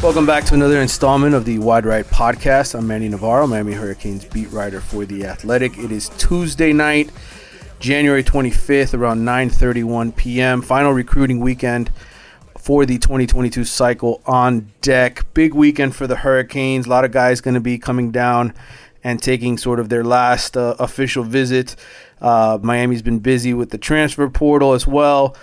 Welcome 0.00 0.26
back 0.26 0.44
to 0.44 0.54
another 0.54 0.80
installment 0.80 1.34
of 1.34 1.44
the 1.44 1.58
Wide 1.58 1.84
Right 1.84 2.04
Podcast. 2.06 2.74
I'm 2.74 2.86
Manny 2.86 3.08
Navarro, 3.08 3.46
Miami 3.46 3.72
Hurricanes 3.72 4.24
beat 4.24 4.50
writer 4.50 4.80
for 4.80 5.04
The 5.04 5.26
Athletic. 5.26 5.76
It 5.76 5.90
is 5.90 6.08
Tuesday 6.10 6.72
night, 6.72 7.10
January 7.80 8.22
25th, 8.22 8.94
around 8.94 9.24
9:31 9.24 10.14
p.m. 10.14 10.62
Final 10.62 10.92
recruiting 10.92 11.40
weekend 11.40 11.90
for 12.68 12.84
the 12.84 12.98
2022 12.98 13.64
cycle 13.64 14.20
on 14.26 14.70
deck. 14.82 15.24
Big 15.32 15.54
weekend 15.54 15.96
for 15.96 16.06
the 16.06 16.16
Hurricanes. 16.16 16.84
A 16.84 16.90
lot 16.90 17.02
of 17.02 17.10
guys 17.10 17.40
going 17.40 17.54
to 17.54 17.60
be 17.60 17.78
coming 17.78 18.10
down 18.10 18.52
and 19.02 19.22
taking 19.22 19.56
sort 19.56 19.80
of 19.80 19.88
their 19.88 20.04
last 20.04 20.54
uh, 20.54 20.76
official 20.78 21.24
visit. 21.24 21.76
Uh, 22.20 22.58
Miami's 22.60 23.00
been 23.00 23.20
busy 23.20 23.54
with 23.54 23.70
the 23.70 23.78
transfer 23.78 24.28
portal 24.28 24.74
as 24.74 24.86
well. 24.86 25.34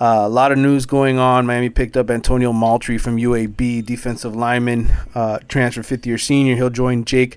Uh, 0.00 0.22
a 0.22 0.28
lot 0.30 0.52
of 0.52 0.56
news 0.56 0.86
going 0.86 1.18
on. 1.18 1.44
Miami 1.44 1.68
picked 1.68 1.98
up 1.98 2.08
Antonio 2.08 2.50
Moultrie 2.50 2.96
from 2.96 3.18
UAB, 3.18 3.84
defensive 3.84 4.34
lineman, 4.34 4.90
uh, 5.14 5.38
transfer 5.48 5.82
fifth 5.82 6.06
year 6.06 6.16
senior. 6.16 6.56
He'll 6.56 6.70
join 6.70 7.04
Jake 7.04 7.36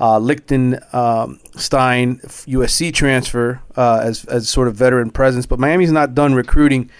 uh, 0.00 0.18
Lichtenstein, 0.18 0.80
um, 0.94 1.40
USC 1.60 2.94
transfer, 2.94 3.60
uh, 3.76 4.00
as, 4.02 4.24
as 4.24 4.48
sort 4.48 4.66
of 4.66 4.76
veteran 4.76 5.10
presence. 5.10 5.44
But 5.44 5.58
Miami's 5.58 5.92
not 5.92 6.14
done 6.14 6.34
recruiting 6.34 6.90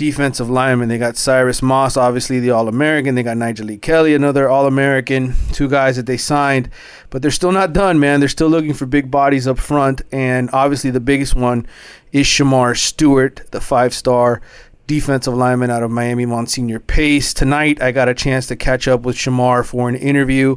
defensive 0.00 0.48
linemen. 0.48 0.88
They 0.88 0.96
got 0.96 1.18
Cyrus 1.18 1.60
Moss, 1.60 1.94
obviously 1.94 2.40
the 2.40 2.52
All 2.52 2.68
American. 2.68 3.16
They 3.16 3.22
got 3.22 3.36
Nyjalik 3.36 3.82
Kelly, 3.82 4.14
another 4.14 4.48
All 4.48 4.66
American. 4.66 5.34
Two 5.52 5.68
guys 5.68 5.96
that 5.96 6.06
they 6.06 6.16
signed, 6.16 6.70
but 7.10 7.20
they're 7.20 7.30
still 7.30 7.52
not 7.52 7.74
done, 7.74 8.00
man. 8.00 8.18
They're 8.18 8.30
still 8.30 8.48
looking 8.48 8.72
for 8.72 8.86
big 8.86 9.10
bodies 9.10 9.46
up 9.46 9.58
front, 9.58 10.00
and 10.10 10.48
obviously 10.54 10.90
the 10.90 11.00
biggest 11.00 11.34
one 11.34 11.66
is 12.12 12.26
Shemar 12.26 12.78
Stewart, 12.78 13.42
the 13.50 13.60
five-star 13.60 14.40
defensive 14.86 15.34
lineman 15.34 15.70
out 15.70 15.82
of 15.82 15.90
Miami 15.90 16.24
Monsignor 16.24 16.80
Pace. 16.80 17.34
Tonight, 17.34 17.82
I 17.82 17.92
got 17.92 18.08
a 18.08 18.14
chance 18.14 18.46
to 18.46 18.56
catch 18.56 18.88
up 18.88 19.02
with 19.02 19.16
Shemar 19.16 19.66
for 19.66 19.90
an 19.90 19.96
interview. 19.96 20.56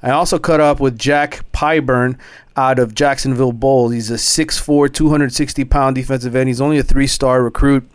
I 0.00 0.10
also 0.10 0.38
cut 0.38 0.60
up 0.60 0.78
with 0.78 0.96
Jack 0.96 1.44
Pyburn 1.50 2.20
out 2.56 2.78
of 2.78 2.94
Jacksonville 2.94 3.50
Bolles. 3.50 3.94
He's 3.94 4.12
a 4.12 4.14
6'4, 4.14 4.94
260 4.94 5.64
pound 5.64 5.96
defensive 5.96 6.36
end. 6.36 6.48
He's 6.48 6.60
only 6.60 6.78
a 6.78 6.84
three 6.84 7.08
star 7.08 7.42
recruit 7.42 7.90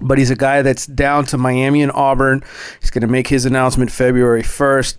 but 0.00 0.18
he's 0.18 0.30
a 0.30 0.36
guy 0.36 0.62
that's 0.62 0.86
down 0.86 1.24
to 1.26 1.38
Miami 1.38 1.82
and 1.82 1.92
Auburn. 1.92 2.42
He's 2.80 2.90
going 2.90 3.02
to 3.02 3.08
make 3.08 3.28
his 3.28 3.44
announcement 3.44 3.90
February 3.90 4.42
1st. 4.42 4.96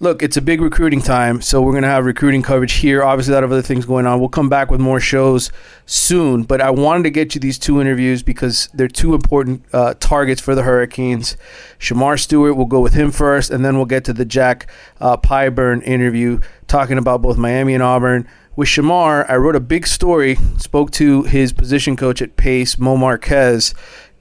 Look, 0.00 0.22
it's 0.22 0.36
a 0.36 0.42
big 0.42 0.60
recruiting 0.60 1.02
time, 1.02 1.40
so 1.40 1.60
we're 1.60 1.72
going 1.72 1.82
to 1.82 1.88
have 1.88 2.06
recruiting 2.06 2.40
coverage 2.40 2.74
here. 2.74 3.02
Obviously, 3.02 3.32
a 3.32 3.36
lot 3.36 3.42
of 3.42 3.50
other 3.50 3.62
things 3.62 3.84
going 3.84 4.06
on. 4.06 4.20
We'll 4.20 4.28
come 4.28 4.48
back 4.48 4.70
with 4.70 4.80
more 4.80 5.00
shows 5.00 5.50
soon, 5.86 6.44
but 6.44 6.60
I 6.60 6.70
wanted 6.70 7.02
to 7.02 7.10
get 7.10 7.34
you 7.34 7.40
these 7.40 7.58
two 7.58 7.80
interviews 7.80 8.22
because 8.22 8.68
they're 8.72 8.86
two 8.86 9.12
important 9.12 9.64
uh, 9.72 9.94
targets 9.98 10.40
for 10.40 10.54
the 10.54 10.62
Hurricanes. 10.62 11.36
Shemar 11.80 12.16
Stewart, 12.16 12.56
we'll 12.56 12.66
go 12.66 12.78
with 12.78 12.94
him 12.94 13.10
first, 13.10 13.50
and 13.50 13.64
then 13.64 13.74
we'll 13.74 13.86
get 13.86 14.04
to 14.04 14.12
the 14.12 14.24
Jack 14.24 14.70
uh, 15.00 15.16
Pyburn 15.16 15.82
interview 15.82 16.38
talking 16.68 16.96
about 16.96 17.20
both 17.20 17.36
Miami 17.36 17.74
and 17.74 17.82
Auburn. 17.82 18.28
With 18.54 18.68
Shemar, 18.68 19.28
I 19.28 19.36
wrote 19.36 19.56
a 19.56 19.60
big 19.60 19.86
story, 19.86 20.36
spoke 20.58 20.92
to 20.92 21.24
his 21.24 21.52
position 21.52 21.96
coach 21.96 22.22
at 22.22 22.36
Pace, 22.36 22.78
Mo 22.78 22.96
Marquez, 22.96 23.72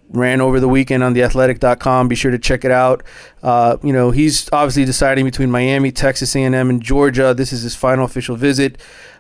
ran 0.10 0.42
over 0.42 0.60
the 0.60 0.68
weekend 0.68 1.04
on 1.04 1.14
theathletic.com. 1.14 2.08
Be 2.08 2.16
sure 2.16 2.32
to 2.32 2.40
check 2.40 2.64
it 2.64 2.72
out. 2.72 3.04
Uh, 3.44 3.78
you 3.84 3.94
know, 3.94 4.12
he's 4.12 4.50
obviously 4.52 4.86
deciding 4.86 5.26
between 5.26 5.52
Miami, 5.52 5.92
Texas 5.92 6.36
A&M, 6.36 6.54
and 6.70 6.82
Georgia. 6.82 7.34
This 7.34 7.52
is 7.52 7.62
his 7.64 7.76
final 7.76 8.06
official 8.06 8.36
visit. 8.36 8.78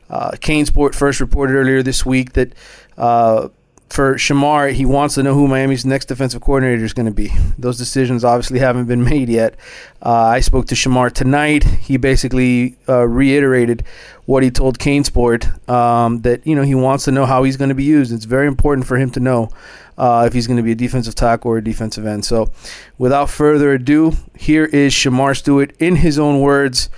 Uh, 0.10 0.32
CaneSport 0.32 0.96
first 0.96 1.20
reported 1.20 1.54
earlier 1.54 1.84
this 1.84 2.06
week 2.06 2.34
that 2.34 2.54
uh, 2.98 3.50
for 3.90 4.16
Shemar, 4.16 4.74
he 4.74 4.86
wants 4.86 5.16
to 5.16 5.24
know 5.24 5.34
who 5.34 5.48
Miami's 5.48 5.86
next 5.86 6.06
defensive 6.06 6.42
coordinator 6.42 6.84
is 6.84 6.94
going 6.94 7.06
to 7.06 7.12
be. 7.12 7.32
Those 7.58 7.78
decisions 7.78 8.24
obviously 8.24 8.60
haven't 8.60 8.86
been 8.86 9.04
made 9.04 9.30
yet. 9.30 9.56
Uh, 10.02 10.12
I 10.12 10.40
spoke 10.42 10.68
to 10.68 10.76
Shemar 10.76 11.12
tonight. 11.12 11.64
He 11.64 11.98
basically 11.98 12.78
uh, 12.88 13.08
reiterated 13.08 13.84
what 14.26 14.44
he 14.44 14.52
told 14.52 14.78
CaneSport 14.78 15.70
um, 15.70 16.22
that 16.22 16.46
you 16.46 16.56
know 16.56 16.64
he 16.64 16.76
wants 16.76 17.06
to 17.06 17.12
know 17.12 17.26
how 17.26 17.44
he's 17.44 17.58
going 17.58 17.70
to 17.70 17.76
be 17.76 17.84
used. 17.84 18.12
It's 18.12 18.26
very 18.26 18.48
important 18.48 18.86
for 18.86 18.98
him 18.98 19.10
to 19.12 19.20
know 19.20 19.50
uh, 19.98 20.26
if 20.28 20.34
he's 20.34 20.48
going 20.48 20.58
to 20.58 20.64
be 20.64 20.74
a 20.74 20.76
defensive 20.76 21.16
tackle 21.16 21.52
or 21.52 21.58
a 21.58 21.64
defensive 21.64 22.06
end. 22.06 22.26
So, 22.26 22.52
without 22.98 23.30
further 23.30 23.74
ado, 23.74 24.14
here 24.38 24.66
is 24.66 24.94
Shemar 24.94 25.36
Stewart 25.36 25.74
in 25.80 25.98
his 25.98 26.20
own 26.20 26.42
words, 26.42 26.90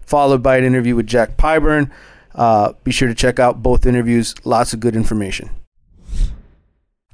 followed 0.00 0.42
by 0.42 0.58
an 0.58 0.64
interview 0.64 0.94
with 0.94 1.06
Jack 1.06 1.36
Pyburn. 1.36 1.90
Uh, 2.34 2.74
be 2.84 2.92
sure 2.92 3.08
to 3.08 3.14
check 3.14 3.38
out 3.38 3.62
both 3.62 3.84
interviews. 3.84 4.34
Lots 4.44 4.72
of 4.72 4.80
good 4.80 4.94
information. 4.94 5.50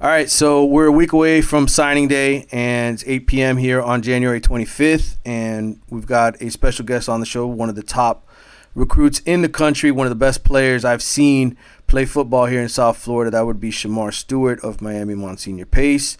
All 0.01 0.09
right, 0.09 0.27
so 0.27 0.65
we're 0.65 0.87
a 0.87 0.91
week 0.91 1.13
away 1.13 1.41
from 1.41 1.67
signing 1.67 2.07
day, 2.07 2.47
and 2.51 2.95
it's 2.95 3.03
8 3.05 3.27
p.m. 3.27 3.57
here 3.57 3.79
on 3.79 4.01
January 4.01 4.41
25th, 4.41 5.17
and 5.23 5.79
we've 5.87 6.07
got 6.07 6.41
a 6.41 6.49
special 6.49 6.83
guest 6.83 7.07
on 7.07 7.19
the 7.19 7.27
show, 7.27 7.45
one 7.45 7.69
of 7.69 7.75
the 7.75 7.83
top 7.83 8.27
recruits 8.73 9.19
in 9.19 9.43
the 9.43 9.49
country, 9.49 9.91
one 9.91 10.07
of 10.07 10.11
the 10.11 10.15
best 10.15 10.43
players 10.43 10.83
I've 10.83 11.03
seen 11.03 11.55
play 11.85 12.05
football 12.05 12.47
here 12.47 12.59
in 12.59 12.69
South 12.69 12.97
Florida. 12.97 13.29
That 13.29 13.45
would 13.45 13.59
be 13.59 13.69
Shemar 13.69 14.11
Stewart 14.11 14.59
of 14.61 14.81
Miami 14.81 15.13
Monsignor 15.13 15.67
Pace. 15.67 16.17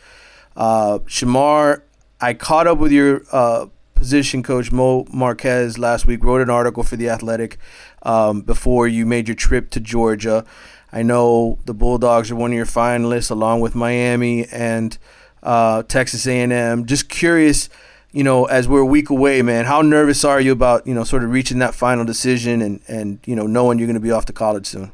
Uh, 0.56 1.00
Shemar, 1.08 1.82
I 2.22 2.36
caught 2.36 2.68
up 2.68 2.78
with 2.78 2.92
your 2.92 3.24
uh, 3.32 3.66
position 3.96 4.44
coach 4.44 4.72
Mo 4.72 5.06
Marquez 5.12 5.80
last 5.80 6.06
week. 6.06 6.24
Wrote 6.24 6.42
an 6.42 6.50
article 6.50 6.84
for 6.84 6.96
the 6.96 7.10
Athletic 7.10 7.58
um, 8.04 8.42
before 8.42 8.88
you 8.88 9.06
made 9.08 9.28
your 9.28 9.36
trip 9.36 9.72
to 9.72 9.80
Georgia. 9.80 10.46
I 10.94 11.02
know 11.02 11.58
the 11.66 11.74
Bulldogs 11.74 12.30
are 12.30 12.36
one 12.36 12.52
of 12.52 12.56
your 12.56 12.68
finalists, 12.68 13.32
along 13.32 13.62
with 13.62 13.74
Miami 13.74 14.46
and 14.46 14.96
uh, 15.42 15.82
Texas 15.84 16.28
A&M. 16.28 16.86
Just 16.86 17.10
curious, 17.10 17.68
you 18.12 18.24
know, 18.24 18.46
as 18.46 18.68
we're 18.68 18.82
a 18.82 18.86
week 18.86 19.10
away, 19.10 19.42
man, 19.42 19.66
how 19.66 19.82
nervous 19.82 20.24
are 20.24 20.40
you 20.40 20.52
about, 20.52 20.86
you 20.86 20.94
know, 20.94 21.04
sort 21.04 21.24
of 21.24 21.32
reaching 21.32 21.58
that 21.60 21.74
final 21.74 22.06
decision 22.06 22.62
and 22.62 22.80
and 22.88 23.20
you 23.26 23.36
know 23.36 23.48
knowing 23.48 23.80
you're 23.80 23.88
going 23.88 23.96
to 23.96 24.00
be 24.00 24.12
off 24.12 24.26
to 24.26 24.34
college 24.34 24.68
soon? 24.68 24.92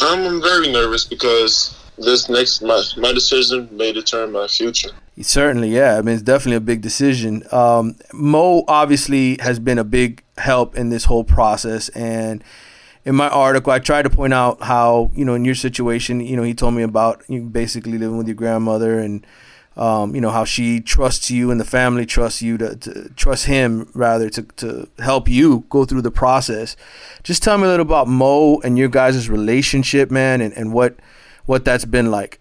I'm 0.00 0.42
very 0.42 0.70
nervous 0.70 1.06
because 1.06 1.74
this 1.96 2.28
next 2.28 2.60
my 2.60 2.82
my 2.98 3.12
decision 3.12 3.70
may 3.72 3.92
determine 3.92 4.32
my 4.32 4.48
future. 4.48 4.90
Certainly, 5.20 5.70
yeah. 5.70 5.96
I 5.96 6.02
mean, 6.02 6.14
it's 6.14 6.22
definitely 6.22 6.56
a 6.56 6.60
big 6.60 6.82
decision. 6.82 7.42
Um, 7.50 7.96
Mo 8.12 8.64
obviously 8.68 9.38
has 9.40 9.58
been 9.58 9.78
a 9.78 9.84
big 9.84 10.22
help 10.36 10.76
in 10.76 10.90
this 10.90 11.06
whole 11.06 11.24
process, 11.24 11.88
and 11.88 12.44
in 13.08 13.14
my 13.14 13.30
article, 13.30 13.72
I 13.72 13.78
tried 13.78 14.02
to 14.02 14.10
point 14.10 14.34
out 14.34 14.62
how 14.62 15.10
you 15.14 15.24
know 15.24 15.32
in 15.32 15.42
your 15.42 15.54
situation, 15.54 16.20
you 16.20 16.36
know, 16.36 16.42
he 16.42 16.52
told 16.52 16.74
me 16.74 16.82
about 16.82 17.24
you 17.26 17.40
basically 17.40 17.96
living 17.96 18.18
with 18.18 18.28
your 18.28 18.36
grandmother 18.36 19.00
and. 19.00 19.26
Um, 19.76 20.12
you 20.12 20.20
know 20.20 20.30
how 20.30 20.44
she 20.44 20.80
trusts 20.80 21.30
you 21.30 21.52
and 21.52 21.60
the 21.60 21.64
family 21.64 22.04
trusts 22.04 22.42
you 22.42 22.58
to, 22.58 22.74
to 22.74 23.10
trust 23.10 23.44
him 23.44 23.88
rather 23.94 24.28
to, 24.28 24.42
to 24.56 24.88
help 24.98 25.28
you 25.28 25.66
go 25.70 25.84
through 25.84 26.02
the 26.02 26.10
process. 26.10 26.74
Just 27.22 27.44
tell 27.44 27.56
me 27.58 27.62
a 27.62 27.68
little 27.68 27.86
about 27.86 28.08
Mo 28.08 28.58
and 28.64 28.76
your 28.76 28.88
guys' 28.88 29.28
relationship, 29.30 30.10
man, 30.10 30.40
and, 30.40 30.52
and 30.54 30.72
what 30.72 30.96
what 31.46 31.64
that's 31.64 31.84
been 31.84 32.10
like. 32.10 32.40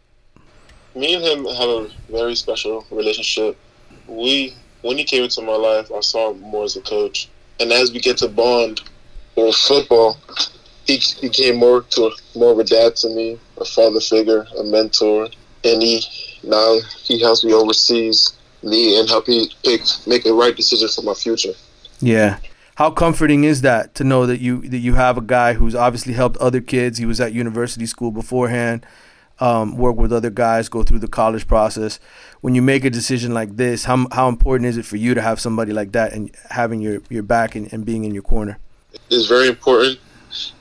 Me 0.96 1.14
and 1.14 1.24
him 1.24 1.46
have 1.46 1.70
a 1.70 1.92
very 2.10 2.34
special 2.34 2.88
relationship. 2.90 3.56
We 4.08 4.56
when 4.82 4.98
he 4.98 5.04
came 5.04 5.22
into 5.22 5.44
my 5.44 5.58
life, 5.58 5.92
I 5.96 6.00
saw 6.00 6.32
him 6.32 6.42
more 6.42 6.64
as 6.64 6.76
a 6.76 6.82
coach, 6.82 7.30
and 7.60 7.72
as 7.72 7.92
we 7.92 8.00
get 8.00 8.18
to 8.18 8.30
bond 8.30 8.82
with 9.36 9.54
football, 9.54 10.18
he 10.88 11.02
became 11.22 11.58
more 11.58 11.82
to 11.82 12.12
more 12.36 12.54
of 12.54 12.60
a 12.60 12.64
dad 12.64 12.96
to 12.98 13.10
me, 13.10 13.40
a 13.58 13.66
father 13.66 14.00
figure, 14.00 14.48
a 14.58 14.64
mentor, 14.64 15.30
and 15.64 15.82
he 15.82 16.02
now 16.44 16.80
he 17.04 17.20
helps 17.22 17.44
me 17.44 17.54
overseas 17.54 18.34
me 18.64 19.00
and 19.00 19.08
help 19.10 19.28
me 19.28 19.52
pick 19.64 19.82
make 20.06 20.26
a 20.26 20.34
right 20.34 20.56
decision 20.56 20.88
for 20.88 21.02
my 21.04 21.14
future. 21.14 21.54
Yeah. 22.00 22.40
How 22.76 22.92
comforting 22.92 23.44
is 23.44 23.62
that 23.62 23.96
to 23.96 24.04
know 24.04 24.26
that 24.26 24.40
you 24.40 24.62
that 24.70 24.78
you 24.78 24.96
have 24.96 25.18
a 25.18 25.22
guy 25.22 25.54
who's 25.54 25.76
obviously 25.76 26.14
helped 26.14 26.38
other 26.38 26.62
kids. 26.62 26.98
He 26.98 27.06
was 27.06 27.20
at 27.20 27.34
university 27.34 27.86
school 27.86 28.12
beforehand. 28.12 28.86
um, 29.40 29.78
work 29.78 29.96
with 29.96 30.12
other 30.12 30.30
guys, 30.30 30.70
go 30.70 30.84
through 30.84 31.00
the 31.00 31.08
college 31.08 31.48
process. 31.48 32.00
When 32.42 32.56
you 32.56 32.62
make 32.62 32.86
a 32.86 32.90
decision 32.90 33.34
like 33.34 33.56
this, 33.58 33.86
how 33.86 34.08
how 34.12 34.30
important 34.30 34.68
is 34.68 34.78
it 34.78 34.86
for 34.86 34.98
you 34.98 35.14
to 35.14 35.22
have 35.22 35.40
somebody 35.40 35.74
like 35.74 35.92
that 35.92 36.14
and 36.14 36.32
having 36.50 36.82
your 36.82 37.02
your 37.10 37.24
back 37.24 37.56
and, 37.56 37.72
and 37.72 37.86
being 37.86 38.04
in 38.04 38.14
your 38.14 38.24
corner? 38.24 38.60
It's 39.10 39.28
very 39.28 39.48
important 39.48 40.00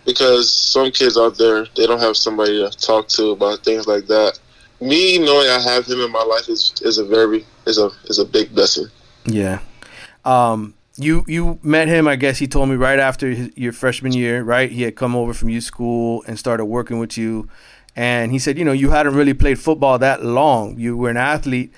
because 0.04 0.52
some 0.52 0.90
kids 0.90 1.16
out 1.16 1.36
there 1.36 1.66
they 1.76 1.86
don't 1.86 2.00
have 2.00 2.16
somebody 2.16 2.58
to 2.58 2.70
talk 2.78 3.08
to 3.08 3.30
about 3.30 3.64
things 3.64 3.86
like 3.86 4.06
that. 4.06 4.38
Me 4.80 5.18
knowing 5.18 5.48
I 5.48 5.60
have 5.60 5.86
him 5.86 6.00
in 6.00 6.12
my 6.12 6.22
life 6.22 6.48
is 6.48 6.74
is 6.82 6.98
a 6.98 7.04
very 7.04 7.46
is 7.66 7.78
a 7.78 7.90
is 8.04 8.18
a 8.18 8.24
big 8.24 8.54
blessing. 8.54 8.86
Yeah. 9.24 9.60
Um, 10.24 10.74
you 10.96 11.24
you 11.26 11.58
met 11.62 11.88
him. 11.88 12.08
I 12.08 12.16
guess 12.16 12.38
he 12.38 12.46
told 12.46 12.68
me 12.68 12.76
right 12.76 12.98
after 12.98 13.30
his, 13.30 13.50
your 13.56 13.72
freshman 13.72 14.12
year, 14.12 14.42
right? 14.42 14.70
He 14.70 14.82
had 14.82 14.96
come 14.96 15.14
over 15.14 15.34
from 15.34 15.48
U 15.50 15.60
school 15.60 16.24
and 16.26 16.38
started 16.38 16.64
working 16.66 16.98
with 16.98 17.18
you, 17.18 17.48
and 17.94 18.32
he 18.32 18.38
said, 18.38 18.58
you 18.58 18.64
know, 18.64 18.72
you 18.72 18.90
hadn't 18.90 19.14
really 19.14 19.34
played 19.34 19.58
football 19.58 19.98
that 19.98 20.24
long. 20.24 20.78
You 20.78 20.96
were 20.96 21.10
an 21.10 21.16
athlete, 21.16 21.72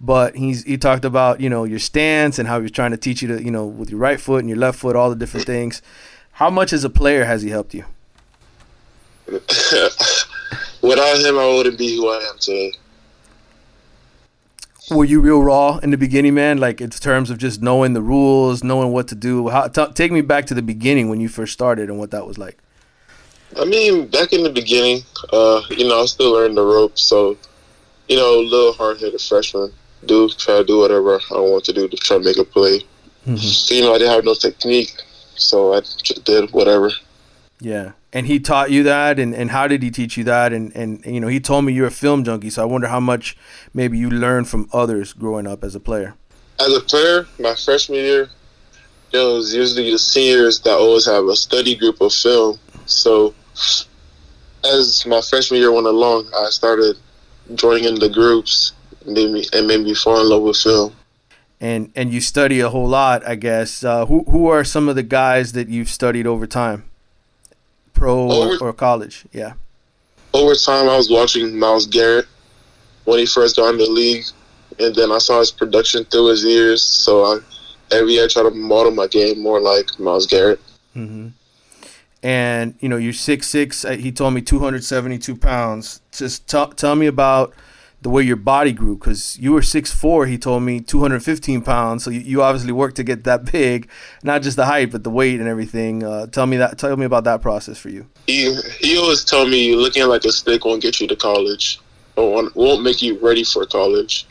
but 0.00 0.36
he's 0.36 0.64
he 0.64 0.76
talked 0.76 1.04
about 1.04 1.40
you 1.40 1.48
know 1.48 1.64
your 1.64 1.78
stance 1.78 2.38
and 2.38 2.48
how 2.48 2.58
he 2.58 2.62
was 2.62 2.72
trying 2.72 2.90
to 2.90 2.96
teach 2.96 3.22
you 3.22 3.28
to 3.28 3.42
you 3.42 3.50
know 3.50 3.66
with 3.66 3.90
your 3.90 4.00
right 4.00 4.20
foot 4.20 4.40
and 4.40 4.48
your 4.48 4.58
left 4.58 4.78
foot, 4.78 4.96
all 4.96 5.10
the 5.10 5.16
different 5.16 5.46
things. 5.46 5.80
How 6.34 6.50
much 6.50 6.72
as 6.72 6.84
a 6.84 6.90
player 6.90 7.24
has 7.24 7.42
he 7.42 7.50
helped 7.50 7.74
you? 7.74 7.84
Without 10.82 11.18
him, 11.18 11.38
I 11.38 11.46
wouldn't 11.54 11.78
be 11.78 11.96
who 11.96 12.08
I 12.08 12.18
am 12.30 12.38
today 12.38 12.72
were 14.90 15.04
you 15.04 15.20
real 15.20 15.42
raw 15.42 15.78
in 15.78 15.90
the 15.90 15.96
beginning, 15.96 16.34
man? 16.34 16.58
Like 16.58 16.80
in 16.80 16.90
terms 16.90 17.30
of 17.30 17.38
just 17.38 17.62
knowing 17.62 17.94
the 17.94 18.02
rules, 18.02 18.62
knowing 18.62 18.92
what 18.92 19.08
to 19.08 19.14
do. 19.14 19.48
How, 19.48 19.68
t- 19.68 19.92
take 19.94 20.12
me 20.12 20.20
back 20.20 20.46
to 20.46 20.54
the 20.54 20.62
beginning 20.62 21.08
when 21.08 21.20
you 21.20 21.28
first 21.28 21.52
started 21.52 21.88
and 21.88 21.98
what 21.98 22.10
that 22.10 22.26
was 22.26 22.38
like. 22.38 22.58
I 23.58 23.64
mean, 23.64 24.08
back 24.08 24.32
in 24.32 24.42
the 24.42 24.50
beginning, 24.50 25.02
uh, 25.32 25.62
you 25.70 25.88
know, 25.88 26.02
I 26.02 26.06
still 26.06 26.32
learning 26.32 26.56
the 26.56 26.64
ropes, 26.64 27.02
so 27.02 27.38
you 28.08 28.16
know, 28.16 28.40
a 28.40 28.42
little 28.42 28.72
hard 28.72 29.00
headed 29.00 29.20
freshman. 29.20 29.72
Do 30.04 30.28
try 30.28 30.58
to 30.58 30.64
do 30.64 30.80
whatever 30.80 31.18
I 31.30 31.38
want 31.38 31.64
to 31.64 31.72
do 31.72 31.88
to 31.88 31.96
try 31.96 32.18
to 32.18 32.22
make 32.22 32.36
a 32.36 32.44
play. 32.44 32.80
Mm-hmm. 33.26 33.36
So, 33.36 33.74
you 33.74 33.82
know, 33.82 33.94
I 33.94 33.98
didn't 33.98 34.12
have 34.12 34.24
no 34.24 34.34
technique, 34.34 34.92
so 35.36 35.74
I 35.74 35.80
just 35.80 36.24
did 36.24 36.52
whatever. 36.52 36.90
Yeah. 37.60 37.92
And 38.12 38.26
he 38.26 38.38
taught 38.38 38.70
you 38.70 38.82
that, 38.84 39.18
and, 39.18 39.34
and 39.34 39.50
how 39.50 39.66
did 39.66 39.82
he 39.82 39.90
teach 39.90 40.16
you 40.16 40.24
that? 40.24 40.52
And, 40.52 40.74
and 40.76 41.04
you 41.04 41.20
know, 41.20 41.26
he 41.26 41.40
told 41.40 41.64
me 41.64 41.72
you're 41.72 41.86
a 41.86 41.90
film 41.90 42.22
junkie, 42.22 42.50
so 42.50 42.62
I 42.62 42.64
wonder 42.64 42.88
how 42.88 43.00
much 43.00 43.36
maybe 43.72 43.98
you 43.98 44.10
learned 44.10 44.48
from 44.48 44.68
others 44.72 45.12
growing 45.12 45.46
up 45.46 45.64
as 45.64 45.74
a 45.74 45.80
player. 45.80 46.14
As 46.60 46.72
a 46.76 46.80
player, 46.80 47.26
my 47.40 47.54
freshman 47.54 47.98
year, 47.98 48.28
it 49.12 49.18
was 49.18 49.54
usually 49.54 49.90
the 49.90 49.98
seniors 49.98 50.60
that 50.60 50.74
always 50.74 51.06
have 51.06 51.24
a 51.26 51.36
study 51.36 51.74
group 51.74 52.00
of 52.00 52.12
film. 52.12 52.58
So 52.86 53.34
as 54.64 55.04
my 55.06 55.20
freshman 55.20 55.60
year 55.60 55.72
went 55.72 55.86
along, 55.86 56.28
I 56.36 56.50
started 56.50 56.96
joining 57.54 57.84
in 57.84 57.94
the 57.96 58.08
groups 58.08 58.72
and 59.04 59.14
made 59.14 59.30
me, 59.30 59.44
and 59.52 59.66
made 59.66 59.80
me 59.80 59.94
fall 59.94 60.20
in 60.20 60.28
love 60.28 60.42
with 60.42 60.56
film. 60.56 60.94
And 61.60 61.92
and 61.94 62.12
you 62.12 62.20
study 62.20 62.60
a 62.60 62.68
whole 62.68 62.88
lot, 62.88 63.26
I 63.26 63.36
guess. 63.36 63.84
Uh, 63.84 64.06
who 64.06 64.24
who 64.24 64.48
are 64.48 64.64
some 64.64 64.88
of 64.88 64.96
the 64.96 65.02
guys 65.02 65.52
that 65.52 65.68
you've 65.68 65.88
studied 65.88 66.26
over 66.26 66.46
time? 66.46 66.84
pro 67.94 68.30
over, 68.30 68.56
or, 68.56 68.68
or, 68.68 68.72
college? 68.72 69.24
Yeah. 69.32 69.54
Over 70.34 70.54
time, 70.54 70.88
I 70.88 70.96
was 70.96 71.08
watching 71.10 71.58
Myles 71.58 71.86
Garrett 71.86 72.26
when 73.04 73.18
he 73.18 73.26
first 73.26 73.56
got 73.56 73.70
in 73.70 73.78
the 73.78 73.86
league, 73.86 74.24
and 74.78 74.94
then 74.94 75.10
I 75.10 75.18
saw 75.18 75.38
his 75.38 75.50
production 75.50 76.04
through 76.04 76.26
his 76.26 76.44
years. 76.44 76.82
So 76.82 77.24
I, 77.24 77.38
every 77.90 78.14
year 78.14 78.24
I 78.24 78.28
try 78.28 78.42
to 78.42 78.50
model 78.50 78.92
my 78.92 79.06
game 79.06 79.40
more 79.40 79.60
like 79.60 79.98
Myles 79.98 80.26
Garrett. 80.26 80.60
Mm-hmm. 80.94 81.28
And 82.22 82.74
you 82.80 82.88
know, 82.88 82.96
you're 82.96 83.12
six 83.12 83.48
six. 83.48 83.84
Uh, 83.84 83.92
he 83.92 84.10
told 84.10 84.34
me 84.34 84.40
272 84.40 85.36
pounds. 85.36 86.00
Just 86.10 86.48
t- 86.48 86.72
tell 86.76 86.96
me 86.96 87.06
about 87.06 87.54
the 88.04 88.10
way 88.10 88.22
your 88.22 88.36
body 88.36 88.70
grew 88.70 88.96
because 88.96 89.38
you 89.38 89.50
were 89.50 89.62
6'4 89.62 90.28
he 90.28 90.36
told 90.36 90.62
me 90.62 90.78
215 90.78 91.62
pounds 91.62 92.04
so 92.04 92.10
you, 92.10 92.20
you, 92.20 92.42
obviously 92.42 92.70
worked 92.70 92.96
to 92.96 93.02
get 93.02 93.24
that 93.24 93.44
big 93.52 93.88
not 94.22 94.42
just 94.42 94.56
the 94.56 94.66
height 94.66 94.92
but 94.92 95.02
the 95.02 95.10
weight 95.10 95.40
and 95.40 95.48
everything. 95.48 96.04
Uh, 96.04 96.26
tell 96.26 96.46
me 96.46 96.58
that 96.58 96.78
tell 96.78 96.96
me 96.96 97.06
about 97.06 97.24
that 97.24 97.40
process 97.40 97.78
for 97.78 97.88
you. 97.88 98.06
He, 98.26 98.54
he 98.78 98.98
always 98.98 99.24
told 99.24 99.48
me 99.48 99.74
looking 99.74 100.06
like 100.06 100.24
a 100.24 100.32
stick 100.32 100.64
won't 100.64 100.82
get 100.82 101.00
you 101.00 101.08
to 101.08 101.16
college 101.16 101.80
or 102.16 102.50
won't 102.54 102.82
make 102.82 103.00
you 103.00 103.18
ready 103.20 103.42
for 103.42 103.64
college. 103.66 104.26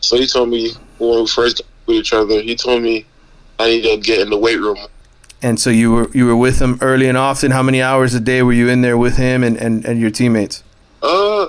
So 0.00 0.16
he 0.16 0.26
told 0.26 0.48
me 0.48 0.72
when 0.98 1.20
we 1.20 1.26
first 1.26 1.58
got 1.58 1.66
with 1.86 1.96
each 1.96 2.12
other 2.14 2.40
he 2.40 2.54
told 2.54 2.80
me 2.80 3.04
i 3.58 3.66
need 3.66 3.82
to 3.82 3.96
get 3.98 4.20
in 4.20 4.30
the 4.30 4.38
weight 4.38 4.58
room. 4.58 4.78
And 5.42 5.60
so 5.60 5.68
you 5.68 5.92
were 5.92 6.10
you 6.14 6.24
were 6.24 6.36
with 6.36 6.62
him 6.62 6.78
early 6.80 7.08
and 7.08 7.18
often? 7.18 7.50
How 7.50 7.62
many 7.62 7.82
hours 7.82 8.14
a 8.14 8.20
day 8.20 8.42
were 8.42 8.54
you 8.54 8.70
in 8.70 8.80
there 8.80 8.96
with 8.96 9.18
him 9.18 9.44
and, 9.44 9.58
and, 9.58 9.84
and 9.84 10.00
your 10.00 10.10
teammates? 10.10 10.64
Uh 11.02 11.48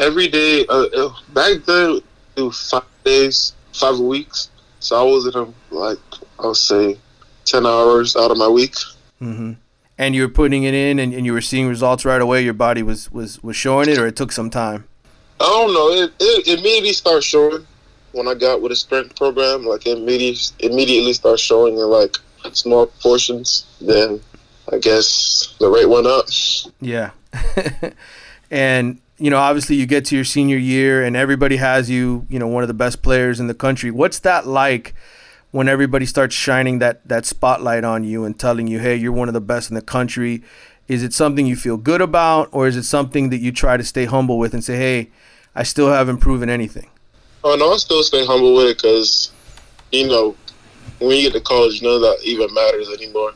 every 0.00 0.28
day. 0.28 0.66
Uh, 0.66 0.86
uh, 0.96 1.14
back 1.32 1.64
then, 1.66 2.00
do 2.34 2.50
five 2.50 2.82
days, 3.04 3.54
five 3.72 3.98
weeks. 3.98 4.50
So 4.80 4.98
I 4.98 5.04
was 5.04 5.26
in 5.26 5.40
a, 5.40 5.74
like 5.74 5.98
I 6.38 6.46
would 6.46 6.56
say 6.56 6.98
ten 7.44 7.66
hours 7.66 8.16
out 8.16 8.30
of 8.30 8.38
my 8.38 8.48
week. 8.48 8.74
Mm-hmm. 9.20 9.52
And 9.98 10.14
you 10.14 10.22
were 10.22 10.32
putting 10.32 10.62
it 10.62 10.72
in, 10.72 10.98
and, 10.98 11.12
and 11.12 11.26
you 11.26 11.34
were 11.34 11.42
seeing 11.42 11.68
results 11.68 12.06
right 12.06 12.22
away. 12.22 12.42
Your 12.42 12.54
body 12.54 12.82
was 12.82 13.12
was 13.12 13.42
was 13.42 13.54
showing 13.54 13.88
it, 13.88 13.98
or 13.98 14.06
it 14.06 14.16
took 14.16 14.32
some 14.32 14.50
time. 14.50 14.88
I 15.38 15.44
don't 15.44 15.72
know. 15.72 15.90
It, 15.90 16.12
it 16.18 16.58
immediately 16.58 16.92
started 16.92 17.22
showing 17.22 17.66
when 18.12 18.26
I 18.26 18.34
got 18.34 18.60
with 18.62 18.72
a 18.72 18.76
sprint 18.76 19.14
program. 19.16 19.64
Like 19.64 19.86
it 19.86 19.98
immediately 19.98 20.40
immediately 20.60 21.12
started 21.12 21.38
showing 21.38 21.74
in 21.74 21.84
like 21.84 22.16
small 22.52 22.86
portions. 22.86 23.66
Then 23.80 24.20
I 24.72 24.78
guess 24.78 25.54
the 25.58 25.68
rate 25.68 25.88
went 25.88 26.06
up. 26.06 26.26
Yeah. 26.80 27.10
and 28.50 29.00
you 29.20 29.28
know, 29.28 29.36
obviously 29.36 29.76
you 29.76 29.84
get 29.84 30.06
to 30.06 30.16
your 30.16 30.24
senior 30.24 30.56
year 30.56 31.04
and 31.04 31.14
everybody 31.14 31.56
has 31.56 31.90
you, 31.90 32.26
you 32.30 32.38
know, 32.38 32.46
one 32.46 32.64
of 32.64 32.68
the 32.68 32.74
best 32.74 33.02
players 33.02 33.38
in 33.38 33.48
the 33.48 33.54
country. 33.54 33.90
What's 33.90 34.18
that 34.20 34.46
like 34.46 34.94
when 35.50 35.68
everybody 35.68 36.06
starts 36.06 36.34
shining 36.34 36.78
that 36.78 37.06
that 37.06 37.26
spotlight 37.26 37.84
on 37.84 38.02
you 38.02 38.24
and 38.24 38.38
telling 38.38 38.66
you, 38.66 38.78
"Hey, 38.78 38.96
you're 38.96 39.12
one 39.12 39.28
of 39.28 39.34
the 39.34 39.40
best 39.40 39.68
in 39.68 39.74
the 39.74 39.82
country"? 39.82 40.42
Is 40.88 41.02
it 41.02 41.12
something 41.12 41.46
you 41.46 41.54
feel 41.54 41.76
good 41.76 42.00
about 42.00 42.48
or 42.50 42.66
is 42.66 42.76
it 42.76 42.84
something 42.84 43.28
that 43.28 43.38
you 43.38 43.52
try 43.52 43.76
to 43.76 43.84
stay 43.84 44.06
humble 44.06 44.38
with 44.38 44.54
and 44.54 44.64
say, 44.64 44.76
"Hey, 44.76 45.10
I 45.54 45.64
still 45.64 45.90
haven't 45.90 46.18
proven 46.18 46.48
anything"? 46.48 46.88
Oh, 47.44 47.56
no, 47.56 47.72
I 47.72 47.76
still 47.76 48.02
stay 48.02 48.24
humble 48.24 48.54
with 48.56 48.68
it 48.68 48.80
cuz 48.80 49.32
you 49.92 50.08
know, 50.08 50.34
when 50.98 51.16
you 51.16 51.24
get 51.24 51.32
to 51.34 51.40
college, 51.40 51.82
none 51.82 51.94
of 51.94 52.00
that 52.00 52.18
even 52.24 52.52
matters 52.54 52.88
anymore. 52.88 53.32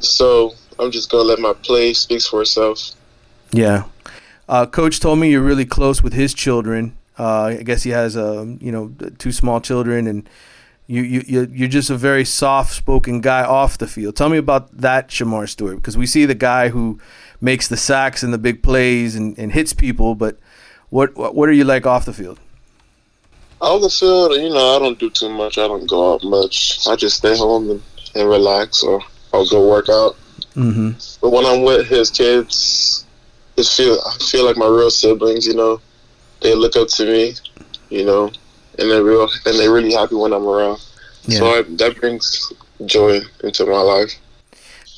So, 0.00 0.54
I'm 0.78 0.90
just 0.90 1.10
going 1.10 1.22
to 1.22 1.28
let 1.28 1.38
my 1.38 1.52
play 1.52 1.94
speak 1.94 2.22
for 2.22 2.42
itself. 2.42 2.90
Yeah. 3.52 3.84
Uh, 4.52 4.66
Coach 4.66 5.00
told 5.00 5.18
me 5.18 5.30
you're 5.30 5.40
really 5.40 5.64
close 5.64 6.02
with 6.02 6.12
his 6.12 6.34
children. 6.34 6.94
Uh, 7.18 7.44
I 7.44 7.62
guess 7.62 7.84
he 7.84 7.90
has, 7.90 8.18
um, 8.18 8.58
you 8.60 8.70
know, 8.70 8.92
two 9.16 9.32
small 9.32 9.62
children, 9.62 10.06
and 10.06 10.28
you 10.86 11.00
you 11.00 11.48
you're 11.50 11.68
just 11.68 11.88
a 11.88 11.96
very 11.96 12.26
soft-spoken 12.26 13.22
guy 13.22 13.44
off 13.44 13.78
the 13.78 13.86
field. 13.86 14.14
Tell 14.14 14.28
me 14.28 14.36
about 14.36 14.76
that 14.76 15.08
Shemar 15.08 15.48
Stewart, 15.48 15.76
because 15.76 15.96
we 15.96 16.06
see 16.06 16.26
the 16.26 16.34
guy 16.34 16.68
who 16.68 16.98
makes 17.40 17.66
the 17.68 17.78
sacks 17.78 18.22
and 18.22 18.30
the 18.30 18.38
big 18.38 18.62
plays 18.62 19.16
and, 19.16 19.38
and 19.38 19.52
hits 19.52 19.72
people, 19.72 20.14
but 20.14 20.36
what 20.90 21.16
what 21.16 21.48
are 21.48 21.56
you 21.60 21.64
like 21.64 21.86
off 21.86 22.04
the 22.04 22.12
field? 22.12 22.38
Off 23.62 23.80
the 23.80 23.88
field, 23.88 24.32
you 24.34 24.50
know, 24.50 24.76
I 24.76 24.78
don't 24.80 24.98
do 24.98 25.08
too 25.08 25.30
much. 25.30 25.56
I 25.56 25.66
don't 25.66 25.88
go 25.88 26.12
out 26.12 26.24
much. 26.24 26.86
I 26.86 26.94
just 26.94 27.16
stay 27.16 27.34
home 27.38 27.70
and, 27.70 27.82
and 28.14 28.28
relax, 28.28 28.82
or 28.82 29.00
I'll 29.32 29.48
go 29.48 29.66
work 29.66 29.88
out. 29.88 30.14
Mm-hmm. 30.54 30.90
But 31.22 31.30
when 31.30 31.46
I'm 31.46 31.62
with 31.62 31.86
his 31.86 32.10
kids, 32.10 33.06
just 33.56 33.76
feel 33.76 33.98
I 34.06 34.16
feel 34.18 34.44
like 34.44 34.56
my 34.56 34.66
real 34.66 34.90
siblings. 34.90 35.46
You 35.46 35.54
know, 35.54 35.80
they 36.40 36.54
look 36.54 36.76
up 36.76 36.88
to 36.88 37.04
me. 37.04 37.34
You 37.90 38.06
know, 38.06 38.32
and 38.78 38.90
they're 38.90 39.04
real 39.04 39.28
and 39.44 39.58
they're 39.58 39.72
really 39.72 39.92
happy 39.92 40.14
when 40.14 40.32
I'm 40.32 40.46
around. 40.46 40.80
Yeah. 41.24 41.38
So 41.38 41.46
I, 41.46 41.62
that 41.62 42.00
brings 42.00 42.52
joy 42.86 43.20
into 43.44 43.66
my 43.66 43.80
life. 43.80 44.14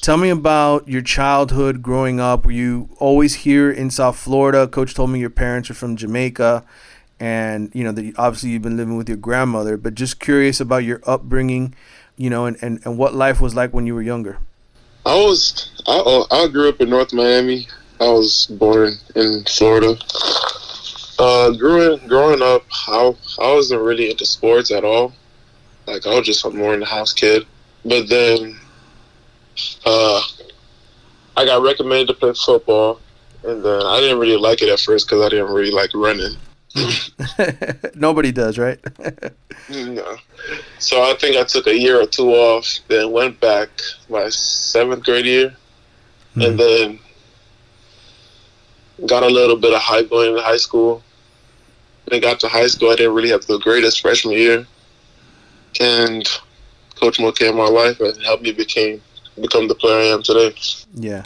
Tell 0.01 0.17
me 0.17 0.29
about 0.29 0.87
your 0.87 1.03
childhood 1.03 1.83
growing 1.83 2.21
up. 2.21 2.45
Were 2.45 2.53
you 2.53 2.91
always 2.99 3.35
here 3.37 3.71
in 3.71 3.91
South 3.91 4.17
Florida? 4.17 4.69
Coach 4.69 4.95
told 4.95 5.11
me 5.11 5.19
your 5.19 5.31
parents 5.31 5.71
are 5.71 5.75
from 5.75 5.97
Jamaica, 5.97 6.63
and 7.19 7.71
you 7.75 7.83
know 7.85 7.93
that 7.93 8.13
obviously 8.19 8.51
you've 8.51 8.63
been 8.63 8.77
living 8.77 8.97
with 8.97 9.09
your 9.09 9.17
grandmother. 9.17 9.77
But 9.77 9.95
just 9.95 10.21
curious 10.21 10.61
about 10.61 10.85
your 10.85 11.01
upbringing, 11.07 11.75
you 12.17 12.29
know, 12.29 12.45
and, 12.45 12.59
and, 12.61 12.81
and 12.85 12.99
what 12.99 13.15
life 13.15 13.41
was 13.41 13.55
like 13.55 13.73
when 13.73 13.87
you 13.87 13.95
were 13.95 14.03
younger. 14.03 14.39
I 15.07 15.15
was 15.15 15.71
I 15.87 16.25
I 16.31 16.49
grew 16.49 16.69
up 16.69 16.81
in 16.81 16.91
North 16.91 17.15
Miami. 17.15 17.67
I 18.01 18.09
was 18.09 18.47
born 18.47 18.95
in 19.15 19.45
Florida. 19.45 19.97
Uh, 21.19 21.53
growing 21.53 22.07
growing 22.09 22.43
up, 22.43 22.65
I 22.89 23.15
I 23.41 23.53
wasn't 23.53 23.83
really 23.83 24.11
into 24.11 24.27
sports 24.27 24.71
at 24.71 24.85
all. 24.85 25.13
Like 25.87 26.07
I 26.07 26.15
was 26.15 26.27
just 26.27 26.45
a 26.45 26.51
more 26.51 26.75
in 26.75 26.81
the 26.81 26.87
house 26.87 27.13
kid. 27.13 27.47
But 27.85 28.09
then, 28.09 28.59
uh, 29.85 30.23
I 31.37 31.45
got 31.45 31.63
recommended 31.63 32.09
to 32.09 32.15
play 32.15 32.33
football, 32.33 33.01
and 33.45 33.65
then 33.65 33.83
I 33.83 34.01
didn't 34.01 34.19
really 34.19 34.39
like 34.39 34.63
it 34.63 34.71
at 34.71 34.81
first 34.81 35.07
because 35.07 35.23
I 35.23 35.29
didn't 35.29 35.53
really 35.53 35.71
like 35.71 35.91
running. 35.95 36.37
Nobody 37.95 38.33
does, 38.33 38.59
right? 38.59 38.81
no. 39.71 40.17
So 40.79 41.03
I 41.03 41.15
think 41.15 41.37
I 41.37 41.45
took 41.45 41.67
a 41.67 41.79
year 41.79 42.01
or 42.01 42.07
two 42.07 42.31
off, 42.31 42.67
then 42.89 43.13
went 43.13 43.41
back 43.41 43.69
my 44.09 44.29
seventh 44.31 45.05
grade 45.05 45.27
year, 45.27 45.51
mm-hmm. 46.35 46.41
and 46.41 46.59
then 46.59 46.99
got 49.07 49.23
a 49.23 49.29
little 49.29 49.57
bit 49.57 49.73
of 49.73 49.81
hype 49.81 50.11
going 50.11 50.31
into 50.31 50.43
high 50.43 50.57
school. 50.57 51.03
When 52.05 52.19
I 52.19 52.21
got 52.21 52.41
to 52.41 52.49
high 52.49 52.67
school, 52.67 52.91
I 52.91 52.97
didn't 52.97 53.15
really 53.15 53.31
have 53.31 53.47
the 53.47 53.59
greatest 53.59 54.01
freshman 54.01 54.35
year, 54.35 54.67
and 55.81 56.29
Coach 56.97 57.19
Mo 57.19 57.33
came 57.33 57.53
in 57.53 57.57
my 57.57 57.69
life 57.69 58.01
and 58.01 58.21
helped 58.23 58.43
me 58.43 58.53
became 58.53 59.01
become 59.41 59.69
the 59.69 59.75
player 59.75 59.99
I 59.99 60.15
am 60.15 60.23
today. 60.23 60.55
Yeah. 60.95 61.25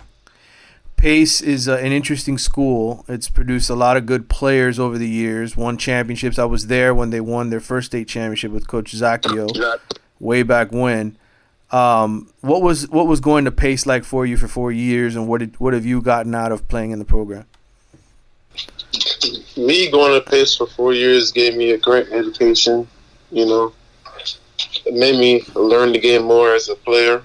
Pace 0.96 1.40
is 1.40 1.68
uh, 1.68 1.76
an 1.76 1.92
interesting 1.92 2.38
school. 2.38 3.04
It's 3.06 3.28
produced 3.28 3.70
a 3.70 3.76
lot 3.76 3.96
of 3.96 4.04
good 4.04 4.28
players 4.28 4.80
over 4.80 4.98
the 4.98 5.08
years. 5.08 5.56
Won 5.56 5.78
championships. 5.78 6.40
I 6.40 6.44
was 6.44 6.66
there 6.66 6.92
when 6.92 7.10
they 7.10 7.20
won 7.20 7.50
their 7.50 7.60
first 7.60 7.88
state 7.88 8.08
championship 8.08 8.50
with 8.50 8.66
Coach 8.66 8.92
Zacchio 8.92 9.78
way 10.20 10.42
back 10.42 10.72
when. 10.72 11.16
Um, 11.70 12.32
what 12.40 12.62
was 12.62 12.88
what 12.88 13.06
was 13.06 13.20
going 13.20 13.44
to 13.44 13.52
Pace 13.52 13.86
like 13.86 14.02
for 14.02 14.26
you 14.26 14.36
for 14.36 14.48
four 14.48 14.72
years, 14.72 15.14
and 15.14 15.28
what 15.28 15.38
did 15.38 15.60
what 15.60 15.72
have 15.72 15.86
you 15.86 16.00
gotten 16.00 16.34
out 16.34 16.50
of 16.50 16.66
playing 16.66 16.90
in 16.90 16.98
the 16.98 17.04
program? 17.04 17.44
Me 19.56 19.90
going 19.90 20.20
to 20.20 20.30
Pace 20.30 20.56
for 20.56 20.66
four 20.66 20.94
years 20.94 21.32
gave 21.32 21.56
me 21.56 21.72
a 21.72 21.78
great 21.78 22.08
education. 22.08 22.88
You 23.30 23.46
know, 23.46 23.72
it 24.86 24.94
made 24.94 25.18
me 25.18 25.42
learn 25.54 25.92
the 25.92 25.98
game 25.98 26.22
more 26.22 26.54
as 26.54 26.68
a 26.68 26.74
player. 26.74 27.22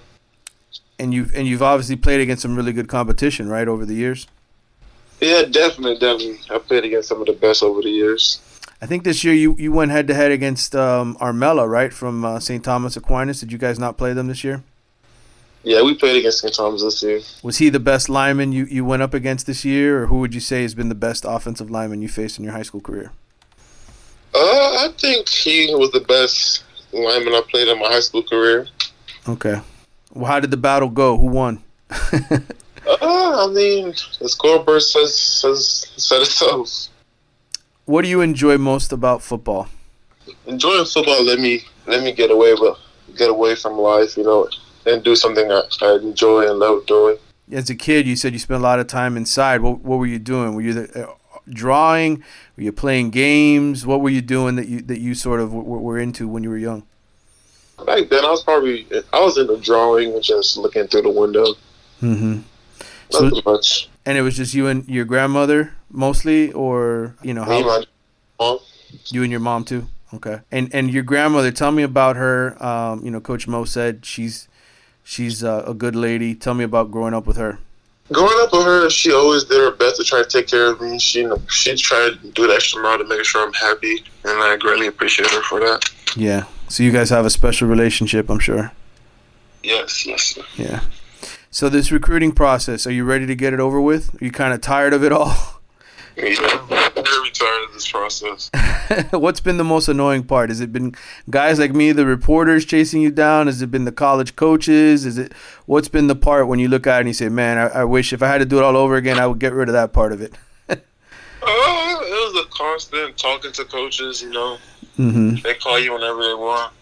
And 0.99 1.13
you've 1.13 1.33
and 1.35 1.47
you've 1.47 1.63
obviously 1.63 1.95
played 1.95 2.21
against 2.21 2.41
some 2.41 2.55
really 2.55 2.73
good 2.73 2.87
competition, 2.87 3.49
right, 3.49 3.67
over 3.67 3.85
the 3.85 3.95
years. 3.95 4.27
Yeah, 5.19 5.43
definitely, 5.43 5.97
definitely. 5.99 6.39
I 6.53 6.59
played 6.59 6.83
against 6.83 7.09
some 7.09 7.21
of 7.21 7.27
the 7.27 7.33
best 7.33 7.63
over 7.63 7.81
the 7.81 7.89
years. 7.89 8.41
I 8.81 8.85
think 8.85 9.05
this 9.05 9.23
year 9.23 9.33
you, 9.33 9.55
you 9.57 9.71
went 9.71 9.91
head 9.91 10.07
to 10.09 10.13
head 10.13 10.31
against 10.31 10.75
um, 10.75 11.15
Armella, 11.21 11.69
right, 11.69 11.93
from 11.93 12.25
uh, 12.25 12.41
St. 12.41 12.61
Thomas 12.61 12.97
Aquinas. 12.97 13.39
Did 13.39 13.53
you 13.53 13.57
guys 13.57 13.79
not 13.79 13.97
play 13.97 14.11
them 14.11 14.27
this 14.27 14.43
year? 14.43 14.61
Yeah, 15.63 15.81
we 15.81 15.95
played 15.95 16.17
against 16.17 16.39
St. 16.39 16.53
Thomas 16.53 16.83
this 16.83 17.01
year. 17.01 17.21
Was 17.41 17.57
he 17.57 17.69
the 17.69 17.79
best 17.79 18.09
lineman 18.09 18.51
you, 18.51 18.65
you 18.65 18.83
went 18.83 19.01
up 19.01 19.13
against 19.13 19.47
this 19.47 19.63
year, 19.63 20.03
or 20.03 20.07
who 20.07 20.19
would 20.19 20.33
you 20.33 20.41
say 20.41 20.61
has 20.63 20.75
been 20.75 20.89
the 20.89 20.95
best 20.95 21.25
offensive 21.25 21.71
lineman 21.71 22.01
you 22.01 22.09
faced 22.09 22.37
in 22.37 22.43
your 22.43 22.53
high 22.53 22.63
school 22.63 22.81
career? 22.81 23.11
Uh, 24.35 24.39
I 24.39 24.89
think 24.97 25.29
he 25.29 25.73
was 25.73 25.91
the 25.91 26.01
best 26.01 26.65
lineman 26.91 27.33
I 27.33 27.41
played 27.49 27.69
in 27.69 27.79
my 27.79 27.87
high 27.87 28.01
school 28.01 28.23
career. 28.23 28.67
Okay. 29.27 29.61
Well, 30.13 30.25
how 30.25 30.41
did 30.41 30.51
the 30.51 30.57
battle 30.57 30.89
go? 30.89 31.17
Who 31.17 31.27
won? 31.27 31.63
uh, 31.89 32.39
I 32.85 33.47
mean, 33.47 33.93
the 34.19 34.27
scoreboard 34.27 34.81
says, 34.81 35.17
says 35.17 35.91
said 35.95 36.21
itself. 36.23 36.89
What 37.85 38.01
do 38.01 38.09
you 38.09 38.21
enjoy 38.21 38.57
most 38.57 38.91
about 38.91 39.21
football? 39.21 39.69
Enjoying 40.45 40.85
football 40.85 41.23
let 41.23 41.39
me 41.39 41.63
let 41.85 42.03
me 42.03 42.11
get 42.11 42.31
away 42.31 42.53
with 42.53 42.77
get 43.17 43.29
away 43.29 43.55
from 43.55 43.77
life, 43.77 44.17
you 44.17 44.23
know, 44.23 44.49
and 44.85 45.03
do 45.03 45.15
something 45.15 45.51
I, 45.51 45.63
I 45.81 45.95
enjoy 45.95 46.49
and 46.49 46.59
love 46.59 46.85
doing. 46.85 47.17
As 47.51 47.69
a 47.69 47.75
kid, 47.75 48.07
you 48.07 48.15
said 48.15 48.33
you 48.33 48.39
spent 48.39 48.59
a 48.59 48.63
lot 48.63 48.79
of 48.79 48.87
time 48.87 49.17
inside. 49.17 49.61
What 49.61 49.81
what 49.81 49.99
were 49.99 50.05
you 50.05 50.19
doing? 50.19 50.55
Were 50.55 50.61
you 50.61 50.73
the, 50.73 51.03
uh, 51.07 51.13
drawing? 51.49 52.23
Were 52.55 52.63
you 52.63 52.71
playing 52.71 53.11
games? 53.11 53.85
What 53.85 54.01
were 54.01 54.09
you 54.09 54.21
doing 54.21 54.55
that 54.55 54.67
you 54.67 54.81
that 54.81 54.99
you 54.99 55.13
sort 55.13 55.39
of 55.39 55.49
w- 55.49 55.67
were 55.67 55.99
into 55.99 56.27
when 56.27 56.43
you 56.43 56.49
were 56.49 56.57
young? 56.57 56.85
Back 57.85 58.09
then, 58.09 58.23
I 58.23 58.29
was 58.29 58.43
probably 58.43 58.87
I 59.11 59.19
was 59.19 59.37
into 59.37 59.57
drawing 59.57 60.13
and 60.13 60.23
just 60.23 60.57
looking 60.57 60.87
through 60.87 61.01
the 61.03 61.11
window. 61.11 61.45
Mm-hmm. 62.01 62.41
Nothing 63.11 63.41
so, 63.43 63.51
much. 63.51 63.89
And 64.05 64.17
it 64.17 64.21
was 64.21 64.37
just 64.37 64.53
you 64.53 64.67
and 64.67 64.87
your 64.87 65.05
grandmother 65.05 65.73
mostly, 65.91 66.51
or 66.53 67.15
you 67.21 67.33
know, 67.33 67.43
how, 67.43 67.61
my 67.61 67.85
mom. 68.39 68.59
You 69.09 69.23
and 69.23 69.31
your 69.31 69.39
mom 69.39 69.63
too. 69.63 69.87
Okay. 70.13 70.41
And 70.51 70.73
and 70.73 70.91
your 70.91 71.03
grandmother, 71.03 71.51
tell 71.51 71.71
me 71.71 71.83
about 71.83 72.15
her. 72.15 72.61
Um, 72.63 73.03
you 73.03 73.11
know, 73.11 73.19
Coach 73.19 73.47
Mo 73.47 73.65
said 73.65 74.05
she's 74.05 74.47
she's 75.03 75.43
uh, 75.43 75.63
a 75.67 75.73
good 75.73 75.95
lady. 75.95 76.35
Tell 76.35 76.53
me 76.53 76.63
about 76.63 76.91
growing 76.91 77.13
up 77.13 77.27
with 77.27 77.37
her. 77.37 77.59
Growing 78.11 78.37
up 78.41 78.51
with 78.51 78.65
her, 78.65 78.89
she 78.89 79.13
always 79.13 79.45
did 79.45 79.57
her 79.57 79.71
best 79.71 79.95
to 79.97 80.03
try 80.03 80.21
to 80.21 80.27
take 80.27 80.47
care 80.47 80.67
of 80.67 80.81
me. 80.81 80.99
She 80.99 81.27
she 81.49 81.75
tried 81.75 82.21
to 82.21 82.31
do 82.31 82.47
the 82.47 82.53
extra 82.53 82.81
mile 82.81 82.97
to 82.97 83.05
make 83.05 83.23
sure 83.23 83.45
I'm 83.45 83.53
happy, 83.53 84.03
and 84.25 84.41
I 84.41 84.57
greatly 84.57 84.87
appreciate 84.87 85.31
her 85.31 85.41
for 85.43 85.59
that. 85.61 85.89
Yeah. 86.15 86.45
So 86.67 86.83
you 86.83 86.91
guys 86.91 87.09
have 87.11 87.25
a 87.25 87.29
special 87.29 87.67
relationship, 87.67 88.29
I'm 88.29 88.39
sure. 88.39 88.71
Yes. 89.63 90.05
Yes. 90.05 90.37
Yeah. 90.57 90.81
So 91.49 91.69
this 91.69 91.91
recruiting 91.91 92.31
process, 92.31 92.85
are 92.87 92.91
you 92.91 93.05
ready 93.05 93.25
to 93.27 93.35
get 93.35 93.53
it 93.53 93.59
over 93.59 93.79
with? 93.79 94.19
Are 94.21 94.25
you 94.25 94.31
kind 94.31 94.53
of 94.53 94.61
tired 94.61 94.93
of 94.93 95.03
it 95.03 95.11
all? 95.11 95.61
Yeah, 96.15 96.82
I'm 97.43 97.49
very 97.49 97.57
tired 97.57 97.67
of 97.67 97.73
this 97.73 97.91
process. 97.91 98.51
What's 99.11 99.39
been 99.39 99.57
the 99.57 99.63
most 99.63 99.87
annoying 99.87 100.23
part? 100.23 100.49
Has 100.49 100.61
it 100.61 100.71
been 100.71 100.95
guys 101.29 101.59
like 101.59 101.73
me, 101.73 101.91
the 101.91 102.05
reporters 102.05 102.65
chasing 102.65 103.01
you 103.01 103.11
down? 103.11 103.47
Has 103.47 103.61
it 103.61 103.71
been 103.71 103.85
the 103.85 103.91
college 103.91 104.35
coaches? 104.35 105.05
Is 105.05 105.17
it 105.17 105.33
what's 105.65 105.87
been 105.87 106.07
the 106.07 106.15
part 106.15 106.47
when 106.47 106.59
you 106.59 106.67
look 106.67 106.87
at 106.87 106.97
it 106.97 106.99
and 107.01 107.09
you 107.09 107.13
say, 107.13 107.29
"Man, 107.29 107.57
I, 107.57 107.81
I 107.81 107.83
wish 107.83 108.13
if 108.13 108.21
I 108.21 108.27
had 108.27 108.39
to 108.39 108.45
do 108.45 108.57
it 108.57 108.63
all 108.63 108.77
over 108.77 108.95
again, 108.95 109.19
I 109.19 109.27
would 109.27 109.39
get 109.39 109.53
rid 109.53 109.69
of 109.69 109.73
that 109.73 109.93
part 109.93 110.11
of 110.11 110.21
it." 110.21 110.33
uh, 110.69 110.75
it 110.75 112.33
was 112.33 112.45
a 112.45 112.49
constant 112.49 113.17
talking 113.17 113.51
to 113.51 113.65
coaches. 113.65 114.21
You 114.21 114.31
know, 114.31 114.57
mm-hmm. 114.97 115.35
they 115.43 115.55
call 115.55 115.79
you 115.79 115.93
whenever 115.93 116.23
they 116.23 116.33
want 116.33 116.73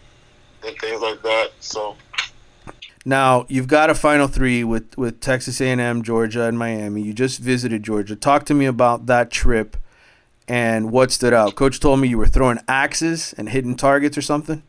and 0.66 0.78
things 0.78 1.02
like 1.02 1.22
that. 1.24 1.52
So 1.60 1.96
now 3.06 3.46
you've 3.50 3.68
got 3.68 3.90
a 3.90 3.96
final 3.96 4.28
three 4.28 4.64
with 4.64 4.98
with 4.98 5.22
Texas 5.22 5.62
A&M, 5.62 6.04
Georgia, 6.04 6.44
and 6.44 6.58
Miami. 6.58 7.02
You 7.02 7.14
just 7.14 7.40
visited 7.40 7.84
Georgia. 7.84 8.16
Talk 8.16 8.46
to 8.46 8.54
me 8.54 8.66
about 8.66 9.08
that 9.08 9.32
trip 9.32 9.78
and 10.48 10.92
what 10.92 11.12
stood 11.12 11.34
out. 11.34 11.56
Coach 11.56 11.80
told 11.80 12.00
me 12.00 12.08
you 12.08 12.18
were 12.18 12.28
throwing 12.28 12.60
axes 12.68 13.34
and 13.38 13.50
hitting 13.50 13.76
targets 13.76 14.18
or 14.18 14.22
something. 14.22 14.64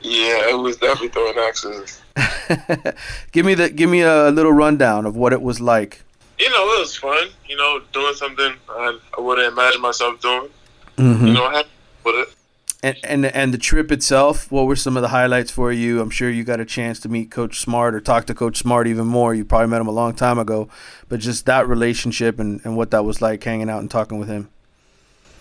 Yeah, 0.00 0.50
it 0.50 0.58
was 0.58 0.76
definitely 0.76 1.08
throwing 1.08 1.38
axes. 1.38 2.02
give 3.32 3.44
me 3.44 3.54
the 3.54 3.70
give 3.70 3.90
me 3.90 4.02
a 4.02 4.30
little 4.30 4.52
rundown 4.52 5.06
of 5.06 5.16
what 5.16 5.32
it 5.32 5.42
was 5.42 5.60
like. 5.60 6.02
You 6.38 6.48
know, 6.50 6.74
it 6.74 6.80
was 6.80 6.96
fun. 6.96 7.28
You 7.48 7.56
know, 7.56 7.80
doing 7.92 8.14
something 8.14 8.54
I, 8.68 8.98
I 9.16 9.20
wouldn't 9.20 9.52
imagine 9.52 9.80
myself 9.80 10.20
doing. 10.20 10.48
Mm-hmm. 10.96 11.26
You 11.26 11.32
know, 11.32 11.44
I 11.44 11.64
with 12.04 12.14
it. 12.14 12.34
And, 12.82 12.96
and 13.02 13.26
and 13.26 13.54
the 13.54 13.58
trip 13.58 13.90
itself, 13.90 14.52
what 14.52 14.66
were 14.66 14.76
some 14.76 14.96
of 14.96 15.02
the 15.02 15.08
highlights 15.08 15.50
for 15.50 15.72
you? 15.72 16.00
I'm 16.00 16.10
sure 16.10 16.30
you 16.30 16.44
got 16.44 16.60
a 16.60 16.64
chance 16.64 17.00
to 17.00 17.08
meet 17.08 17.30
Coach 17.30 17.58
Smart 17.58 17.94
or 17.94 18.00
talk 18.00 18.26
to 18.26 18.34
Coach 18.34 18.58
Smart 18.58 18.86
even 18.86 19.06
more. 19.06 19.34
You 19.34 19.44
probably 19.44 19.68
met 19.68 19.80
him 19.80 19.88
a 19.88 19.92
long 19.92 20.14
time 20.14 20.38
ago, 20.38 20.68
but 21.08 21.20
just 21.20 21.46
that 21.46 21.66
relationship 21.66 22.38
and, 22.38 22.60
and 22.64 22.76
what 22.76 22.90
that 22.92 23.04
was 23.04 23.20
like 23.20 23.42
hanging 23.42 23.70
out 23.70 23.80
and 23.80 23.90
talking 23.90 24.18
with 24.18 24.28
him. 24.28 24.50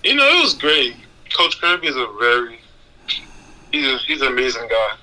You 0.06 0.14
know, 0.14 0.24
it 0.24 0.44
was 0.44 0.54
great. 0.54 0.96
Coach 1.36 1.60
Kirby 1.60 1.88
is 1.88 1.96
a 1.96 2.08
very 2.20 2.60
he's 3.72 3.92
a, 3.92 3.98
he's 3.98 4.22
an 4.22 4.28
amazing 4.28 4.68
guy. 4.68 4.98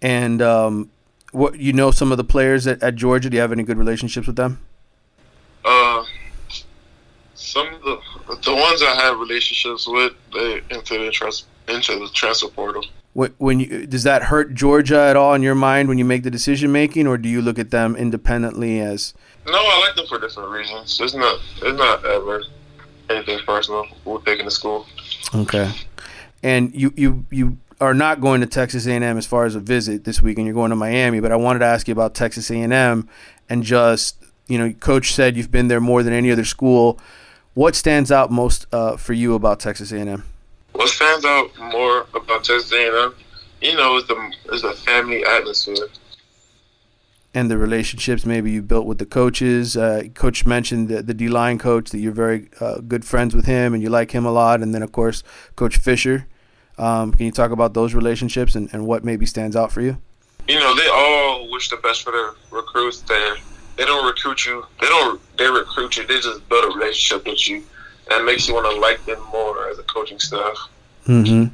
And 0.00 0.40
um, 0.40 0.90
what 1.32 1.58
you 1.58 1.72
know 1.72 1.90
some 1.90 2.12
of 2.12 2.16
the 2.16 2.22
players 2.22 2.68
at, 2.68 2.80
at 2.84 2.94
Georgia? 2.94 3.28
Do 3.28 3.34
you 3.34 3.40
have 3.40 3.50
any 3.50 3.64
good 3.64 3.78
relationships 3.78 4.28
with 4.28 4.36
them? 4.36 4.64
Uh, 5.64 6.04
some 7.34 7.66
of 7.74 7.82
the 7.82 7.98
the 8.44 8.54
ones 8.54 8.80
I 8.80 8.94
have 8.94 9.18
relationships 9.18 9.88
with, 9.88 10.12
they 10.32 10.62
into 10.70 11.04
the 11.04 11.10
trans, 11.10 11.44
into 11.66 11.98
the 11.98 12.08
transfer 12.14 12.46
portal. 12.46 12.84
When, 13.12 13.34
when 13.38 13.58
you 13.58 13.88
does 13.88 14.04
that 14.04 14.22
hurt 14.22 14.54
Georgia 14.54 15.00
at 15.00 15.16
all 15.16 15.34
in 15.34 15.42
your 15.42 15.56
mind 15.56 15.88
when 15.88 15.98
you 15.98 16.04
make 16.04 16.22
the 16.22 16.30
decision 16.30 16.70
making, 16.70 17.08
or 17.08 17.18
do 17.18 17.28
you 17.28 17.42
look 17.42 17.58
at 17.58 17.72
them 17.72 17.96
independently 17.96 18.78
as? 18.78 19.14
No, 19.48 19.54
I 19.54 19.80
like 19.80 19.96
them 19.96 20.06
for 20.06 20.20
different 20.20 20.50
reasons. 20.50 21.00
It's 21.00 21.14
not 21.14 21.40
it's 21.60 21.76
not 21.76 22.04
ever 22.04 22.44
anything 23.10 23.38
personal 23.46 23.86
with 24.04 24.24
taking 24.24 24.44
to 24.44 24.50
school. 24.50 24.86
Okay, 25.34 25.72
and 26.42 26.74
you 26.74 26.92
you 26.96 27.26
you 27.30 27.58
are 27.80 27.94
not 27.94 28.20
going 28.20 28.40
to 28.40 28.46
Texas 28.46 28.86
A&M 28.86 29.18
as 29.18 29.26
far 29.26 29.44
as 29.44 29.54
a 29.54 29.60
visit 29.60 30.04
this 30.04 30.22
week, 30.22 30.38
and 30.38 30.46
you're 30.46 30.54
going 30.54 30.70
to 30.70 30.76
Miami. 30.76 31.20
But 31.20 31.32
I 31.32 31.36
wanted 31.36 31.58
to 31.58 31.66
ask 31.66 31.88
you 31.88 31.92
about 31.92 32.14
Texas 32.14 32.50
A&M 32.50 33.08
and 33.48 33.62
just 33.62 34.16
you 34.48 34.58
know, 34.58 34.72
Coach 34.72 35.12
said 35.12 35.36
you've 35.36 35.50
been 35.50 35.68
there 35.68 35.80
more 35.80 36.02
than 36.02 36.12
any 36.12 36.30
other 36.30 36.44
school. 36.44 36.98
What 37.54 37.74
stands 37.74 38.12
out 38.12 38.30
most 38.30 38.66
uh, 38.72 38.96
for 38.96 39.12
you 39.12 39.34
about 39.34 39.60
Texas 39.60 39.92
A&M? 39.92 40.24
What 40.72 40.88
stands 40.88 41.24
out 41.24 41.50
more 41.72 42.06
about 42.14 42.44
Texas 42.44 42.72
A&M, 42.72 43.14
you 43.60 43.74
know, 43.76 43.96
is 43.96 44.06
the 44.06 44.32
is 44.52 44.62
the 44.62 44.72
family 44.72 45.24
atmosphere 45.24 45.88
and 47.36 47.50
the 47.50 47.58
relationships 47.58 48.24
maybe 48.24 48.50
you 48.50 48.62
built 48.62 48.86
with 48.86 48.96
the 48.96 49.04
coaches. 49.04 49.76
Uh, 49.76 50.04
coach 50.14 50.46
mentioned 50.46 50.88
the, 50.88 51.02
the 51.02 51.12
D 51.12 51.28
line 51.28 51.58
coach 51.58 51.90
that 51.90 51.98
you're 51.98 52.10
very 52.10 52.48
uh, 52.60 52.78
good 52.78 53.04
friends 53.04 53.36
with 53.36 53.44
him 53.44 53.74
and 53.74 53.82
you 53.82 53.90
like 53.90 54.12
him 54.12 54.24
a 54.24 54.32
lot, 54.32 54.62
and 54.62 54.74
then 54.74 54.82
of 54.82 54.90
course 54.90 55.22
Coach 55.54 55.76
Fisher. 55.76 56.26
Um, 56.78 57.12
can 57.12 57.26
you 57.26 57.32
talk 57.32 57.50
about 57.50 57.74
those 57.74 57.92
relationships 57.92 58.54
and, 58.54 58.70
and 58.72 58.86
what 58.86 59.04
maybe 59.04 59.26
stands 59.26 59.54
out 59.54 59.70
for 59.70 59.82
you? 59.82 59.98
You 60.48 60.58
know, 60.58 60.74
they 60.74 60.88
all 60.88 61.50
wish 61.50 61.68
the 61.68 61.76
best 61.76 62.04
for 62.04 62.10
their 62.10 62.30
recruits. 62.50 63.02
They 63.02 63.34
they 63.76 63.84
don't 63.84 64.06
recruit 64.06 64.46
you. 64.46 64.64
They 64.80 64.86
don't. 64.86 65.20
They 65.36 65.50
recruit 65.50 65.98
you. 65.98 66.06
They 66.06 66.18
just 66.18 66.48
build 66.48 66.64
a 66.64 66.68
relationship 66.68 67.26
with 67.26 67.46
you, 67.46 67.56
and 68.10 68.22
it 68.22 68.24
makes 68.24 68.48
you 68.48 68.54
want 68.54 68.64
to 68.74 68.80
like 68.80 69.04
them 69.04 69.22
more 69.30 69.68
as 69.68 69.78
a 69.78 69.82
coaching 69.82 70.18
staff. 70.18 70.56
Mm-hmm. 71.06 71.52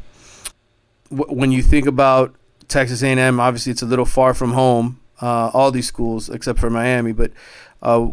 When 1.11 1.51
you 1.51 1.61
think 1.61 1.87
about 1.87 2.37
Texas 2.69 3.03
A&M, 3.03 3.41
obviously 3.41 3.73
it's 3.73 3.83
a 3.83 3.87
little 3.87 4.07
far 4.07 4.33
from 4.33 4.53
home. 4.53 5.01
Uh, 5.23 5.51
all 5.55 5.71
these 5.71 5.87
schools 5.87 6.29
except 6.29 6.59
for 6.59 6.69
Miami, 6.69 7.13
but 7.13 7.31
uh, 7.81 8.09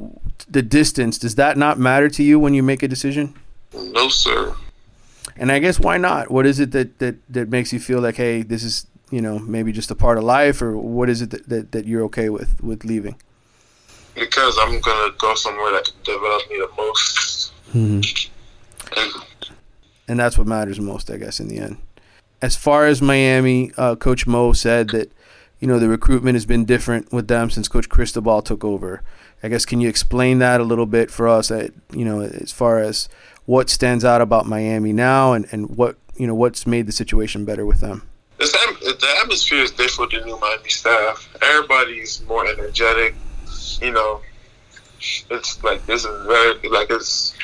the 0.48 0.62
distance 0.62 1.18
does 1.18 1.36
that 1.36 1.58
not 1.58 1.80
matter 1.80 2.08
to 2.08 2.24
you 2.24 2.40
when 2.40 2.54
you 2.54 2.62
make 2.62 2.84
a 2.84 2.88
decision? 2.88 3.34
No, 3.74 4.10
sir. 4.10 4.56
And 5.36 5.52
I 5.52 5.60
guess 5.60 5.80
why 5.80 5.98
not? 5.98 6.30
What 6.30 6.46
is 6.46 6.60
it 6.60 6.72
that 6.72 7.00
that 7.00 7.16
that 7.30 7.50
makes 7.50 7.74
you 7.74 7.80
feel 7.80 8.00
like, 8.00 8.16
hey, 8.16 8.44
this 8.44 8.64
is 8.64 8.86
you 9.10 9.22
know 9.22 9.40
maybe 9.40 9.72
just 9.72 9.90
a 9.90 9.96
part 9.96 10.18
of 10.20 10.24
life, 10.24 10.62
or 10.62 10.78
what 10.78 11.10
is 11.10 11.22
it 11.22 11.32
that 11.32 11.50
that, 11.50 11.72
that 11.72 11.86
you're 11.86 12.04
okay 12.04 12.30
with 12.30 12.64
with 12.64 12.86
leaving? 12.86 13.16
because 14.20 14.58
I'm 14.60 14.80
gonna 14.82 15.14
go 15.18 15.34
somewhere 15.36 15.72
that 15.72 15.86
can 15.86 15.96
develop 16.04 16.50
me 16.50 16.58
the 16.58 16.70
most. 16.78 17.54
Mm-hmm. 17.74 19.00
And 19.00 19.14
and 20.08 20.20
that's 20.20 20.38
what 20.38 20.48
matters 20.48 20.80
most, 20.80 21.10
I 21.10 21.18
guess, 21.18 21.40
in 21.40 21.48
the 21.48 21.60
end. 21.60 21.78
As 22.42 22.56
far 22.56 22.88
as 22.88 23.02
Miami, 23.02 23.72
uh, 23.78 23.96
Coach 23.96 24.26
Mo 24.26 24.54
said 24.54 24.90
that 24.90 25.12
you 25.60 25.68
know 25.68 25.80
the 25.80 25.90
recruitment 25.90 26.36
has 26.36 26.46
been 26.46 26.66
different 26.66 27.12
with 27.12 27.28
them 27.28 27.50
since 27.50 27.68
Coach 27.68 27.90
Cristobal 27.90 28.42
took 28.42 28.64
over. 28.64 29.02
I 29.44 29.50
guess 29.50 29.66
can 29.66 29.82
you 29.82 29.90
explain 29.90 30.40
that 30.40 30.60
a 30.60 30.64
little 30.64 30.86
bit 30.86 31.12
for 31.12 31.28
us? 31.28 31.52
At, 31.52 31.72
you 31.92 32.06
know, 32.06 32.22
as 32.22 32.52
far 32.52 32.80
as 32.80 33.10
what 33.46 33.70
stands 33.70 34.06
out 34.06 34.22
about 34.22 34.46
Miami 34.46 34.94
now, 34.94 35.34
and, 35.34 35.48
and 35.52 35.76
what 35.76 35.98
you 36.16 36.28
know 36.28 36.36
what's 36.36 36.68
made 36.68 36.86
the 36.86 36.92
situation 36.92 37.46
better 37.46 37.66
with 37.66 37.80
them. 37.80 38.08
The 38.38 39.16
atmosphere 39.22 39.64
is 39.64 39.72
different 39.72 40.14
with 40.14 40.22
the 40.22 40.26
new 40.26 40.40
Miami 40.40 40.70
staff. 40.70 41.28
Everybody's 41.42 42.24
more 42.28 42.48
energetic. 42.48 43.16
You 43.82 43.92
know, 43.92 44.22
it's 45.30 45.64
like 45.64 45.86
this 45.86 46.06
is 46.06 46.26
very 46.26 46.70
like 46.70 46.90
it's 46.90 47.36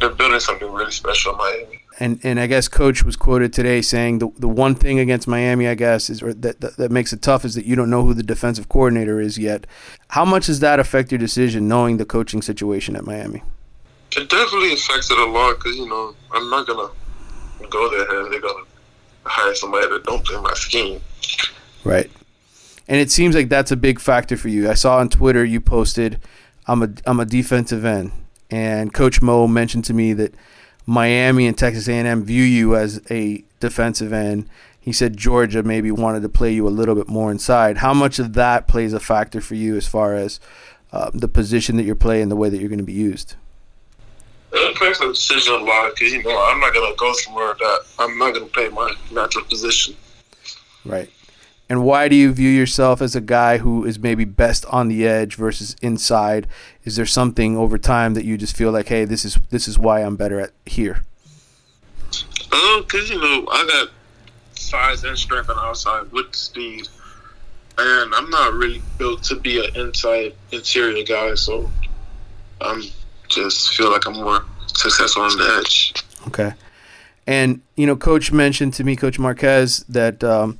they're 0.00 0.10
building 0.10 0.40
something 0.40 0.70
really 0.72 0.92
special 0.92 1.32
in 1.32 1.38
Miami. 1.38 1.75
And 1.98 2.20
and 2.22 2.38
I 2.38 2.46
guess 2.46 2.68
coach 2.68 3.04
was 3.04 3.16
quoted 3.16 3.52
today 3.52 3.80
saying 3.80 4.18
the 4.18 4.28
the 4.38 4.48
one 4.48 4.74
thing 4.74 4.98
against 4.98 5.26
Miami, 5.26 5.66
I 5.66 5.74
guess, 5.74 6.10
is 6.10 6.22
or 6.22 6.34
that, 6.34 6.60
that 6.60 6.76
that 6.76 6.90
makes 6.90 7.12
it 7.12 7.22
tough 7.22 7.44
is 7.44 7.54
that 7.54 7.64
you 7.64 7.74
don't 7.74 7.88
know 7.88 8.02
who 8.02 8.12
the 8.12 8.22
defensive 8.22 8.68
coordinator 8.68 9.18
is 9.18 9.38
yet. 9.38 9.66
How 10.08 10.24
much 10.24 10.46
does 10.46 10.60
that 10.60 10.78
affect 10.78 11.10
your 11.10 11.18
decision, 11.18 11.68
knowing 11.68 11.96
the 11.96 12.04
coaching 12.04 12.42
situation 12.42 12.96
at 12.96 13.04
Miami? 13.04 13.42
It 14.16 14.28
definitely 14.28 14.74
affects 14.74 15.10
it 15.10 15.18
a 15.18 15.24
lot 15.24 15.54
because 15.54 15.76
you 15.76 15.88
know 15.88 16.14
I'm 16.32 16.50
not 16.50 16.66
gonna 16.66 16.90
go 17.70 17.90
there 17.90 18.20
and 18.20 18.32
they're 18.32 18.40
gonna 18.40 18.64
hire 19.24 19.54
somebody 19.54 19.88
that 19.88 20.04
don't 20.04 20.24
play 20.24 20.40
my 20.40 20.52
scheme. 20.54 21.00
Right. 21.82 22.10
And 22.88 23.00
it 23.00 23.10
seems 23.10 23.34
like 23.34 23.48
that's 23.48 23.72
a 23.72 23.76
big 23.76 24.00
factor 24.00 24.36
for 24.36 24.48
you. 24.48 24.70
I 24.70 24.74
saw 24.74 24.98
on 24.98 25.08
Twitter 25.08 25.44
you 25.44 25.60
posted, 25.60 26.20
"I'm 26.66 26.82
a 26.82 26.90
I'm 27.06 27.20
a 27.20 27.24
defensive 27.24 27.84
end," 27.84 28.12
and 28.50 28.92
Coach 28.92 29.22
Mo 29.22 29.46
mentioned 29.46 29.84
to 29.86 29.94
me 29.94 30.12
that 30.12 30.34
Miami 30.86 31.46
and 31.46 31.58
Texas 31.58 31.88
A&M 31.88 32.24
view 32.24 32.44
you 32.44 32.76
as 32.76 33.02
a 33.10 33.44
defensive 33.60 34.12
end. 34.12 34.48
He 34.80 34.92
said 34.92 35.16
Georgia 35.16 35.64
maybe 35.64 35.90
wanted 35.90 36.22
to 36.22 36.28
play 36.28 36.52
you 36.52 36.66
a 36.68 36.70
little 36.70 36.94
bit 36.94 37.08
more 37.08 37.32
inside. 37.32 37.78
How 37.78 37.92
much 37.92 38.20
of 38.20 38.34
that 38.34 38.68
plays 38.68 38.92
a 38.92 39.00
factor 39.00 39.40
for 39.40 39.56
you 39.56 39.76
as 39.76 39.88
far 39.88 40.14
as 40.14 40.38
uh, 40.92 41.10
the 41.12 41.26
position 41.26 41.76
that 41.76 41.82
you're 41.82 41.96
playing, 41.96 42.28
the 42.28 42.36
way 42.36 42.48
that 42.48 42.58
you're 42.58 42.68
going 42.68 42.78
to 42.78 42.84
be 42.84 42.92
used? 42.92 43.34
It 44.52 44.76
affects 44.76 45.00
the 45.00 45.08
decision 45.08 45.54
a 45.54 45.58
lot 45.58 45.92
because 45.92 46.12
you 46.12 46.22
know 46.22 46.38
I'm 46.46 46.60
not 46.60 46.72
going 46.72 46.90
to 46.90 46.96
go 46.96 47.12
somewhere 47.14 47.54
that 47.58 47.80
I'm 47.98 48.16
not 48.16 48.34
going 48.34 48.46
to 48.46 48.52
play 48.52 48.68
my 48.68 48.94
natural 49.10 49.44
position. 49.44 49.96
Right. 50.84 51.10
And 51.68 51.82
why 51.82 52.08
do 52.08 52.14
you 52.14 52.32
view 52.32 52.48
yourself 52.48 53.02
as 53.02 53.16
a 53.16 53.20
guy 53.20 53.58
who 53.58 53.84
is 53.84 53.98
maybe 53.98 54.24
best 54.24 54.64
on 54.66 54.88
the 54.88 55.06
edge 55.06 55.34
versus 55.34 55.74
inside? 55.82 56.46
Is 56.84 56.94
there 56.94 57.06
something 57.06 57.56
over 57.56 57.76
time 57.76 58.14
that 58.14 58.24
you 58.24 58.38
just 58.38 58.56
feel 58.56 58.70
like, 58.70 58.88
hey, 58.88 59.04
this 59.04 59.24
is 59.24 59.38
this 59.50 59.66
is 59.66 59.78
why 59.78 60.00
I'm 60.00 60.16
better 60.16 60.38
at 60.38 60.52
here? 60.64 61.04
Um, 62.52 62.84
cause 62.84 63.10
you 63.10 63.20
know 63.20 63.48
I 63.50 63.66
got 63.66 63.88
size 64.54 65.02
and 65.02 65.18
strength 65.18 65.50
on 65.50 65.56
the 65.56 65.62
outside 65.62 66.10
with 66.12 66.34
speed, 66.36 66.88
and 67.78 68.14
I'm 68.14 68.30
not 68.30 68.52
really 68.54 68.80
built 68.96 69.24
to 69.24 69.36
be 69.36 69.64
an 69.64 69.74
inside 69.74 70.34
interior 70.52 71.04
guy. 71.04 71.34
So 71.34 71.68
I'm 72.60 72.82
just 73.28 73.74
feel 73.74 73.90
like 73.90 74.06
I'm 74.06 74.14
more 74.14 74.44
successful 74.68 75.22
on 75.22 75.36
the 75.36 75.60
edge. 75.60 75.94
Okay. 76.28 76.52
And 77.26 77.60
you 77.74 77.86
know, 77.86 77.96
Coach 77.96 78.30
mentioned 78.30 78.74
to 78.74 78.84
me, 78.84 78.94
Coach 78.94 79.18
Marquez, 79.18 79.84
that 79.88 80.22
um, 80.22 80.58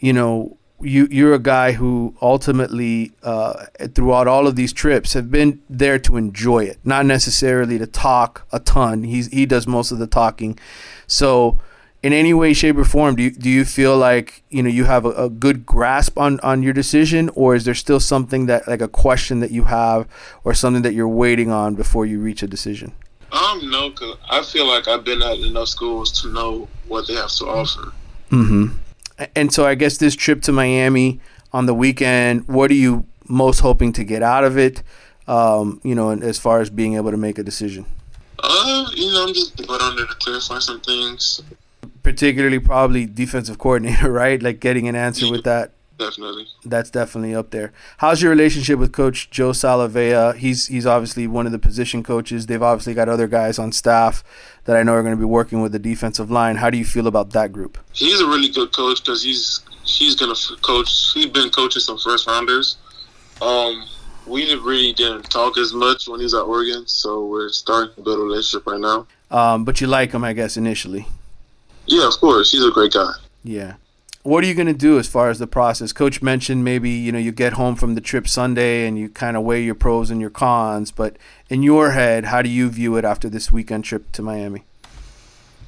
you 0.00 0.12
know 0.12 0.56
you 0.80 1.08
you're 1.10 1.34
a 1.34 1.38
guy 1.38 1.72
who 1.72 2.14
ultimately 2.20 3.12
uh, 3.22 3.66
throughout 3.94 4.28
all 4.28 4.46
of 4.46 4.56
these 4.56 4.72
trips 4.72 5.14
have 5.14 5.30
been 5.30 5.62
there 5.68 5.98
to 6.00 6.16
enjoy 6.16 6.64
it, 6.64 6.78
not 6.84 7.06
necessarily 7.06 7.78
to 7.78 7.86
talk 7.86 8.46
a 8.52 8.60
ton. 8.60 9.04
He's 9.04 9.28
he 9.28 9.46
does 9.46 9.66
most 9.66 9.90
of 9.90 9.98
the 9.98 10.06
talking. 10.06 10.58
So, 11.06 11.58
in 12.02 12.12
any 12.12 12.34
way, 12.34 12.52
shape, 12.52 12.76
or 12.76 12.84
form, 12.84 13.16
do 13.16 13.22
you, 13.22 13.30
do 13.30 13.48
you 13.48 13.64
feel 13.64 13.96
like 13.96 14.42
you 14.50 14.62
know 14.62 14.68
you 14.68 14.84
have 14.84 15.04
a, 15.04 15.10
a 15.12 15.30
good 15.30 15.64
grasp 15.64 16.18
on 16.18 16.40
on 16.40 16.62
your 16.62 16.74
decision, 16.74 17.30
or 17.30 17.54
is 17.54 17.64
there 17.64 17.74
still 17.74 18.00
something 18.00 18.46
that 18.46 18.68
like 18.68 18.82
a 18.82 18.88
question 18.88 19.40
that 19.40 19.50
you 19.50 19.64
have, 19.64 20.06
or 20.44 20.52
something 20.52 20.82
that 20.82 20.92
you're 20.92 21.08
waiting 21.08 21.50
on 21.50 21.74
before 21.74 22.04
you 22.04 22.20
reach 22.20 22.42
a 22.42 22.46
decision? 22.46 22.92
Um, 23.32 23.70
no, 23.70 23.90
cause 23.90 24.16
I 24.30 24.42
feel 24.42 24.66
like 24.66 24.86
I've 24.88 25.04
been 25.04 25.20
at 25.20 25.38
enough 25.38 25.68
schools 25.68 26.20
to 26.22 26.28
know 26.32 26.68
what 26.86 27.08
they 27.08 27.14
have 27.14 27.32
to 27.32 27.46
offer. 27.46 27.92
Mm-hmm. 28.30 28.68
And 29.34 29.52
so 29.52 29.66
I 29.66 29.74
guess 29.74 29.96
this 29.96 30.14
trip 30.14 30.42
to 30.42 30.52
Miami 30.52 31.20
on 31.52 31.66
the 31.66 31.74
weekend, 31.74 32.46
what 32.48 32.70
are 32.70 32.74
you 32.74 33.06
most 33.28 33.60
hoping 33.60 33.92
to 33.94 34.04
get 34.04 34.22
out 34.22 34.44
of 34.44 34.58
it? 34.58 34.82
Um, 35.26 35.80
you 35.82 35.94
know, 35.94 36.10
as 36.10 36.38
far 36.38 36.60
as 36.60 36.70
being 36.70 36.94
able 36.94 37.10
to 37.10 37.16
make 37.16 37.38
a 37.38 37.42
decision. 37.42 37.86
Uh, 38.38 38.86
you 38.94 39.10
know, 39.12 39.26
I'm 39.26 39.34
just 39.34 39.56
going 39.66 39.80
on 39.80 39.96
there 39.96 40.06
to 40.06 40.14
clarify 40.14 40.58
some 40.58 40.80
things. 40.80 41.42
Particularly, 42.02 42.58
probably 42.60 43.06
defensive 43.06 43.58
coordinator, 43.58 44.10
right? 44.22 44.40
Like 44.40 44.60
getting 44.60 44.88
an 44.88 44.94
answer 44.94 45.30
with 45.30 45.44
that. 45.44 45.72
Definitely. 45.98 46.46
That's 46.64 46.90
definitely 46.90 47.34
up 47.34 47.50
there. 47.50 47.72
How's 47.98 48.20
your 48.20 48.30
relationship 48.30 48.78
with 48.78 48.92
Coach 48.92 49.30
Joe 49.30 49.50
Salavea? 49.50 50.36
He's 50.36 50.66
he's 50.66 50.84
obviously 50.84 51.26
one 51.26 51.46
of 51.46 51.52
the 51.52 51.58
position 51.58 52.02
coaches. 52.02 52.46
They've 52.46 52.62
obviously 52.62 52.92
got 52.92 53.08
other 53.08 53.26
guys 53.26 53.58
on 53.58 53.72
staff 53.72 54.22
that 54.64 54.76
I 54.76 54.82
know 54.82 54.92
are 54.92 55.02
going 55.02 55.14
to 55.14 55.18
be 55.18 55.24
working 55.24 55.62
with 55.62 55.72
the 55.72 55.78
defensive 55.78 56.30
line. 56.30 56.56
How 56.56 56.68
do 56.68 56.76
you 56.76 56.84
feel 56.84 57.06
about 57.06 57.30
that 57.30 57.50
group? 57.50 57.78
He's 57.92 58.20
a 58.20 58.26
really 58.26 58.50
good 58.50 58.74
coach 58.74 59.02
because 59.02 59.22
he's 59.22 59.60
he's 59.84 60.14
going 60.14 60.34
to 60.34 60.56
coach. 60.56 61.12
He's 61.14 61.26
been 61.26 61.48
coaching 61.48 61.80
some 61.80 61.98
first 61.98 62.26
rounders. 62.26 62.76
Um, 63.40 63.82
we 64.26 64.52
really 64.56 64.92
didn't 64.92 65.30
talk 65.30 65.56
as 65.56 65.72
much 65.72 66.08
when 66.08 66.20
he 66.20 66.24
was 66.24 66.34
at 66.34 66.42
Oregon, 66.42 66.86
so 66.86 67.24
we're 67.24 67.48
starting 67.48 67.94
to 67.94 68.02
build 68.02 68.18
a 68.18 68.22
relationship 68.22 68.66
right 68.66 68.80
now. 68.80 69.06
Um, 69.30 69.64
but 69.64 69.80
you 69.80 69.86
like 69.86 70.12
him, 70.12 70.24
I 70.24 70.34
guess, 70.34 70.58
initially. 70.58 71.06
Yeah, 71.86 72.06
of 72.06 72.14
course. 72.14 72.52
He's 72.52 72.64
a 72.64 72.70
great 72.70 72.92
guy. 72.92 73.12
Yeah 73.44 73.76
what 74.26 74.42
are 74.42 74.46
you 74.46 74.54
going 74.54 74.66
to 74.66 74.74
do 74.74 74.98
as 74.98 75.06
far 75.06 75.30
as 75.30 75.38
the 75.38 75.46
process? 75.46 75.92
Coach 75.92 76.20
mentioned 76.20 76.64
maybe 76.64 76.90
you 76.90 77.12
know 77.12 77.18
you 77.18 77.32
get 77.32 77.54
home 77.54 77.76
from 77.76 77.94
the 77.94 78.00
trip 78.00 78.26
Sunday 78.26 78.86
and 78.86 78.98
you 78.98 79.08
kind 79.08 79.36
of 79.36 79.44
weigh 79.44 79.62
your 79.62 79.74
pros 79.74 80.10
and 80.10 80.20
your 80.20 80.30
cons. 80.30 80.90
But 80.90 81.16
in 81.48 81.62
your 81.62 81.92
head, 81.92 82.24
how 82.24 82.42
do 82.42 82.48
you 82.48 82.68
view 82.68 82.96
it 82.96 83.04
after 83.04 83.28
this 83.28 83.52
weekend 83.52 83.84
trip 83.84 84.10
to 84.12 84.22
Miami? 84.22 84.64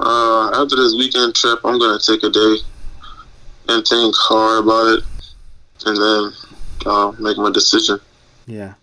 Uh, 0.01 0.51
after 0.51 0.77
this 0.77 0.95
weekend 0.99 1.35
trip, 1.35 1.61
I'm 1.65 1.79
going 1.79 1.99
to 1.99 2.05
take 2.05 2.23
a 2.25 2.31
day 2.31 2.57
and 3.69 3.87
think 3.87 4.15
hard 4.17 4.65
about 4.65 4.99
it, 4.99 5.05
and 5.87 5.97
then 5.97 6.33
uh, 6.87 7.13
make 7.19 7.37
my 7.37 7.51
decision. 7.51 8.01
Yeah. 8.47 8.75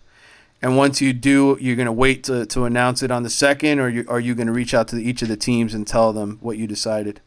And 0.62 0.76
once 0.76 1.00
you 1.00 1.12
do, 1.12 1.58
you're 1.60 1.76
going 1.76 1.86
to 1.86 1.92
wait 1.92 2.24
to, 2.24 2.46
to 2.46 2.64
announce 2.64 3.02
it 3.02 3.10
on 3.10 3.22
the 3.22 3.30
second, 3.30 3.78
or 3.78 3.88
you, 3.88 4.06
are 4.08 4.20
you 4.20 4.34
going 4.34 4.46
to 4.46 4.52
reach 4.52 4.72
out 4.72 4.88
to 4.88 4.96
each 4.96 5.20
of 5.22 5.28
the 5.28 5.36
teams 5.36 5.74
and 5.74 5.86
tell 5.86 6.12
them 6.12 6.38
what 6.40 6.56
you 6.56 6.66
decided? 6.66 7.20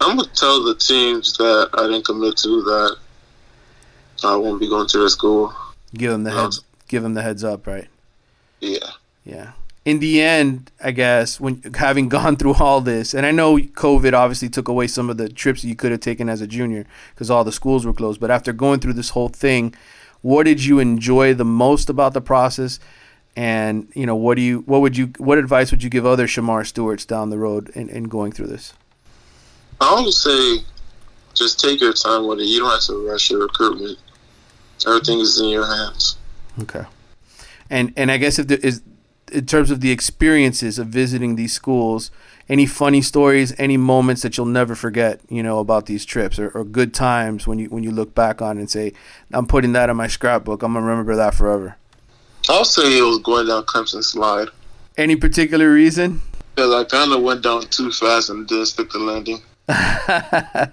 I'm 0.00 0.16
gonna 0.16 0.28
tell 0.34 0.64
the 0.64 0.74
teams 0.74 1.36
that 1.38 1.70
I 1.74 1.86
didn't 1.86 2.04
commit 2.04 2.36
to 2.38 2.62
that 2.62 2.96
I 4.24 4.36
won't 4.36 4.60
be 4.60 4.68
going 4.68 4.88
to 4.88 4.98
their 4.98 5.08
school. 5.08 5.54
Give 5.94 6.10
them 6.10 6.24
the 6.24 6.30
heads. 6.30 6.62
Give 6.88 7.02
them 7.02 7.14
the 7.14 7.22
heads 7.22 7.44
up, 7.44 7.66
right? 7.66 7.88
Yeah. 8.60 8.90
Yeah. 9.24 9.52
In 9.84 10.00
the 10.00 10.20
end, 10.20 10.70
I 10.82 10.90
guess 10.90 11.40
when 11.40 11.62
having 11.74 12.08
gone 12.18 12.36
through 12.36 12.54
all 12.54 12.80
this, 12.80 13.14
and 13.14 13.24
I 13.24 13.30
know 13.30 13.56
COVID 13.56 14.12
obviously 14.12 14.48
took 14.48 14.68
away 14.68 14.86
some 14.86 15.10
of 15.10 15.16
the 15.16 15.28
trips 15.28 15.64
you 15.64 15.76
could 15.76 15.92
have 15.92 16.00
taken 16.00 16.28
as 16.28 16.40
a 16.40 16.46
junior 16.46 16.84
because 17.14 17.30
all 17.30 17.44
the 17.44 17.52
schools 17.52 17.86
were 17.86 17.94
closed. 17.94 18.20
But 18.20 18.30
after 18.30 18.52
going 18.52 18.80
through 18.80 18.94
this 18.94 19.10
whole 19.10 19.28
thing, 19.28 19.74
what 20.20 20.44
did 20.44 20.64
you 20.64 20.78
enjoy 20.78 21.34
the 21.34 21.44
most 21.44 21.88
about 21.88 22.14
the 22.14 22.20
process? 22.20 22.80
And 23.36 23.88
you 23.94 24.04
know, 24.04 24.16
what 24.16 24.34
do 24.34 24.42
you, 24.42 24.60
what 24.60 24.80
would 24.80 24.96
you, 24.96 25.12
what 25.18 25.38
advice 25.38 25.70
would 25.70 25.82
you 25.82 25.90
give 25.90 26.04
other 26.04 26.26
Shemar 26.26 26.66
Stewarts 26.66 27.04
down 27.04 27.30
the 27.30 27.38
road 27.38 27.70
in, 27.70 27.88
in 27.88 28.04
going 28.04 28.32
through 28.32 28.48
this? 28.48 28.74
I 29.80 30.00
would 30.00 30.12
say 30.12 30.58
just 31.34 31.60
take 31.60 31.80
your 31.80 31.92
time 31.92 32.26
with 32.26 32.40
it. 32.40 32.46
You 32.46 32.60
don't 32.60 32.70
have 32.70 32.82
to 32.82 33.08
rush 33.08 33.30
your 33.30 33.40
recruitment. 33.40 33.98
Everything 34.86 35.20
is 35.20 35.40
in 35.40 35.48
your 35.48 35.66
hands. 35.66 36.16
Okay. 36.60 36.84
And 37.70 37.92
and 37.96 38.10
I 38.10 38.16
guess 38.16 38.38
if 38.38 38.48
there 38.48 38.58
is 38.58 38.82
in 39.30 39.46
terms 39.46 39.70
of 39.70 39.80
the 39.80 39.90
experiences 39.90 40.78
of 40.78 40.88
visiting 40.88 41.36
these 41.36 41.52
schools, 41.52 42.10
any 42.48 42.66
funny 42.66 43.02
stories, 43.02 43.54
any 43.58 43.76
moments 43.76 44.22
that 44.22 44.36
you'll 44.36 44.46
never 44.46 44.74
forget, 44.74 45.20
you 45.28 45.42
know, 45.42 45.58
about 45.58 45.86
these 45.86 46.04
trips 46.04 46.38
or, 46.38 46.48
or 46.50 46.64
good 46.64 46.94
times 46.94 47.46
when 47.46 47.58
you 47.58 47.68
when 47.68 47.82
you 47.82 47.90
look 47.90 48.14
back 48.14 48.40
on 48.40 48.58
and 48.58 48.70
say, 48.70 48.92
I'm 49.32 49.46
putting 49.46 49.72
that 49.72 49.90
in 49.90 49.96
my 49.96 50.06
scrapbook. 50.06 50.62
I'm 50.62 50.74
gonna 50.74 50.86
remember 50.86 51.16
that 51.16 51.34
forever. 51.34 51.76
I'll 52.48 52.64
say 52.64 52.98
it 52.98 53.02
was 53.02 53.18
going 53.18 53.46
down 53.46 53.64
Clemson 53.64 54.02
Slide. 54.02 54.48
Any 54.96 55.16
particular 55.16 55.70
reason? 55.72 56.22
Because 56.54 56.72
I 56.72 56.88
kind 56.88 57.12
of 57.12 57.22
went 57.22 57.42
down 57.42 57.62
too 57.62 57.92
fast 57.92 58.30
and 58.30 58.48
didn't 58.48 58.66
stick 58.66 58.90
the 58.90 58.98
landing. 58.98 59.42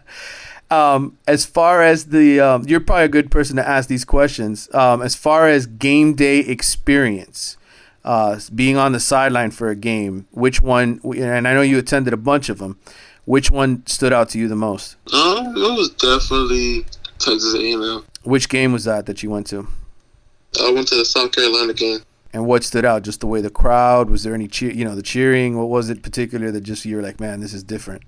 um, 0.72 1.18
as 1.28 1.46
far 1.46 1.82
as 1.82 2.06
the, 2.06 2.40
um, 2.40 2.64
you're 2.68 2.80
probably 2.80 3.06
a 3.06 3.10
good 3.10 3.30
person 3.30 3.56
to 3.58 3.68
ask 3.68 3.90
these 3.90 4.06
questions. 4.06 4.74
Um, 4.74 5.02
as 5.02 5.16
far 5.16 5.48
as 5.48 5.66
game 5.66 6.14
day 6.14 6.40
experience, 6.40 7.58
uh, 8.04 8.40
being 8.54 8.78
on 8.78 8.92
the 8.92 9.00
sideline 9.00 9.52
for 9.52 9.70
a 9.70 9.76
game, 9.76 10.28
which 10.32 10.62
one? 10.62 11.02
And 11.04 11.48
I 11.48 11.54
know 11.54 11.62
you 11.62 11.80
attended 11.80 12.14
a 12.14 12.18
bunch 12.18 12.50
of 12.50 12.60
them. 12.60 12.80
Which 13.26 13.50
one 13.50 13.86
stood 13.88 14.14
out 14.14 14.30
to 14.30 14.38
you 14.38 14.48
the 14.48 14.56
most? 14.56 14.98
Um, 15.12 15.48
it 15.48 15.76
was 15.76 15.90
definitely 15.90 16.86
Texas 17.18 17.56
A&M. 17.56 18.06
Which 18.24 18.48
game 18.50 18.72
was 18.72 18.84
that 18.84 19.08
that 19.08 19.24
you 19.24 19.32
went 19.32 19.48
to? 19.48 19.68
I 20.62 20.72
went 20.72 20.88
to 20.90 20.96
the 20.96 21.06
South 21.06 21.32
Carolina 21.32 21.74
game. 21.74 22.00
And 22.32 22.46
what 22.46 22.64
stood 22.64 22.86
out? 22.86 23.02
Just 23.02 23.22
the 23.22 23.28
way 23.28 23.42
the 23.42 23.50
crowd 23.50 24.10
was 24.10 24.24
there 24.24 24.36
any 24.36 24.48
cheer? 24.48 24.72
You 24.72 24.86
know, 24.86 24.94
the 24.94 25.02
cheering. 25.02 25.58
What 25.58 25.70
was 25.70 25.90
it 25.90 26.04
particular 26.04 26.52
that 26.52 26.62
just 26.62 26.86
you 26.86 26.98
were 26.98 27.02
like, 27.02 27.20
man, 27.20 27.40
this 27.40 27.54
is 27.54 27.64
different? 27.64 28.04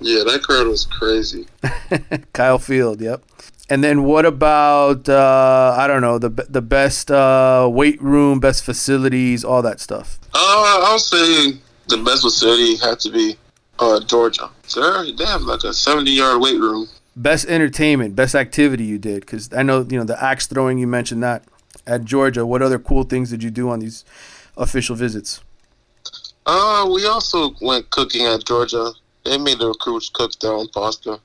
Yeah, 0.00 0.24
that 0.24 0.42
crowd 0.42 0.66
was 0.66 0.86
crazy. 0.86 1.46
Kyle 2.32 2.58
Field, 2.58 3.00
yep. 3.00 3.22
And 3.68 3.84
then 3.84 4.02
what 4.02 4.26
about 4.26 5.08
uh, 5.08 5.74
I 5.78 5.86
don't 5.86 6.00
know 6.00 6.18
the 6.18 6.30
the 6.48 6.62
best 6.62 7.10
uh, 7.10 7.68
weight 7.70 8.02
room, 8.02 8.40
best 8.40 8.64
facilities, 8.64 9.44
all 9.44 9.62
that 9.62 9.78
stuff. 9.78 10.18
Uh, 10.34 10.82
I 10.86 10.92
would 10.92 11.00
say 11.00 11.60
the 11.86 11.98
best 11.98 12.22
facility 12.22 12.76
had 12.76 12.98
to 13.00 13.10
be 13.10 13.36
uh, 13.78 14.00
Georgia. 14.00 14.50
So 14.66 15.04
they 15.12 15.24
have 15.24 15.42
like 15.42 15.62
a 15.62 15.72
seventy 15.72 16.12
yard 16.12 16.40
weight 16.40 16.58
room. 16.58 16.88
Best 17.14 17.46
entertainment, 17.46 18.16
best 18.16 18.34
activity 18.34 18.84
you 18.84 18.98
did 18.98 19.20
because 19.20 19.52
I 19.52 19.62
know 19.62 19.86
you 19.88 19.98
know 19.98 20.04
the 20.04 20.20
axe 20.22 20.48
throwing. 20.48 20.78
You 20.78 20.88
mentioned 20.88 21.22
that 21.22 21.44
at 21.86 22.04
Georgia. 22.04 22.44
What 22.44 22.62
other 22.62 22.78
cool 22.78 23.04
things 23.04 23.30
did 23.30 23.42
you 23.42 23.50
do 23.50 23.70
on 23.70 23.78
these 23.78 24.04
official 24.56 24.96
visits? 24.96 25.40
Uh, 26.46 26.88
we 26.92 27.06
also 27.06 27.54
went 27.60 27.90
cooking 27.90 28.26
at 28.26 28.44
Georgia. 28.44 28.92
They 29.24 29.38
made 29.38 29.58
the 29.58 29.68
recruits 29.68 30.08
cook 30.08 30.32
their 30.40 30.52
own 30.52 30.68
pasta. 30.68 31.20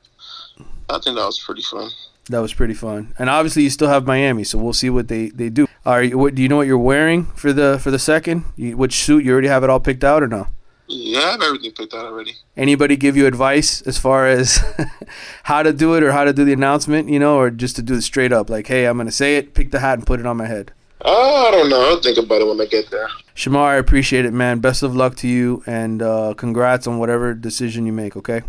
I 0.89 0.99
think 0.99 1.17
that 1.17 1.25
was 1.25 1.39
pretty 1.39 1.61
fun. 1.63 1.89
That 2.29 2.39
was 2.39 2.53
pretty 2.53 2.73
fun. 2.73 3.13
And 3.19 3.29
obviously, 3.29 3.63
you 3.63 3.69
still 3.69 3.87
have 3.87 4.05
Miami, 4.05 4.43
so 4.43 4.57
we'll 4.57 4.73
see 4.73 4.89
what 4.89 5.07
they, 5.07 5.29
they 5.29 5.49
do. 5.49 5.67
Are 5.85 6.01
you, 6.01 6.17
what 6.17 6.33
do 6.33 6.41
you 6.41 6.49
know 6.49 6.57
what 6.57 6.67
you're 6.67 6.77
wearing 6.77 7.25
for 7.27 7.53
the 7.53 7.79
for 7.79 7.91
the 7.91 7.99
second? 7.99 8.45
You, 8.55 8.75
which 8.75 9.03
suit 9.03 9.23
you 9.23 9.31
already 9.31 9.47
have 9.47 9.63
it 9.63 9.69
all 9.69 9.79
picked 9.79 10.03
out 10.03 10.23
or 10.23 10.27
no? 10.27 10.47
Yeah, 10.87 11.19
I 11.19 11.31
have 11.31 11.41
everything 11.41 11.71
picked 11.71 11.93
out 11.93 12.05
already. 12.05 12.33
Anybody 12.55 12.95
give 12.95 13.17
you 13.17 13.25
advice 13.25 13.81
as 13.83 13.97
far 13.97 14.27
as 14.27 14.59
how 15.43 15.63
to 15.63 15.73
do 15.73 15.95
it 15.95 16.03
or 16.03 16.11
how 16.11 16.23
to 16.23 16.33
do 16.33 16.45
the 16.45 16.53
announcement, 16.53 17.09
you 17.09 17.19
know, 17.19 17.37
or 17.37 17.49
just 17.49 17.75
to 17.77 17.81
do 17.81 17.95
it 17.95 18.01
straight 18.01 18.31
up, 18.31 18.49
like, 18.49 18.67
hey, 18.67 18.85
I'm 18.85 18.97
gonna 18.97 19.11
say 19.11 19.37
it, 19.37 19.53
pick 19.53 19.71
the 19.71 19.79
hat, 19.79 19.97
and 19.99 20.07
put 20.07 20.19
it 20.19 20.25
on 20.25 20.37
my 20.37 20.47
head. 20.47 20.71
Uh, 21.05 21.47
I 21.47 21.51
don't 21.51 21.69
know. 21.69 21.81
I'll 21.81 22.01
think 22.01 22.17
about 22.17 22.41
it 22.41 22.47
when 22.47 22.59
I 22.59 22.65
get 22.65 22.89
there. 22.89 23.07
Shemar, 23.35 23.67
I 23.67 23.75
appreciate 23.75 24.25
it, 24.25 24.33
man. 24.33 24.59
Best 24.59 24.81
of 24.81 24.95
luck 24.95 25.15
to 25.17 25.27
you, 25.27 25.61
and 25.67 26.01
uh, 26.01 26.33
congrats 26.35 26.87
on 26.87 26.97
whatever 26.97 27.35
decision 27.35 27.85
you 27.85 27.93
make. 27.93 28.17
Okay. 28.17 28.41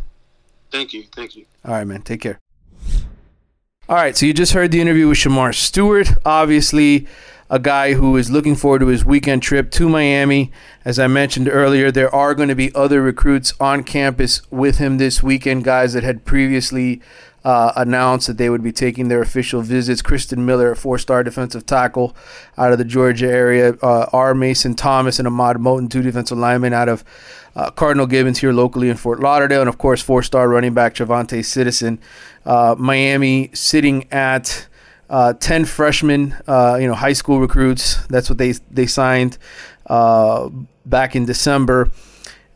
Thank 0.71 0.95
you. 0.95 1.05
Thank 1.15 1.37
you. 1.37 1.45
All 1.67 1.73
right, 1.73 1.85
man. 1.85 2.01
Take 2.01 2.23
care. 2.23 2.39
All 3.89 3.97
right, 3.97 4.17
so 4.17 4.25
you 4.25 4.33
just 4.33 4.53
heard 4.53 4.73
the 4.73 4.81
interview 4.81 5.07
with 5.07 5.19
Shemar 5.19 5.55
Stewart. 5.55 6.09
Obviously, 6.25 7.07
a 7.51 7.59
guy 7.59 7.93
who 7.93 8.17
is 8.17 8.31
looking 8.31 8.57
forward 8.57 8.81
to 8.81 8.89
his 8.89 9.05
weekend 9.05 9.43
trip 9.43 9.71
to 9.73 9.89
Miami. 9.89 10.51
As 10.85 10.99
I 10.99 11.07
mentioned 11.09 11.49
earlier, 11.49 11.93
there 11.93 12.13
are 12.13 12.35
going 12.35 12.49
to 12.49 12.57
be 12.57 12.75
other 12.75 13.03
recruits 13.03 13.53
on 13.61 13.85
campus 13.85 14.41
with 14.51 14.79
him 14.79 14.99
this 14.99 15.23
weekend, 15.23 15.63
guys 15.63 15.93
that 15.93 16.03
had 16.03 16.25
previously 16.25 17.01
uh, 17.47 17.73
announced 17.77 18.27
that 18.27 18.39
they 18.39 18.51
would 18.51 18.63
be 18.65 18.73
taking 18.73 19.07
their 19.07 19.23
official 19.23 19.63
visits. 19.63 20.03
Christen 20.03 20.45
Miller, 20.45 20.73
a 20.73 20.77
four 20.77 20.99
star 20.99 21.23
defensive 21.23 21.65
tackle 21.65 22.17
out 22.59 22.73
of 22.73 22.79
the 22.79 22.85
Georgia 22.85 23.29
area, 23.29 23.75
uh, 23.83 24.07
R. 24.13 24.35
Mason 24.35 24.75
Thomas, 24.75 25.21
and 25.21 25.29
Ahmad 25.29 25.57
Moten, 25.59 25.89
two 25.89 26.03
defensive 26.03 26.37
linemen 26.37 26.73
out 26.73 26.89
of 26.89 27.05
uh, 27.55 27.71
Cardinal 27.71 28.07
Gibbons 28.09 28.41
here 28.41 28.53
locally 28.53 28.89
in 28.89 28.97
Fort 28.97 29.21
Lauderdale, 29.21 29.61
and 29.61 29.69
of 29.69 29.79
course, 29.79 30.03
four 30.03 30.25
star 30.25 30.49
running 30.49 30.75
back 30.75 30.95
Trevonte 30.95 31.45
Citizen. 31.45 32.01
Uh, 32.45 32.75
Miami 32.77 33.51
sitting 33.55 34.13
at 34.13 34.67
uh, 35.09 35.33
10 35.35 35.67
freshmen, 35.67 36.35
uh, 36.49 36.79
you 36.81 36.89
know, 36.89 36.95
high 36.95 37.13
school 37.13 37.39
recruits. 37.39 38.05
That's 38.09 38.29
what 38.29 38.39
they, 38.39 38.53
they 38.73 38.87
signed 38.87 39.39
uh, 39.87 40.51
back 40.85 41.15
in 41.15 41.27
December. 41.27 41.93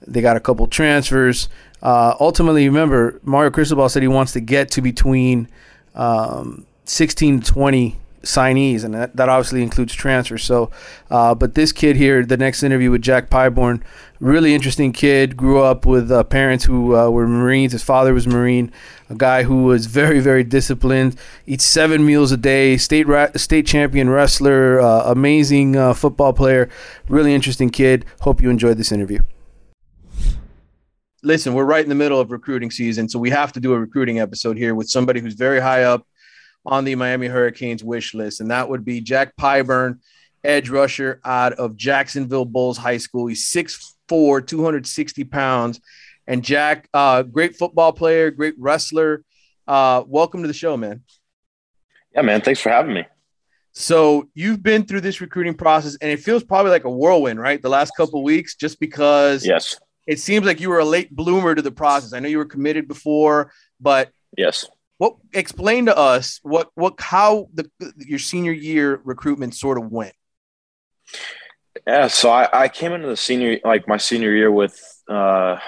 They 0.05 0.21
got 0.21 0.37
a 0.37 0.41
couple 0.41 0.67
transfers. 0.67 1.49
Uh, 1.83 2.15
ultimately, 2.21 2.69
remember, 2.69 3.21
Mario 3.23 3.51
Cristobal 3.51 3.89
said 3.89 4.03
he 4.03 4.09
wants 4.09 4.33
to 4.33 4.41
get 4.41 4.71
to 4.73 4.83
between 4.83 5.49
um, 5.95 6.67
16 6.85 7.41
to 7.41 7.53
20 7.53 7.97
signees, 8.23 8.85
and 8.85 8.95
that, 8.95 9.17
that 9.17 9.29
obviously 9.29 9.63
includes 9.63 9.95
transfers. 9.95 10.45
So, 10.45 10.71
uh, 11.11 11.35
but 11.35 11.55
this 11.55 11.73
kid 11.73 11.97
here, 11.97 12.25
the 12.25 12.37
next 12.37 12.63
interview 12.63 12.91
with 12.91 13.03
Jack 13.03 13.31
Pyburn, 13.31 13.83
really 14.19 14.55
interesting 14.55 14.93
kid. 14.93 15.37
Grew 15.37 15.61
up 15.61 15.87
with 15.87 16.11
uh, 16.11 16.25
parents 16.25 16.65
who 16.65 16.97
uh, 16.97 17.09
were 17.09 17.27
Marines. 17.27 17.73
His 17.73 17.83
father 17.83 18.13
was 18.13 18.27
Marine. 18.27 18.73
A 19.09 19.15
guy 19.15 19.43
who 19.43 19.65
was 19.65 19.87
very, 19.87 20.21
very 20.21 20.45
disciplined. 20.45 21.17
Eats 21.47 21.65
seven 21.65 22.05
meals 22.05 22.31
a 22.33 22.37
day. 22.37 22.77
State 22.77 23.07
ra- 23.07 23.31
state 23.37 23.67
champion 23.67 24.11
wrestler. 24.11 24.81
Uh, 24.81 25.11
amazing 25.11 25.77
uh, 25.77 25.95
football 25.95 26.33
player. 26.33 26.69
Really 27.09 27.35
interesting 27.35 27.71
kid. 27.71 28.05
Hope 28.21 28.43
you 28.43 28.51
enjoyed 28.51 28.77
this 28.77 28.93
interview. 28.93 29.21
Listen, 31.23 31.53
we're 31.53 31.65
right 31.65 31.83
in 31.83 31.91
the 31.91 31.95
middle 31.95 32.19
of 32.19 32.31
recruiting 32.31 32.71
season, 32.71 33.07
so 33.09 33.19
we 33.19 33.29
have 33.29 33.53
to 33.53 33.61
do 33.61 33.75
a 33.75 33.79
recruiting 33.79 34.21
episode 34.21 34.57
here 34.57 34.75
with 34.75 34.89
somebody 34.89 35.21
who's 35.21 35.35
very 35.35 35.61
high 35.61 35.83
up 35.83 36.07
on 36.65 36.85
the 36.85 36.95
Miami 36.95 37.27
Hurricanes 37.27 37.85
wish 37.85 38.15
list, 38.15 38.41
and 38.41 38.51
that 38.51 38.69
would 38.71 38.87
be 38.87 39.03
Jack 39.03 39.37
Pyburn, 39.37 39.99
edge 40.45 40.71
rusher 40.71 41.21
out 41.23 41.53
of 41.55 41.77
Jacksonville 41.77 42.47
Bolles 42.47 42.79
High 42.79 42.97
School. 42.97 43.27
He's 43.27 43.45
6'4, 43.51 44.47
260 44.47 45.25
pounds. 45.25 45.81
And 46.27 46.43
Jack, 46.43 46.89
uh, 46.95 47.23
great 47.23 47.57
football 47.57 47.93
player, 47.93 48.31
great 48.31 48.55
wrestler. 48.57 49.23
Uh, 49.69 50.05
welcome 50.07 50.41
to 50.41 50.49
the 50.49 50.55
show, 50.55 50.77
man. 50.79 51.03
Yeah, 52.15 52.23
man. 52.23 52.41
Thanks 52.41 52.61
for 52.61 52.71
having 52.71 52.95
me. 52.95 53.05
So 53.73 54.29
you've 54.35 54.63
been 54.63 54.85
through 54.85 55.03
this 55.03 55.21
recruiting 55.21 55.55
process, 55.55 55.97
and 56.01 56.11
it 56.11 56.21
feels 56.21 56.43
probably 56.43 56.71
like 56.71 56.85
a 56.85 56.91
whirlwind, 56.91 57.39
right? 57.39 57.61
The 57.61 57.69
last 57.69 57.93
couple 57.97 58.23
weeks, 58.23 58.57
just 58.57 58.81
because 58.81 59.45
yes, 59.47 59.79
it 60.11 60.19
seems 60.19 60.45
like 60.45 60.59
you 60.59 60.71
were 60.71 60.81
a 60.81 60.85
late 60.85 61.15
bloomer 61.15 61.55
to 61.55 61.63
the 61.63 61.71
process. 61.71 62.13
I 62.13 62.19
know 62.19 62.29
you 62.29 62.39
were 62.39 62.45
committed 62.45 62.89
before, 62.89 63.53
but 63.79 64.11
yes, 64.37 64.67
what 64.99 65.15
explain 65.33 65.87
to 65.87 65.97
us 65.97 66.41
what 66.43 66.69
what 66.75 67.01
how 67.01 67.49
the 67.55 67.71
your 67.97 68.19
senior 68.19 68.51
year 68.51 69.01
recruitment 69.05 69.55
sort 69.55 69.79
of 69.79 69.85
went? 69.85 70.15
Yeah, 71.87 72.09
so 72.09 72.29
I, 72.29 72.65
I 72.65 72.69
came 72.69 72.93
into 72.93 73.07
the 73.07 73.17
senior 73.17 73.61
like 73.65 73.87
my 73.87 73.99
senior 73.99 74.35
year 74.35 74.51
with 74.51 74.77
uh, 75.09 75.59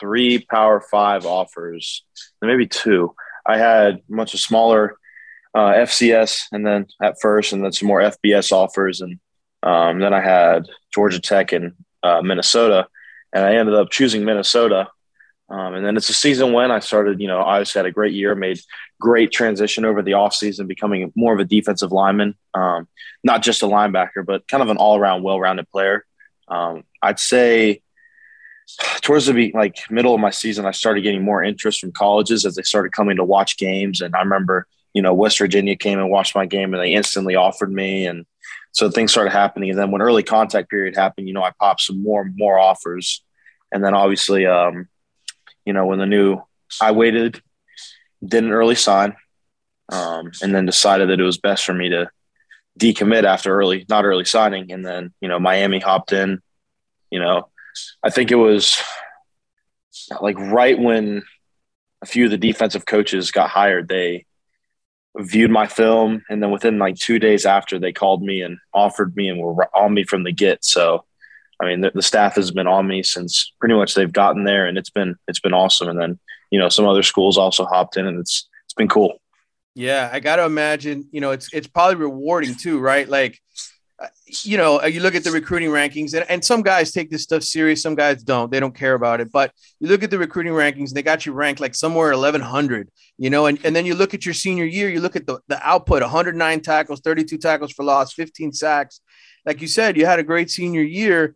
three 0.00 0.44
Power 0.50 0.80
Five 0.80 1.24
offers, 1.24 2.02
maybe 2.42 2.66
two. 2.66 3.14
I 3.46 3.56
had 3.56 3.94
a 3.94 4.16
bunch 4.16 4.34
of 4.34 4.40
smaller 4.40 4.96
uh, 5.54 5.74
FCS, 5.74 6.46
and 6.50 6.66
then 6.66 6.86
at 7.00 7.20
first, 7.20 7.52
and 7.52 7.64
then 7.64 7.70
some 7.70 7.86
more 7.86 8.00
FBS 8.00 8.50
offers, 8.50 9.00
and 9.00 9.20
um, 9.62 10.00
then 10.00 10.12
I 10.12 10.20
had 10.20 10.66
Georgia 10.92 11.20
Tech 11.20 11.52
and 11.52 11.74
uh, 12.02 12.20
Minnesota, 12.20 12.88
and 13.32 13.44
I 13.44 13.54
ended 13.56 13.74
up 13.74 13.90
choosing 13.90 14.24
Minnesota 14.24 14.88
um, 15.50 15.74
and 15.74 15.84
then 15.84 15.96
it's 15.96 16.10
a 16.10 16.14
season 16.14 16.52
when 16.52 16.70
I 16.70 16.80
started, 16.80 17.20
you 17.20 17.26
know, 17.26 17.42
I 17.42 17.60
just 17.60 17.72
had 17.72 17.86
a 17.86 17.90
great 17.90 18.12
year, 18.12 18.34
made 18.34 18.60
great 19.00 19.32
transition 19.32 19.84
over 19.84 20.02
the 20.02 20.10
offseason, 20.10 20.66
becoming 20.66 21.10
more 21.16 21.32
of 21.32 21.40
a 21.40 21.44
defensive 21.44 21.90
lineman, 21.90 22.34
um, 22.52 22.86
not 23.24 23.42
just 23.42 23.62
a 23.62 23.66
linebacker, 23.66 24.24
but 24.26 24.46
kind 24.46 24.62
of 24.62 24.68
an 24.68 24.76
all 24.76 24.98
around, 24.98 25.22
well 25.22 25.40
rounded 25.40 25.68
player. 25.70 26.04
Um, 26.48 26.84
I'd 27.00 27.18
say 27.18 27.80
towards 29.00 29.24
the 29.24 29.50
like 29.52 29.78
middle 29.90 30.14
of 30.14 30.20
my 30.20 30.30
season, 30.30 30.66
I 30.66 30.72
started 30.72 31.00
getting 31.00 31.24
more 31.24 31.42
interest 31.42 31.80
from 31.80 31.92
colleges 31.92 32.44
as 32.44 32.56
they 32.56 32.62
started 32.62 32.92
coming 32.92 33.16
to 33.16 33.24
watch 33.24 33.56
games. 33.56 34.02
And 34.02 34.14
I 34.14 34.20
remember, 34.20 34.66
you 34.92 35.00
know, 35.00 35.14
West 35.14 35.38
Virginia 35.38 35.76
came 35.76 35.98
and 35.98 36.10
watched 36.10 36.34
my 36.34 36.44
game 36.44 36.74
and 36.74 36.82
they 36.82 36.92
instantly 36.92 37.36
offered 37.36 37.72
me. 37.72 38.06
And 38.06 38.26
so 38.78 38.88
things 38.88 39.10
started 39.10 39.32
happening. 39.32 39.70
And 39.70 39.78
then 39.78 39.90
when 39.90 40.00
early 40.00 40.22
contact 40.22 40.70
period 40.70 40.94
happened, 40.94 41.26
you 41.26 41.34
know, 41.34 41.42
I 41.42 41.50
popped 41.58 41.80
some 41.80 42.00
more, 42.00 42.22
and 42.22 42.36
more 42.36 42.60
offers. 42.60 43.24
And 43.72 43.84
then 43.84 43.92
obviously, 43.92 44.46
um, 44.46 44.86
you 45.64 45.72
know, 45.72 45.84
when 45.84 45.98
the 45.98 46.06
new, 46.06 46.40
I 46.80 46.92
waited, 46.92 47.42
didn't 48.24 48.52
early 48.52 48.76
sign, 48.76 49.16
um, 49.88 50.30
and 50.40 50.54
then 50.54 50.64
decided 50.64 51.08
that 51.08 51.18
it 51.18 51.24
was 51.24 51.38
best 51.38 51.64
for 51.64 51.74
me 51.74 51.88
to 51.88 52.08
decommit 52.78 53.24
after 53.24 53.52
early, 53.52 53.84
not 53.88 54.04
early 54.04 54.24
signing. 54.24 54.70
And 54.70 54.86
then, 54.86 55.12
you 55.20 55.28
know, 55.28 55.40
Miami 55.40 55.80
hopped 55.80 56.12
in, 56.12 56.40
you 57.10 57.18
know, 57.18 57.48
I 58.04 58.10
think 58.10 58.30
it 58.30 58.36
was 58.36 58.80
like 60.20 60.38
right 60.38 60.78
when 60.78 61.24
a 62.00 62.06
few 62.06 62.26
of 62.26 62.30
the 62.30 62.38
defensive 62.38 62.86
coaches 62.86 63.32
got 63.32 63.50
hired, 63.50 63.88
they 63.88 64.24
viewed 65.18 65.50
my 65.50 65.66
film. 65.66 66.22
And 66.28 66.42
then 66.42 66.50
within 66.50 66.78
like 66.78 66.96
two 66.96 67.18
days 67.18 67.44
after, 67.44 67.78
they 67.78 67.92
called 67.92 68.22
me 68.22 68.42
and 68.42 68.58
offered 68.72 69.16
me 69.16 69.28
and 69.28 69.40
were 69.40 69.68
on 69.76 69.94
me 69.94 70.04
from 70.04 70.24
the 70.24 70.32
get. 70.32 70.64
So 70.64 71.04
I 71.60 71.66
mean, 71.66 71.80
the, 71.80 71.90
the, 71.92 72.02
staff 72.02 72.36
has 72.36 72.50
been 72.50 72.68
on 72.68 72.86
me 72.86 73.02
since 73.02 73.52
pretty 73.58 73.74
much 73.74 73.94
they've 73.94 74.12
gotten 74.12 74.44
there, 74.44 74.66
and 74.66 74.78
it's 74.78 74.90
been 74.90 75.16
it's 75.26 75.40
been 75.40 75.54
awesome. 75.54 75.88
And 75.88 75.98
then 75.98 76.18
you 76.50 76.58
know 76.58 76.68
some 76.68 76.86
other 76.86 77.02
schools 77.02 77.36
also 77.36 77.64
hopped 77.64 77.96
in, 77.96 78.06
and 78.06 78.18
it's 78.18 78.48
it's 78.64 78.74
been 78.74 78.88
cool. 78.88 79.20
Yeah, 79.74 80.08
I 80.12 80.20
got 80.20 80.36
to 80.36 80.44
imagine. 80.44 81.08
You 81.10 81.20
know, 81.20 81.32
it's 81.32 81.52
it's 81.52 81.66
probably 81.66 81.96
rewarding 81.96 82.54
too, 82.54 82.78
right? 82.78 83.08
Like, 83.08 83.40
you 84.44 84.56
know, 84.56 84.80
uh, 84.80 84.86
you 84.86 85.00
look 85.00 85.14
at 85.14 85.24
the 85.24 85.30
recruiting 85.30 85.70
rankings, 85.70 86.14
and, 86.14 86.28
and 86.30 86.44
some 86.44 86.62
guys 86.62 86.92
take 86.92 87.10
this 87.10 87.22
stuff 87.22 87.42
serious, 87.42 87.82
some 87.82 87.94
guys 87.94 88.22
don't. 88.22 88.50
They 88.50 88.60
don't 88.60 88.74
care 88.74 88.94
about 88.94 89.20
it. 89.20 89.32
But 89.32 89.52
you 89.80 89.88
look 89.88 90.02
at 90.02 90.10
the 90.10 90.18
recruiting 90.18 90.52
rankings, 90.52 90.88
and 90.88 90.96
they 90.96 91.02
got 91.02 91.26
you 91.26 91.32
ranked 91.32 91.60
like 91.60 91.74
somewhere 91.74 92.10
1100. 92.10 92.90
You 93.16 93.30
know, 93.30 93.46
and, 93.46 93.58
and 93.64 93.74
then 93.74 93.86
you 93.86 93.94
look 93.94 94.14
at 94.14 94.24
your 94.24 94.34
senior 94.34 94.64
year, 94.64 94.88
you 94.88 95.00
look 95.00 95.16
at 95.16 95.26
the, 95.26 95.40
the 95.48 95.60
output 95.66 96.02
109 96.02 96.60
tackles, 96.60 97.00
32 97.00 97.38
tackles 97.38 97.72
for 97.72 97.84
loss, 97.84 98.12
15 98.12 98.52
sacks. 98.52 99.00
Like 99.44 99.60
you 99.60 99.68
said, 99.68 99.96
you 99.96 100.06
had 100.06 100.20
a 100.20 100.24
great 100.24 100.50
senior 100.50 100.82
year 100.82 101.34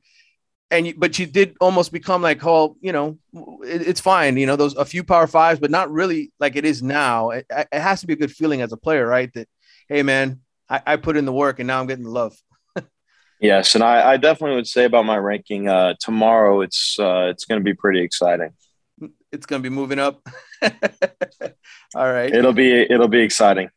and 0.70 0.86
you, 0.86 0.94
but 0.96 1.18
you 1.18 1.26
did 1.26 1.56
almost 1.60 1.92
become 1.92 2.22
like 2.22 2.44
oh 2.46 2.76
you 2.80 2.92
know 2.92 3.18
it, 3.62 3.86
it's 3.86 4.00
fine 4.00 4.38
you 4.38 4.46
know 4.46 4.56
those 4.56 4.74
a 4.76 4.86
few 4.86 5.04
power 5.04 5.26
fives 5.26 5.60
but 5.60 5.70
not 5.70 5.90
really 5.90 6.32
like 6.40 6.56
it 6.56 6.64
is 6.64 6.82
now 6.82 7.28
it, 7.28 7.44
it, 7.50 7.68
has 7.72 8.00
to 8.00 8.06
be 8.06 8.14
a 8.14 8.16
good 8.16 8.32
feeling 8.32 8.62
as 8.62 8.72
a 8.72 8.76
player 8.78 9.06
right 9.06 9.30
that 9.34 9.46
hey 9.90 10.02
man 10.02 10.40
I, 10.72 10.80
I 10.86 10.96
put 10.96 11.18
in 11.18 11.26
the 11.26 11.32
work 11.32 11.58
and 11.58 11.66
now 11.66 11.80
I'm 11.80 11.86
getting 11.86 12.04
the 12.04 12.10
love. 12.10 12.34
Yes, 13.42 13.74
and 13.74 13.84
I, 13.84 14.12
I, 14.12 14.16
definitely 14.16 14.56
would 14.56 14.66
say 14.66 14.84
about 14.84 15.04
my 15.04 15.16
ranking 15.16 15.68
uh, 15.68 15.94
tomorrow. 16.00 16.62
It's 16.62 16.96
uh, 16.98 17.28
it's 17.30 17.44
going 17.44 17.60
to 17.60 17.64
be 17.64 17.74
pretty 17.74 18.00
exciting. 18.00 18.50
It's 19.32 19.46
going 19.46 19.62
to 19.62 19.68
be 19.68 19.74
moving 19.74 19.98
up. 19.98 20.26
All 21.94 22.12
right. 22.12 22.32
It'll 22.32 22.52
be 22.52 22.72
it'll 22.72 23.08
be 23.08 23.20
exciting. 23.20 23.70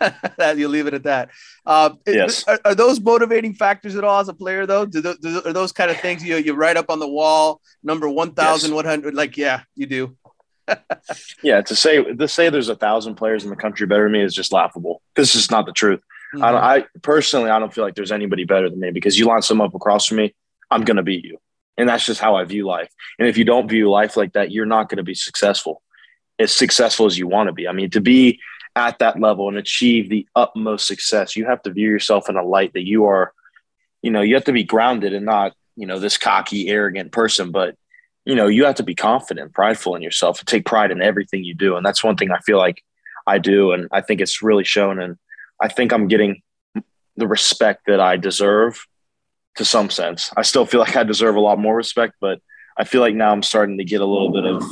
you 0.56 0.68
leave 0.68 0.86
it 0.86 0.94
at 0.94 1.04
that. 1.04 1.30
Uh, 1.64 1.90
yes. 2.06 2.44
Are, 2.48 2.60
are, 2.64 2.74
those 2.74 3.00
motivating 3.00 3.54
factors 3.54 3.96
at 3.96 4.04
all 4.04 4.20
as 4.20 4.28
a 4.28 4.34
player 4.34 4.66
though? 4.66 4.84
Do, 4.84 5.00
those, 5.00 5.18
do 5.18 5.42
are 5.46 5.52
those 5.52 5.72
kind 5.72 5.90
of 5.90 5.98
things 5.98 6.22
you 6.22 6.36
you 6.36 6.54
write 6.54 6.76
up 6.76 6.90
on 6.90 6.98
the 6.98 7.08
wall? 7.08 7.60
Number 7.82 8.08
one 8.08 8.34
thousand 8.34 8.74
one 8.74 8.84
hundred. 8.84 9.14
Like 9.14 9.36
yeah, 9.36 9.62
you 9.74 9.86
do. 9.86 10.16
yeah, 11.42 11.60
to 11.62 11.74
say 11.74 12.02
to 12.02 12.28
say 12.28 12.50
there's 12.50 12.68
a 12.68 12.76
thousand 12.76 13.14
players 13.14 13.44
in 13.44 13.50
the 13.50 13.56
country 13.56 13.86
better 13.86 14.04
than 14.04 14.12
me 14.12 14.22
is 14.22 14.34
just 14.34 14.52
laughable 14.52 15.02
This 15.16 15.34
is 15.34 15.50
not 15.50 15.66
the 15.66 15.72
truth. 15.72 16.00
Mm-hmm. 16.34 16.42
I, 16.42 16.76
I 16.76 16.84
personally 17.02 17.50
I 17.50 17.58
don't 17.58 17.72
feel 17.72 17.84
like 17.84 17.94
there's 17.94 18.12
anybody 18.12 18.44
better 18.44 18.70
than 18.70 18.80
me 18.80 18.90
because 18.90 19.18
you 19.18 19.26
line 19.26 19.42
someone 19.42 19.68
up 19.68 19.74
across 19.74 20.06
from 20.06 20.18
me, 20.18 20.34
I'm 20.70 20.84
gonna 20.84 21.02
beat 21.02 21.24
you, 21.24 21.38
and 21.76 21.88
that's 21.88 22.06
just 22.06 22.20
how 22.20 22.36
I 22.36 22.44
view 22.44 22.66
life. 22.66 22.90
And 23.18 23.28
if 23.28 23.36
you 23.36 23.44
don't 23.44 23.68
view 23.68 23.90
life 23.90 24.16
like 24.16 24.32
that, 24.32 24.50
you're 24.50 24.66
not 24.66 24.88
gonna 24.88 25.02
be 25.02 25.14
successful 25.14 25.82
as 26.38 26.52
successful 26.52 27.06
as 27.06 27.18
you 27.18 27.26
want 27.26 27.48
to 27.48 27.52
be. 27.52 27.68
I 27.68 27.72
mean, 27.72 27.90
to 27.90 28.00
be 28.00 28.40
at 28.74 28.98
that 29.00 29.20
level 29.20 29.48
and 29.48 29.58
achieve 29.58 30.08
the 30.08 30.26
utmost 30.34 30.86
success, 30.86 31.36
you 31.36 31.44
have 31.46 31.62
to 31.62 31.70
view 31.70 31.88
yourself 31.88 32.28
in 32.28 32.36
a 32.36 32.44
light 32.44 32.72
that 32.72 32.86
you 32.86 33.04
are, 33.04 33.32
you 34.00 34.10
know, 34.10 34.22
you 34.22 34.34
have 34.34 34.44
to 34.44 34.52
be 34.52 34.64
grounded 34.64 35.12
and 35.12 35.26
not, 35.26 35.52
you 35.76 35.86
know, 35.86 35.98
this 35.98 36.16
cocky, 36.16 36.68
arrogant 36.68 37.12
person, 37.12 37.50
but 37.50 37.76
you 38.24 38.34
know, 38.36 38.46
you 38.46 38.64
have 38.64 38.76
to 38.76 38.82
be 38.82 38.94
confident, 38.94 39.52
prideful 39.52 39.96
in 39.96 40.02
yourself, 40.02 40.38
and 40.38 40.46
take 40.46 40.64
pride 40.64 40.90
in 40.90 41.02
everything 41.02 41.44
you 41.44 41.54
do. 41.54 41.76
And 41.76 41.84
that's 41.84 42.04
one 42.04 42.16
thing 42.16 42.30
I 42.30 42.38
feel 42.38 42.58
like 42.58 42.82
I 43.26 43.38
do. 43.38 43.72
And 43.72 43.88
I 43.90 44.00
think 44.00 44.20
it's 44.20 44.42
really 44.42 44.64
shown. 44.64 45.00
And 45.00 45.18
I 45.62 45.68
think 45.68 45.92
I'm 45.92 46.08
getting 46.08 46.42
the 47.16 47.28
respect 47.28 47.82
that 47.86 48.00
I 48.00 48.16
deserve 48.16 48.84
to 49.56 49.64
some 49.64 49.90
sense. 49.90 50.30
I 50.36 50.42
still 50.42 50.66
feel 50.66 50.80
like 50.80 50.96
I 50.96 51.04
deserve 51.04 51.36
a 51.36 51.40
lot 51.40 51.58
more 51.58 51.76
respect, 51.76 52.14
but 52.20 52.40
I 52.76 52.84
feel 52.84 53.00
like 53.00 53.14
now 53.14 53.32
I'm 53.32 53.42
starting 53.42 53.78
to 53.78 53.84
get 53.84 54.00
a 54.00 54.06
little 54.06 54.32
bit 54.32 54.44
of 54.44 54.64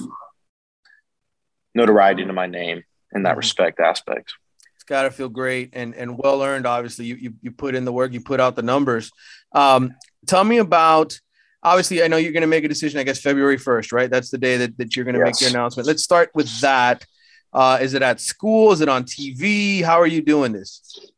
notoriety 1.74 2.24
to 2.24 2.32
my 2.32 2.46
name 2.46 2.82
in 3.12 3.22
that 3.22 3.30
mm-hmm. 3.30 3.38
respect 3.38 3.78
aspect. 3.78 4.34
It's 4.74 4.84
got 4.84 5.02
to 5.02 5.10
feel 5.10 5.28
great 5.28 5.70
and 5.74 5.94
and 5.94 6.18
well 6.18 6.42
earned. 6.42 6.66
Obviously, 6.66 7.04
you, 7.04 7.14
you 7.16 7.34
you 7.42 7.50
put 7.52 7.74
in 7.74 7.84
the 7.84 7.92
work, 7.92 8.12
you 8.12 8.20
put 8.20 8.40
out 8.40 8.56
the 8.56 8.62
numbers. 8.62 9.10
Um, 9.52 9.94
tell 10.26 10.44
me 10.44 10.58
about. 10.58 11.18
Obviously, 11.62 12.02
I 12.02 12.08
know 12.08 12.16
you're 12.16 12.32
going 12.32 12.40
to 12.40 12.46
make 12.46 12.64
a 12.64 12.68
decision. 12.68 12.98
I 13.00 13.02
guess 13.02 13.20
February 13.20 13.58
first, 13.58 13.92
right? 13.92 14.10
That's 14.10 14.30
the 14.30 14.38
day 14.38 14.56
that, 14.56 14.78
that 14.78 14.96
you're 14.96 15.04
going 15.04 15.14
to 15.14 15.20
yes. 15.20 15.26
make 15.26 15.40
your 15.42 15.50
announcement. 15.50 15.86
Let's 15.86 16.02
start 16.02 16.30
with 16.34 16.48
that. 16.62 17.04
Uh, 17.52 17.78
is 17.80 17.94
it 17.94 18.02
at 18.02 18.20
school? 18.20 18.72
Is 18.72 18.80
it 18.80 18.88
on 18.88 19.04
TV? 19.04 19.82
How 19.82 20.00
are 20.00 20.06
you 20.06 20.22
doing 20.22 20.52
this? 20.52 21.10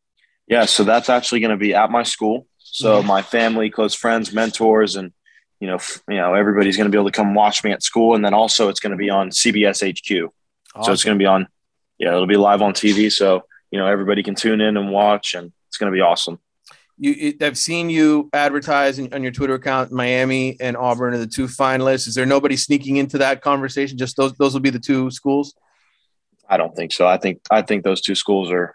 Yeah, 0.47 0.64
so 0.64 0.85
that's 0.85 1.09
actually 1.09 1.40
going 1.40 1.51
to 1.51 1.57
be 1.57 1.75
at 1.75 1.90
my 1.90 2.03
school. 2.03 2.47
So 2.59 2.99
mm-hmm. 2.99 3.09
my 3.09 3.23
family, 3.23 3.71
close 3.71 3.95
friends, 3.95 4.33
mentors, 4.33 4.97
and 4.97 5.12
you 5.61 5.68
know, 5.68 5.77
f- 5.77 6.03
you 6.09 6.16
know, 6.16 6.35
everybody's 6.35 6.77
going 6.77 6.87
to 6.87 6.90
be 6.90 6.99
able 6.99 7.11
to 7.11 7.16
come 7.16 7.35
watch 7.35 7.62
me 7.64 7.71
at 7.71 7.83
school, 7.83 8.14
and 8.14 8.25
then 8.25 8.35
also 8.35 8.68
it's 8.68 8.81
going 8.81 8.90
to 8.90 8.97
be 8.97 9.11
on 9.11 9.31
CBS 9.31 9.83
HQ. 9.87 10.33
Awesome. 10.75 10.85
So 10.85 10.92
it's 10.92 11.05
going 11.05 11.18
to 11.18 11.23
be 11.23 11.27
on, 11.27 11.47
yeah, 11.99 12.09
it'll 12.09 12.27
be 12.27 12.37
live 12.37 12.62
on 12.62 12.73
TV. 12.73 13.12
So 13.12 13.45
you 13.73 13.79
know, 13.79 13.87
everybody 13.87 14.23
can 14.23 14.35
tune 14.37 14.61
in 14.61 14.77
and 14.77 14.90
watch, 14.90 15.35
and 15.35 15.51
it's 15.68 15.79
going 15.79 15.90
to 15.90 15.97
be 15.97 16.03
awesome. 16.03 16.38
You, 16.99 17.35
I've 17.40 17.59
seen 17.59 17.90
you 17.90 18.29
advertise 18.33 19.01
on 19.01 19.23
your 19.23 19.33
Twitter 19.33 19.55
account. 19.55 19.90
Miami 19.90 20.57
and 20.61 20.77
Auburn 20.77 21.14
are 21.14 21.18
the 21.18 21.27
two 21.27 21.47
finalists. 21.47 22.07
Is 22.07 22.14
there 22.14 22.27
nobody 22.27 22.55
sneaking 22.55 22.99
into 22.99 23.18
that 23.18 23.40
conversation? 23.40 23.99
Just 23.99 24.16
those, 24.16 24.35
those 24.35 24.53
will 24.53 24.61
be 24.61 24.71
the 24.71 24.79
two 24.79 25.11
schools. 25.11 25.55
I 26.48 26.57
don't 26.57 26.74
think 26.74 26.92
so. 26.92 27.07
I 27.07 27.16
think 27.16 27.40
I 27.50 27.62
think 27.62 27.85
those 27.85 28.00
two 28.00 28.14
schools 28.14 28.50
are 28.50 28.74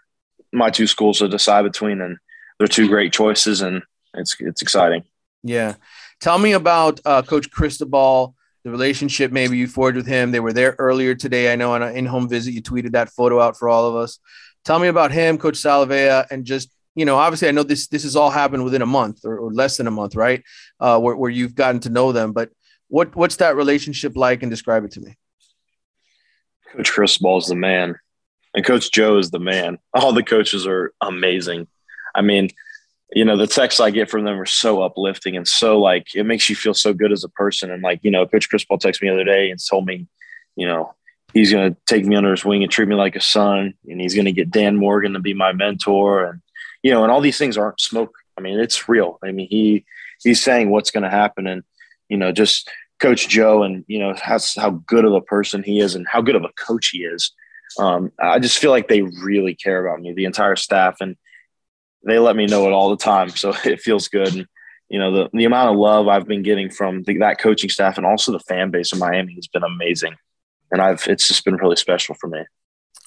my 0.52 0.70
two 0.70 0.86
schools 0.86 1.18
to 1.18 1.28
decide 1.28 1.62
between, 1.62 2.00
and 2.00 2.18
they're 2.58 2.68
two 2.68 2.88
great 2.88 3.12
choices, 3.12 3.60
and 3.60 3.82
it's 4.14 4.36
it's 4.40 4.62
exciting. 4.62 5.04
Yeah. 5.42 5.74
Tell 6.20 6.38
me 6.38 6.52
about 6.52 7.00
uh, 7.04 7.22
Coach 7.22 7.50
Cristobal, 7.50 8.34
the 8.64 8.70
relationship 8.70 9.30
maybe 9.30 9.56
you 9.56 9.68
forged 9.68 9.96
with 9.96 10.06
him. 10.06 10.32
They 10.32 10.40
were 10.40 10.52
there 10.52 10.74
earlier 10.78 11.14
today. 11.14 11.52
I 11.52 11.56
know 11.56 11.74
on 11.74 11.82
an 11.82 11.96
in-home 11.96 12.28
visit, 12.28 12.54
you 12.54 12.62
tweeted 12.62 12.92
that 12.92 13.10
photo 13.10 13.40
out 13.40 13.56
for 13.56 13.68
all 13.68 13.86
of 13.86 13.94
us. 13.94 14.18
Tell 14.64 14.80
me 14.80 14.88
about 14.88 15.12
him, 15.12 15.38
Coach 15.38 15.54
Salavea, 15.54 16.26
and 16.30 16.44
just 16.44 16.70
you 16.94 17.04
know, 17.04 17.16
obviously, 17.16 17.46
I 17.46 17.52
know 17.52 17.62
this 17.62 17.86
this 17.86 18.02
has 18.02 18.16
all 18.16 18.30
happened 18.30 18.64
within 18.64 18.82
a 18.82 18.86
month 18.86 19.24
or, 19.24 19.38
or 19.38 19.52
less 19.52 19.76
than 19.76 19.86
a 19.86 19.90
month, 19.92 20.16
right? 20.16 20.42
Uh, 20.80 20.98
where, 20.98 21.14
where 21.14 21.30
you've 21.30 21.54
gotten 21.54 21.80
to 21.82 21.90
know 21.90 22.10
them, 22.10 22.32
but 22.32 22.50
what 22.88 23.14
what's 23.14 23.36
that 23.36 23.54
relationship 23.54 24.16
like, 24.16 24.42
and 24.42 24.50
describe 24.50 24.84
it 24.84 24.90
to 24.92 25.00
me. 25.00 25.16
Coach 26.72 26.92
Cristobal 26.92 27.38
is 27.38 27.46
the 27.46 27.54
man, 27.54 27.96
and 28.54 28.64
Coach 28.64 28.90
Joe 28.90 29.18
is 29.18 29.30
the 29.30 29.38
man. 29.38 29.78
All 29.94 30.12
the 30.12 30.22
coaches 30.22 30.66
are 30.66 30.92
amazing. 31.00 31.66
I 32.14 32.22
mean, 32.22 32.50
you 33.12 33.24
know, 33.24 33.36
the 33.36 33.46
texts 33.46 33.80
I 33.80 33.90
get 33.90 34.10
from 34.10 34.24
them 34.24 34.38
are 34.40 34.46
so 34.46 34.82
uplifting 34.82 35.36
and 35.36 35.48
so 35.48 35.80
like 35.80 36.14
it 36.14 36.24
makes 36.24 36.50
you 36.50 36.56
feel 36.56 36.74
so 36.74 36.92
good 36.92 37.10
as 37.10 37.24
a 37.24 37.28
person. 37.30 37.70
And 37.70 37.82
like, 37.82 38.00
you 38.02 38.10
know, 38.10 38.26
Coach 38.26 38.50
Cristobal 38.50 38.78
texted 38.78 39.02
me 39.02 39.08
the 39.08 39.14
other 39.14 39.24
day 39.24 39.50
and 39.50 39.58
told 39.58 39.86
me, 39.86 40.06
you 40.56 40.66
know, 40.66 40.94
he's 41.32 41.52
going 41.52 41.72
to 41.72 41.80
take 41.86 42.04
me 42.04 42.16
under 42.16 42.30
his 42.30 42.44
wing 42.44 42.62
and 42.62 42.70
treat 42.70 42.88
me 42.88 42.94
like 42.94 43.16
a 43.16 43.20
son, 43.20 43.74
and 43.88 44.00
he's 44.00 44.14
going 44.14 44.24
to 44.24 44.32
get 44.32 44.50
Dan 44.50 44.76
Morgan 44.76 45.12
to 45.12 45.20
be 45.20 45.34
my 45.34 45.52
mentor, 45.52 46.24
and 46.24 46.40
you 46.82 46.92
know, 46.92 47.02
and 47.02 47.12
all 47.12 47.20
these 47.20 47.38
things 47.38 47.56
aren't 47.56 47.80
smoke. 47.80 48.14
I 48.36 48.40
mean, 48.40 48.58
it's 48.58 48.88
real. 48.88 49.18
I 49.22 49.32
mean, 49.32 49.48
he 49.48 49.84
he's 50.22 50.42
saying 50.42 50.70
what's 50.70 50.90
going 50.90 51.04
to 51.04 51.10
happen, 51.10 51.46
and 51.46 51.62
you 52.08 52.16
know, 52.16 52.32
just 52.32 52.70
Coach 53.00 53.28
Joe, 53.28 53.62
and 53.62 53.84
you 53.86 53.98
know, 53.98 54.14
has 54.14 54.54
how 54.54 54.70
good 54.70 55.04
of 55.04 55.12
a 55.12 55.20
person 55.20 55.62
he 55.62 55.80
is, 55.80 55.94
and 55.94 56.06
how 56.08 56.20
good 56.20 56.36
of 56.36 56.44
a 56.44 56.52
coach 56.52 56.90
he 56.90 56.98
is. 56.98 57.32
Um, 57.78 58.12
I 58.18 58.38
just 58.38 58.58
feel 58.58 58.70
like 58.70 58.88
they 58.88 59.02
really 59.02 59.54
care 59.54 59.84
about 59.86 60.00
me, 60.00 60.12
the 60.14 60.24
entire 60.24 60.56
staff, 60.56 60.96
and 61.00 61.16
they 62.04 62.18
let 62.18 62.36
me 62.36 62.46
know 62.46 62.66
it 62.66 62.72
all 62.72 62.90
the 62.90 62.96
time. 62.96 63.28
So 63.30 63.52
it 63.64 63.80
feels 63.80 64.08
good. 64.08 64.34
And, 64.34 64.46
you 64.88 64.98
know, 64.98 65.12
the, 65.12 65.30
the 65.32 65.44
amount 65.44 65.70
of 65.70 65.76
love 65.76 66.08
I've 66.08 66.26
been 66.26 66.42
getting 66.42 66.70
from 66.70 67.02
the, 67.02 67.18
that 67.18 67.38
coaching 67.38 67.70
staff 67.70 67.98
and 67.98 68.06
also 68.06 68.32
the 68.32 68.40
fan 68.40 68.70
base 68.70 68.92
in 68.92 68.98
Miami 68.98 69.34
has 69.34 69.46
been 69.46 69.64
amazing. 69.64 70.16
And 70.70 70.80
I've, 70.80 71.06
it's 71.06 71.28
just 71.28 71.44
been 71.44 71.56
really 71.56 71.76
special 71.76 72.14
for 72.14 72.28
me. 72.28 72.40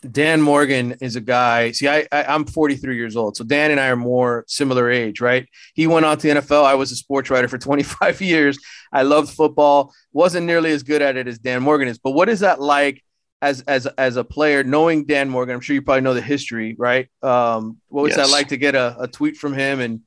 Dan 0.10 0.42
Morgan 0.42 0.96
is 1.02 1.16
a 1.16 1.22
guy. 1.22 1.72
See, 1.72 1.88
I, 1.88 2.08
I 2.12 2.34
am 2.34 2.46
43 2.46 2.96
years 2.96 3.16
old, 3.16 3.38
so 3.38 3.44
Dan 3.44 3.72
and 3.72 3.80
I 3.80 3.88
are 3.90 3.96
more 3.96 4.46
similar 4.48 4.90
age, 4.90 5.22
right? 5.22 5.48
He 5.76 5.86
went 5.86 6.06
on 6.06 6.18
to 6.20 6.28
NFL. 6.28 6.64
I 6.64 6.74
was 6.74 6.92
a 6.92 6.96
sports 6.96 7.30
writer 7.30 7.48
for 7.48 7.58
25 7.60 8.22
years. 8.22 8.58
I 8.92 9.04
loved 9.04 9.32
football. 9.32 9.94
wasn't 10.12 10.48
nearly 10.48 10.72
as 10.72 10.84
good 10.84 11.02
at 11.02 11.18
it 11.18 11.28
as 11.28 11.38
Dan 11.38 11.62
Morgan 11.62 11.88
is. 11.88 12.00
But 12.00 12.12
what 12.12 12.30
is 12.30 12.40
that 12.40 12.60
like 12.60 13.04
as 13.42 13.62
as 13.62 13.86
as 13.88 14.18
a 14.18 14.24
player, 14.24 14.64
knowing 14.64 15.06
Dan 15.06 15.30
Morgan, 15.30 15.56
I'm 15.56 15.62
sure 15.62 15.74
you 15.74 15.82
probably 15.82 16.02
know 16.02 16.14
the 16.14 16.22
history, 16.22 16.76
right? 16.78 17.10
Um, 17.22 17.78
what 17.90 18.04
was 18.04 18.16
yes. 18.16 18.28
that 18.28 18.32
like 18.32 18.50
to 18.50 18.58
get 18.58 18.76
a, 18.76 18.96
a, 19.00 19.08
tweet 19.08 19.36
from 19.36 19.54
him? 19.54 19.80
And 19.80 20.02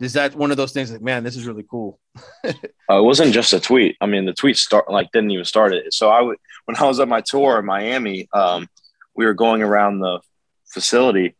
is 0.00 0.12
that 0.14 0.34
one 0.34 0.50
of 0.50 0.56
those 0.56 0.72
things 0.72 0.92
like, 0.92 1.00
man, 1.00 1.24
this 1.24 1.36
is 1.36 1.46
really 1.46 1.64
cool? 1.70 1.98
uh, 2.44 2.52
it 2.52 3.04
wasn't 3.04 3.32
just 3.32 3.52
a 3.52 3.60
tweet. 3.60 3.96
I 4.00 4.06
mean, 4.06 4.26
the 4.26 4.34
tweet 4.34 4.58
start 4.58 4.90
like 4.90 5.10
didn't 5.12 5.30
even 5.30 5.44
start 5.44 5.72
it. 5.72 5.94
So 5.94 6.10
I 6.10 6.20
would 6.20 6.36
when 6.66 6.76
I 6.76 6.84
was 6.84 7.00
at 7.00 7.08
my 7.08 7.22
tour 7.22 7.58
in 7.58 7.64
Miami, 7.64 8.28
um, 8.32 8.68
we 9.14 9.24
were 9.24 9.34
going 9.34 9.62
around 9.62 10.00
the 10.00 10.20
facility, 10.66 11.36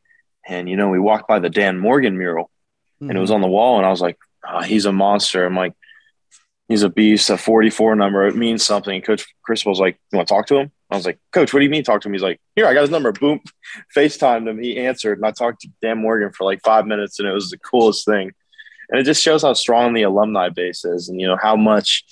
and 0.46 0.68
you 0.68 0.76
know, 0.76 0.88
we 0.88 0.98
walked 0.98 1.28
by 1.28 1.38
the 1.38 1.50
Dan 1.50 1.78
Morgan 1.78 2.16
mural, 2.18 2.50
mm-hmm. 2.96 3.10
and 3.10 3.18
it 3.18 3.20
was 3.20 3.30
mm-hmm. 3.30 3.36
on 3.36 3.40
the 3.42 3.48
wall, 3.48 3.78
and 3.78 3.86
I 3.86 3.90
was 3.90 4.00
like, 4.00 4.18
oh, 4.48 4.62
he's 4.62 4.86
a 4.86 4.92
monster. 4.92 5.44
I'm 5.44 5.56
like, 5.56 5.74
he's 6.68 6.82
a 6.82 6.88
beast. 6.88 7.30
A 7.30 7.36
44 7.36 7.96
number, 7.96 8.26
it 8.26 8.36
means 8.36 8.64
something. 8.64 9.00
Coach 9.02 9.26
Chris 9.42 9.64
was 9.64 9.80
like, 9.80 9.98
you 10.12 10.16
want 10.16 10.28
to 10.28 10.34
talk 10.34 10.46
to 10.46 10.56
him? 10.56 10.72
I 10.90 10.96
was 10.96 11.06
like, 11.06 11.18
Coach, 11.32 11.52
what 11.52 11.60
do 11.60 11.64
you 11.64 11.70
mean 11.70 11.82
talk 11.82 12.02
to 12.02 12.08
him? 12.08 12.12
He's 12.12 12.22
like, 12.22 12.40
Here, 12.54 12.66
I 12.66 12.74
got 12.74 12.82
his 12.82 12.90
number. 12.90 13.12
Boom. 13.12 13.40
FaceTimed 13.96 14.48
him. 14.48 14.62
He 14.62 14.78
answered. 14.78 15.18
And 15.18 15.26
I 15.26 15.32
talked 15.32 15.62
to 15.62 15.68
Dan 15.82 15.98
Morgan 15.98 16.32
for 16.32 16.44
like 16.44 16.60
five 16.62 16.86
minutes, 16.86 17.18
and 17.18 17.28
it 17.28 17.32
was 17.32 17.50
the 17.50 17.58
coolest 17.58 18.04
thing. 18.04 18.32
And 18.90 19.00
it 19.00 19.04
just 19.04 19.22
shows 19.22 19.42
how 19.42 19.54
strong 19.54 19.94
the 19.94 20.02
alumni 20.02 20.50
base 20.50 20.84
is 20.84 21.08
and, 21.08 21.18
you 21.18 21.26
know, 21.26 21.38
how 21.40 21.56
much, 21.56 22.04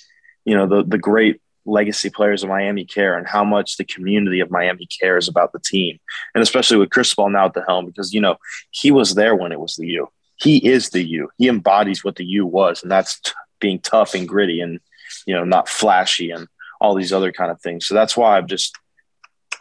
you 0.43 0.55
know, 0.55 0.65
the, 0.65 0.83
the 0.83 0.97
great 0.97 1.39
legacy 1.65 2.09
players 2.09 2.43
of 2.43 2.49
Miami 2.49 2.85
care 2.85 3.17
and 3.17 3.27
how 3.27 3.43
much 3.43 3.77
the 3.77 3.85
community 3.85 4.39
of 4.39 4.51
Miami 4.51 4.85
cares 4.85 5.27
about 5.27 5.53
the 5.53 5.59
team. 5.59 5.99
And 6.35 6.41
especially 6.41 6.77
with 6.77 6.89
Chris 6.89 7.07
Cristobal 7.07 7.29
now 7.29 7.45
at 7.45 7.53
the 7.53 7.63
helm, 7.67 7.85
because, 7.85 8.13
you 8.13 8.21
know, 8.21 8.37
he 8.71 8.91
was 8.91 9.15
there 9.15 9.35
when 9.35 9.51
it 9.51 9.59
was 9.59 9.75
the 9.75 9.87
U. 9.87 10.09
He 10.35 10.57
is 10.57 10.89
the 10.89 11.03
U. 11.03 11.29
He 11.37 11.47
embodies 11.47 12.03
what 12.03 12.15
the 12.15 12.25
U 12.25 12.45
was. 12.45 12.83
And 12.83 12.91
that's 12.91 13.19
t- 13.19 13.31
being 13.59 13.79
tough 13.79 14.13
and 14.13 14.27
gritty 14.27 14.59
and, 14.59 14.79
you 15.25 15.33
know, 15.33 15.43
not 15.43 15.69
flashy 15.69 16.31
and 16.31 16.47
all 16.81 16.95
these 16.95 17.13
other 17.13 17.31
kind 17.31 17.49
of 17.49 17.61
things. 17.61 17.87
So 17.87 17.95
that's 17.95 18.17
why 18.17 18.37
I've 18.37 18.47
just 18.47 18.77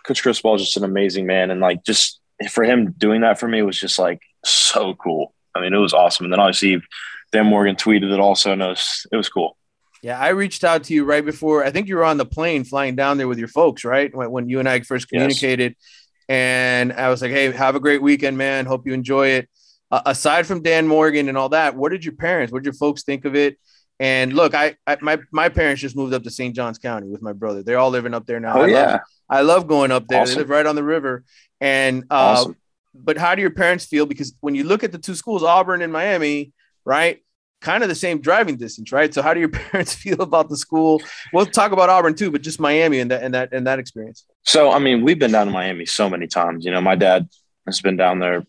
Coach 0.05 0.23
Cristobal 0.23 0.57
is 0.57 0.63
just 0.63 0.77
an 0.77 0.85
amazing 0.85 1.27
man, 1.27 1.51
and 1.51 1.61
like 1.61 1.85
just 1.85 2.21
for 2.51 2.65
him 2.65 2.93
doing 2.93 3.21
that 3.21 3.39
for 3.39 3.49
me 3.49 3.63
was 3.63 3.79
just 3.79 3.99
like 3.99 4.21
so 4.45 4.95
cool. 4.95 5.33
I 5.55 5.61
mean, 5.61 5.73
it 5.73 5.79
was 5.79 5.95
awesome. 5.95 6.25
And 6.25 6.33
then 6.33 6.41
obviously, 6.41 6.83
Dan 7.31 7.47
Morgan 7.47 7.77
tweeted 7.77 8.13
it 8.13 8.21
also, 8.21 8.53
and 8.53 8.63
it 8.63 8.67
was 8.67 9.07
it 9.13 9.17
was 9.17 9.29
cool. 9.29 9.57
Yeah, 10.03 10.19
I 10.19 10.31
reached 10.31 10.65
out 10.65 10.85
to 10.85 10.95
you 10.95 11.05
right 11.05 11.25
before. 11.25 11.65
I 11.65 11.71
think 11.71 11.87
you 11.87 11.95
were 11.95 12.05
on 12.05 12.17
the 12.17 12.27
plane 12.27 12.65
flying 12.65 12.97
down 12.97 13.19
there 13.19 13.29
with 13.29 13.39
your 13.39 13.49
folks, 13.49 13.85
right? 13.85 14.13
When, 14.15 14.31
when 14.33 14.49
you 14.49 14.59
and 14.59 14.69
I 14.69 14.81
first 14.81 15.09
communicated, 15.09 15.77
yes. 15.79 16.27
and 16.29 16.93
I 16.93 17.09
was 17.09 17.23
like, 17.23 17.31
"Hey, 17.31 17.53
have 17.53 17.77
a 17.77 17.81
great 17.81 18.03
weekend, 18.03 18.37
man. 18.37 18.67
Hope 18.67 18.85
you 18.85 18.95
enjoy 18.95 19.29
it." 19.29 19.49
Uh, 19.93 20.03
aside 20.07 20.47
from 20.47 20.63
Dan 20.63 20.89
Morgan 20.89 21.29
and 21.29 21.39
all 21.39 21.51
that, 21.51 21.77
what 21.77 21.93
did 21.93 22.05
your 22.05 22.15
parents, 22.15 22.53
what 22.53 22.61
did 22.61 22.67
your 22.67 22.75
folks 22.75 23.05
think 23.05 23.25
of 23.25 23.37
it? 23.37 23.59
And 24.01 24.33
look, 24.33 24.55
I, 24.55 24.75
I, 24.89 24.97
my 25.01 25.19
my 25.31 25.49
parents 25.49 25.81
just 25.81 25.95
moved 25.95 26.15
up 26.15 26.25
to 26.25 26.31
St. 26.31 26.57
Johns 26.57 26.79
County 26.79 27.09
with 27.09 27.23
my 27.23 27.33
brother. 27.33 27.63
They're 27.63 27.79
all 27.79 27.91
living 27.91 28.15
up 28.15 28.27
there 28.27 28.41
now. 28.41 28.59
Oh 28.59 28.63
I 28.63 28.67
yeah, 28.67 28.87
love, 28.87 29.01
I 29.31 29.41
love 29.43 29.67
going 29.69 29.93
up 29.93 30.09
there. 30.09 30.23
Awesome. 30.23 30.35
They 30.35 30.41
live 30.41 30.51
right 30.51 30.67
on 30.67 30.75
the 30.75 30.83
river, 30.83 31.23
and 31.61 32.03
uh, 32.11 32.15
awesome. 32.15 32.57
but 32.93 33.17
how 33.17 33.37
do 33.37 33.41
your 33.43 33.53
parents 33.53 33.85
feel? 33.85 34.07
Because 34.07 34.35
when 34.41 34.57
you 34.57 34.65
look 34.65 34.83
at 34.83 34.91
the 34.91 34.99
two 34.99 35.15
schools, 35.15 35.45
Auburn 35.45 35.83
and 35.83 35.93
Miami, 35.93 36.53
right? 36.85 37.23
Kind 37.63 37.83
of 37.83 37.89
the 37.89 37.95
same 37.95 38.21
driving 38.21 38.57
distance, 38.57 38.93
right? 38.93 39.13
So 39.13 39.23
how 39.23 39.33
do 39.33 39.41
your 39.41 39.49
parents 39.71 39.95
feel 39.95 40.21
about 40.21 40.49
the 40.49 40.57
school? 40.57 41.01
We'll 41.33 41.47
talk 41.47 41.73
about 41.73 41.89
Auburn 41.89 42.15
too, 42.15 42.31
but 42.31 42.43
just 42.43 42.61
Miami 42.61 42.99
and 42.99 43.11
that 43.11 43.23
and 43.23 43.35
that 43.35 43.53
and 43.53 43.67
that 43.67 43.79
experience. 43.79 44.25
So 44.43 44.71
I 44.71 44.79
mean, 44.79 45.03
we've 45.03 45.19
been 45.19 45.33
down 45.33 45.47
to 45.47 45.53
Miami 45.53 45.87
so 45.87 46.11
many 46.11 46.27
times. 46.27 46.65
You 46.65 46.73
know, 46.73 46.81
my 46.81 46.97
dad 46.97 47.29
has 47.67 47.81
been 47.81 47.97
down 47.97 48.19
there 48.19 48.45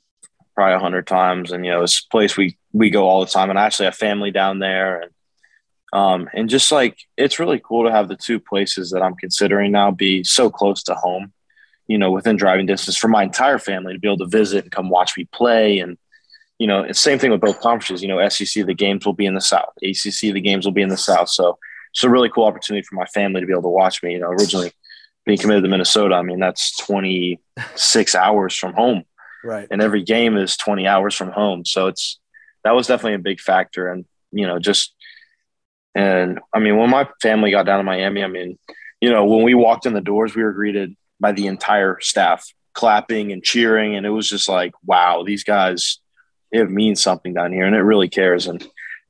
probably 0.55 0.75
a 0.75 0.79
hundred 0.79 1.07
times, 1.07 1.51
and 1.51 1.65
you 1.65 1.71
know, 1.71 1.83
it's 1.83 2.03
a 2.05 2.09
place 2.11 2.35
we 2.35 2.57
we 2.73 2.89
go 2.89 3.07
all 3.07 3.21
the 3.21 3.31
time. 3.31 3.49
And 3.49 3.59
I 3.59 3.65
actually 3.65 3.85
have 3.85 3.95
family 3.95 4.31
down 4.31 4.59
there, 4.59 5.01
and 5.01 5.11
um, 5.93 6.29
and 6.33 6.49
just 6.49 6.71
like 6.71 6.97
it's 7.15 7.39
really 7.39 7.61
cool 7.63 7.85
to 7.85 7.91
have 7.91 8.09
the 8.09 8.17
two 8.17 8.39
places 8.39 8.91
that 8.91 9.03
I'm 9.03 9.15
considering 9.15 9.71
now 9.71 9.91
be 9.91 10.23
so 10.23 10.49
close 10.49 10.83
to 10.83 10.95
home 10.95 11.31
you 11.87 11.97
know, 11.97 12.11
within 12.11 12.37
driving 12.37 12.65
distance 12.65 12.97
for 12.97 13.07
my 13.07 13.23
entire 13.23 13.59
family 13.59 13.93
to 13.93 13.99
be 13.99 14.07
able 14.07 14.17
to 14.17 14.25
visit 14.25 14.63
and 14.63 14.71
come 14.71 14.89
watch 14.89 15.17
me 15.17 15.25
play. 15.25 15.79
And, 15.79 15.97
you 16.63 16.67
know, 16.67 16.81
it's 16.81 17.01
same 17.01 17.19
thing 17.19 17.29
with 17.29 17.41
both 17.41 17.59
conferences. 17.59 18.01
You 18.01 18.07
know, 18.07 18.29
SEC, 18.29 18.65
the 18.65 18.73
games 18.73 19.05
will 19.05 19.11
be 19.11 19.25
in 19.25 19.33
the 19.33 19.41
South, 19.41 19.73
ACC, 19.83 20.31
the 20.33 20.39
games 20.39 20.63
will 20.63 20.71
be 20.71 20.81
in 20.81 20.87
the 20.87 20.95
South. 20.95 21.27
So 21.27 21.59
it's 21.91 22.05
a 22.05 22.09
really 22.09 22.29
cool 22.29 22.45
opportunity 22.45 22.87
for 22.87 22.95
my 22.95 23.05
family 23.07 23.41
to 23.41 23.45
be 23.45 23.51
able 23.51 23.63
to 23.63 23.67
watch 23.67 24.01
me. 24.01 24.13
You 24.13 24.19
know, 24.19 24.29
originally 24.29 24.71
being 25.25 25.37
committed 25.37 25.63
to 25.63 25.69
Minnesota, 25.69 26.15
I 26.15 26.21
mean, 26.21 26.39
that's 26.39 26.77
26 26.77 28.15
hours 28.15 28.55
from 28.55 28.71
home. 28.71 29.03
Right. 29.43 29.67
And 29.69 29.81
every 29.81 30.03
game 30.03 30.37
is 30.37 30.55
20 30.55 30.87
hours 30.87 31.13
from 31.15 31.31
home. 31.31 31.65
So 31.65 31.87
it's, 31.87 32.17
that 32.63 32.75
was 32.75 32.87
definitely 32.87 33.15
a 33.15 33.19
big 33.19 33.41
factor. 33.41 33.91
And, 33.91 34.05
you 34.31 34.47
know, 34.47 34.57
just, 34.57 34.95
and 35.93 36.39
I 36.53 36.59
mean, 36.59 36.77
when 36.77 36.89
my 36.89 37.09
family 37.21 37.51
got 37.51 37.65
down 37.65 37.79
to 37.79 37.83
Miami, 37.83 38.23
I 38.23 38.27
mean, 38.27 38.57
you 39.01 39.09
know, 39.09 39.25
when 39.25 39.43
we 39.43 39.53
walked 39.53 39.85
in 39.85 39.93
the 39.93 39.99
doors, 39.99 40.33
we 40.33 40.43
were 40.43 40.53
greeted 40.53 40.95
by 41.19 41.33
the 41.33 41.47
entire 41.47 41.99
staff 41.99 42.47
clapping 42.73 43.33
and 43.33 43.43
cheering. 43.43 43.97
And 43.97 44.05
it 44.05 44.11
was 44.11 44.29
just 44.29 44.47
like, 44.47 44.71
wow, 44.85 45.23
these 45.25 45.43
guys, 45.43 45.99
it 46.53 46.69
means 46.69 47.01
something 47.01 47.33
down 47.33 47.51
here 47.51 47.65
and 47.65 47.75
it 47.75 47.81
really 47.81 48.07
cares. 48.07 48.47
And 48.47 48.65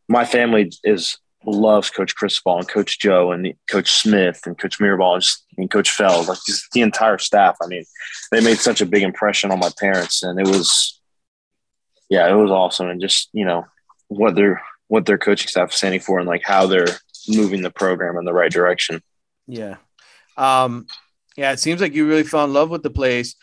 my 0.08 0.26
family 0.26 0.72
is 0.84 1.18
loves 1.46 1.90
Coach 1.90 2.16
Cristobal 2.16 2.58
and 2.58 2.68
Coach 2.68 3.00
Joe 3.00 3.34
and 3.34 3.54
Coach 3.70 3.92
Smith 3.92 4.42
and 4.46 4.58
Coach 4.58 4.80
Mirabal 4.80 5.16
and, 5.16 5.26
and 5.58 5.70
Coach 5.70 5.92
Feld, 5.92 6.30
like 6.30 6.38
just 6.48 6.72
the 6.72 6.82
entire 6.82 7.18
staff. 7.18 7.58
I 7.62 7.68
mean, 7.68 7.84
they 8.32 8.40
made 8.40 8.60
such 8.60 8.80
a 8.80 8.86
big 8.86 9.04
impression 9.04 9.52
on 9.52 9.60
my 9.60 9.70
parents 9.78 10.24
and 10.24 10.40
it 10.40 10.48
was, 10.48 11.02
yeah, 12.10 12.32
it 12.32 12.36
was 12.36 12.50
awesome. 12.50 12.88
And 12.88 13.02
just, 13.02 13.30
you 13.34 13.44
know, 13.44 13.66
what 14.08 14.36
their, 14.36 14.62
what 14.88 15.06
their 15.06 15.18
coaching 15.18 15.50
staff 15.50 15.72
is 15.72 15.76
standing 15.76 16.00
for 16.00 16.20
and 16.20 16.28
like 16.28 16.44
how 16.44 16.66
they're 16.66 16.88
moving 17.28 17.62
the 17.62 17.72
program 17.72 18.18
in 18.18 18.24
the 18.24 18.34
right 18.34 18.52
direction. 18.52 19.02
Yeah. 19.48 19.76
Um, 20.38 20.88
yeah, 21.36 21.52
it 21.52 21.60
seems 21.60 21.82
like 21.82 21.94
you 21.94 22.08
really 22.08 22.24
fell 22.24 22.46
in 22.46 22.54
love 22.54 22.70
with 22.70 22.84
the 22.84 22.90
place. 22.90 23.36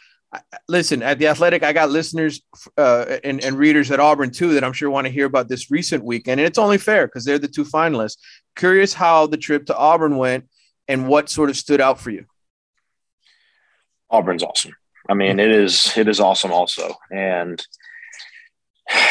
Listen, 0.69 1.03
at 1.03 1.19
the 1.19 1.27
Athletic, 1.27 1.65
I 1.65 1.73
got 1.73 1.91
listeners 1.91 2.41
uh, 2.79 3.19
and, 3.25 3.43
and 3.43 3.59
readers 3.59 3.91
at 3.91 3.99
Auburn 3.99 4.31
too 4.31 4.55
that 4.55 4.63
I'm 4.63 4.73
sure 4.73 4.89
want 4.89 5.09
to 5.09 5.13
hear 5.13 5.27
about 5.27 5.49
this 5.49 5.71
recent 5.71 6.05
weekend, 6.05 6.41
and 6.41 6.47
it's 6.47 6.59
only 6.59 6.79
fair 6.79 7.09
because 7.09 7.25
they're 7.25 7.39
the 7.39 7.49
two 7.49 7.65
finalists. 7.65 8.17
Curious 8.55 8.95
how 8.95 9.27
the 9.27 9.37
trip 9.37 9.67
to 9.67 9.77
Auburn 9.77 10.17
went 10.19 10.49
and 10.87 11.09
what 11.09 11.29
sort 11.29 11.51
of 11.51 11.57
stood 11.57 11.81
out 11.81 11.99
for 11.99 12.11
you. 12.11 12.27
Auburn's 14.09 14.45
awesome. 14.45 14.77
I 15.09 15.15
mean, 15.15 15.41
it 15.41 15.51
is 15.51 15.97
it 15.97 16.07
is 16.07 16.21
awesome 16.21 16.53
also, 16.53 16.95
and 17.11 17.65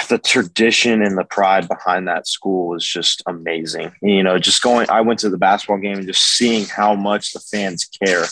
the 0.10 0.18
tradition 0.18 1.02
and 1.02 1.18
the 1.18 1.24
pride 1.24 1.68
behind 1.68 2.08
that 2.08 2.28
school 2.28 2.76
is 2.76 2.86
just 2.86 3.24
amazing. 3.28 3.92
You 4.02 4.24
know, 4.24 4.38
just 4.40 4.62
going, 4.62 4.90
I 4.90 5.02
went 5.02 5.20
to 5.20 5.30
the 5.30 5.38
basketball 5.38 5.78
game 5.78 5.98
and 5.98 6.08
just 6.08 6.24
seeing 6.24 6.66
how 6.66 6.96
much 6.96 7.34
the 7.34 7.40
fans 7.40 7.86
care 7.86 8.26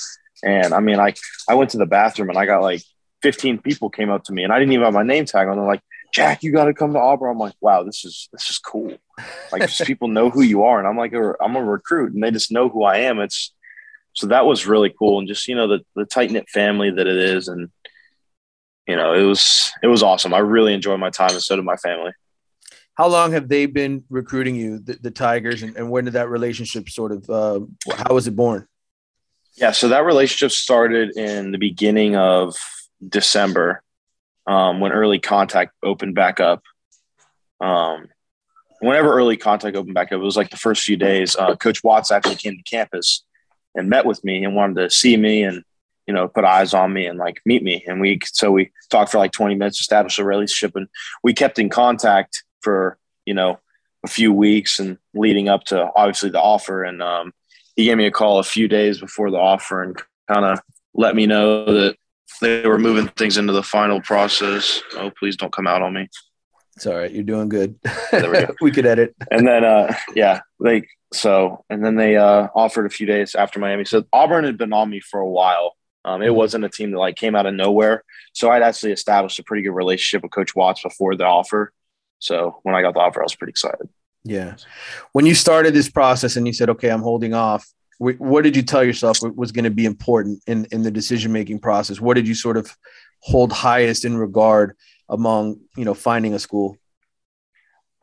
and 0.43 0.73
I 0.73 0.79
mean, 0.79 0.97
like 0.97 1.17
I 1.49 1.55
went 1.55 1.71
to 1.71 1.77
the 1.77 1.85
bathroom 1.85 2.29
and 2.29 2.37
I 2.37 2.45
got 2.45 2.61
like 2.61 2.81
15 3.21 3.59
people 3.59 3.89
came 3.89 4.09
up 4.09 4.23
to 4.25 4.33
me 4.33 4.43
and 4.43 4.53
I 4.53 4.59
didn't 4.59 4.73
even 4.73 4.85
have 4.85 4.93
my 4.93 5.03
name 5.03 5.25
tag 5.25 5.47
on. 5.47 5.57
They're 5.57 5.65
like, 5.65 5.81
Jack, 6.13 6.43
you 6.43 6.51
got 6.51 6.65
to 6.65 6.73
come 6.73 6.93
to 6.93 6.99
Auburn. 6.99 7.31
I'm 7.31 7.37
like, 7.37 7.55
wow, 7.59 7.83
this 7.83 8.05
is, 8.05 8.29
this 8.31 8.49
is 8.49 8.59
cool. 8.59 8.93
Like 9.51 9.69
people 9.85 10.07
know 10.07 10.29
who 10.29 10.41
you 10.41 10.63
are. 10.63 10.79
And 10.79 10.87
I'm 10.87 10.97
like, 10.97 11.13
a, 11.13 11.33
I'm 11.41 11.55
a 11.55 11.63
recruit 11.63 12.13
and 12.13 12.23
they 12.23 12.31
just 12.31 12.51
know 12.51 12.69
who 12.69 12.83
I 12.83 12.99
am. 12.99 13.19
It's, 13.19 13.53
so 14.13 14.27
that 14.27 14.45
was 14.45 14.65
really 14.65 14.93
cool. 14.97 15.19
And 15.19 15.27
just, 15.27 15.47
you 15.47 15.55
know, 15.55 15.67
the, 15.67 15.79
the 15.95 16.05
tight 16.05 16.31
knit 16.31 16.49
family 16.49 16.89
that 16.89 17.07
it 17.07 17.17
is. 17.17 17.47
And, 17.47 17.69
you 18.87 18.95
know, 18.95 19.13
it 19.13 19.23
was, 19.23 19.71
it 19.83 19.87
was 19.87 20.01
awesome. 20.01 20.33
I 20.33 20.39
really 20.39 20.73
enjoyed 20.73 20.99
my 20.99 21.09
time 21.09 21.31
and 21.31 21.41
so 21.41 21.55
did 21.55 21.65
my 21.65 21.75
family. 21.75 22.11
How 22.95 23.07
long 23.07 23.33
have 23.33 23.47
they 23.47 23.67
been 23.67 24.05
recruiting 24.09 24.55
you, 24.55 24.79
the, 24.79 24.97
the 24.99 25.11
Tigers, 25.11 25.61
and, 25.61 25.75
and 25.77 25.91
when 25.91 26.05
did 26.05 26.13
that 26.13 26.29
relationship 26.29 26.89
sort 26.89 27.11
of, 27.11 27.29
uh, 27.29 27.59
how 27.93 28.15
was 28.15 28.25
it 28.25 28.35
born? 28.35 28.67
Yeah, 29.57 29.71
so 29.71 29.89
that 29.89 30.05
relationship 30.05 30.51
started 30.51 31.17
in 31.17 31.51
the 31.51 31.57
beginning 31.57 32.15
of 32.15 32.55
December 33.07 33.81
um, 34.45 34.79
when 34.79 34.91
early 34.91 35.17
contact 35.17 35.73
opened 35.81 36.13
back 36.13 36.39
up. 36.39 36.61
Um, 37.59 38.07
whenever 38.79 39.11
early 39.11 39.35
contact 39.35 39.75
opened 39.75 39.95
back 39.95 40.11
up, 40.11 40.19
it 40.19 40.23
was 40.23 40.37
like 40.37 40.51
the 40.51 40.57
first 40.57 40.83
few 40.83 40.95
days. 40.95 41.35
Uh, 41.35 41.55
Coach 41.55 41.83
Watts 41.83 42.11
actually 42.11 42.35
came 42.35 42.55
to 42.55 42.63
campus 42.63 43.23
and 43.73 43.89
met 43.89 44.05
with 44.05 44.23
me 44.23 44.43
and 44.43 44.55
wanted 44.55 44.75
to 44.75 44.89
see 44.91 45.17
me 45.17 45.41
and 45.41 45.63
you 46.05 46.13
know 46.13 46.27
put 46.27 46.45
eyes 46.45 46.75
on 46.75 46.93
me 46.93 47.07
and 47.07 47.17
like 47.17 47.41
meet 47.43 47.63
me. 47.63 47.83
And 47.87 47.99
we 47.99 48.19
so 48.25 48.51
we 48.51 48.71
talked 48.91 49.11
for 49.11 49.17
like 49.17 49.31
20 49.31 49.55
minutes, 49.55 49.79
established 49.79 50.19
a 50.19 50.23
relationship, 50.23 50.75
and 50.75 50.87
we 51.23 51.33
kept 51.33 51.57
in 51.57 51.69
contact 51.69 52.43
for 52.61 52.99
you 53.25 53.33
know 53.33 53.59
a 54.05 54.07
few 54.07 54.31
weeks 54.31 54.77
and 54.77 54.99
leading 55.15 55.49
up 55.49 55.63
to 55.65 55.89
obviously 55.95 56.29
the 56.29 56.41
offer. 56.41 56.83
And 56.83 57.01
um, 57.01 57.33
he 57.77 57.85
gave 57.85 57.95
me 57.95 58.07
a 58.07 58.11
call 58.11 58.39
a 58.39 58.43
few 58.43 58.67
days 58.67 58.99
before 58.99 59.31
the 59.31 59.37
offer 59.37 59.83
and 59.83 59.95
kind 60.27 60.43
of 60.43 60.59
let 60.93 61.15
me 61.15 61.27
know 61.27 61.63
that 61.65 61.95
they 62.41 62.67
were 62.67 62.79
moving 62.79 63.07
things 63.09 63.37
into 63.37 63.53
the 63.53 63.63
final 63.63 64.01
process. 64.01 64.81
Oh, 64.95 65.11
please 65.11 65.37
don't 65.37 65.53
come 65.53 65.67
out 65.67 65.83
on 65.83 65.93
me. 65.93 66.09
It's 66.75 66.87
all 66.87 66.95
right. 66.95 67.11
You're 67.11 67.23
doing 67.23 67.49
good. 67.49 67.79
There 68.11 68.29
we, 68.29 68.39
go. 68.41 68.55
we 68.61 68.71
could 68.71 68.85
edit. 68.85 69.15
And 69.31 69.47
then, 69.47 69.63
uh, 69.63 69.95
yeah, 70.15 70.41
like, 70.59 70.89
so, 71.13 71.63
and 71.69 71.85
then 71.85 71.95
they 71.95 72.17
uh, 72.17 72.47
offered 72.53 72.87
a 72.87 72.89
few 72.89 73.05
days 73.05 73.35
after 73.35 73.59
Miami. 73.59 73.85
So 73.85 74.03
Auburn 74.11 74.43
had 74.43 74.57
been 74.57 74.73
on 74.73 74.89
me 74.89 74.99
for 74.99 75.19
a 75.19 75.29
while. 75.29 75.75
Um, 76.03 76.21
it 76.21 76.33
wasn't 76.33 76.65
a 76.65 76.69
team 76.69 76.91
that 76.91 76.99
like 76.99 77.15
came 77.15 77.35
out 77.35 77.45
of 77.45 77.53
nowhere. 77.53 78.03
So 78.33 78.49
I'd 78.49 78.63
actually 78.63 78.91
established 78.91 79.39
a 79.39 79.43
pretty 79.43 79.63
good 79.63 79.71
relationship 79.71 80.23
with 80.23 80.31
Coach 80.31 80.55
Watts 80.55 80.81
before 80.81 81.15
the 81.15 81.25
offer. 81.25 81.71
So 82.19 82.59
when 82.63 82.75
I 82.75 82.81
got 82.81 82.95
the 82.95 83.01
offer, 83.01 83.21
I 83.21 83.23
was 83.23 83.35
pretty 83.35 83.51
excited. 83.51 83.87
Yeah. 84.27 84.55
When 85.13 85.25
you 85.25 85.33
started 85.33 85.73
this 85.73 85.89
process 85.89 86.35
and 86.35 86.45
you 86.45 86.53
said, 86.53 86.69
okay, 86.71 86.89
I'm 86.89 87.01
holding 87.01 87.33
off, 87.33 87.65
what 87.99 88.43
did 88.43 88.55
you 88.55 88.61
tell 88.61 88.83
yourself 88.83 89.17
was 89.21 89.51
going 89.51 89.63
to 89.63 89.71
be 89.71 89.85
important 89.85 90.43
in, 90.45 90.67
in 90.71 90.83
the 90.83 90.91
decision 90.91 91.31
making 91.31 91.59
process? 91.59 91.99
What 91.99 92.13
did 92.13 92.27
you 92.27 92.35
sort 92.35 92.57
of 92.57 92.75
hold 93.21 93.51
highest 93.51 94.05
in 94.05 94.17
regard 94.17 94.75
among, 95.09 95.61
you 95.75 95.85
know, 95.85 95.95
finding 95.95 96.33
a 96.33 96.39
school? 96.39 96.77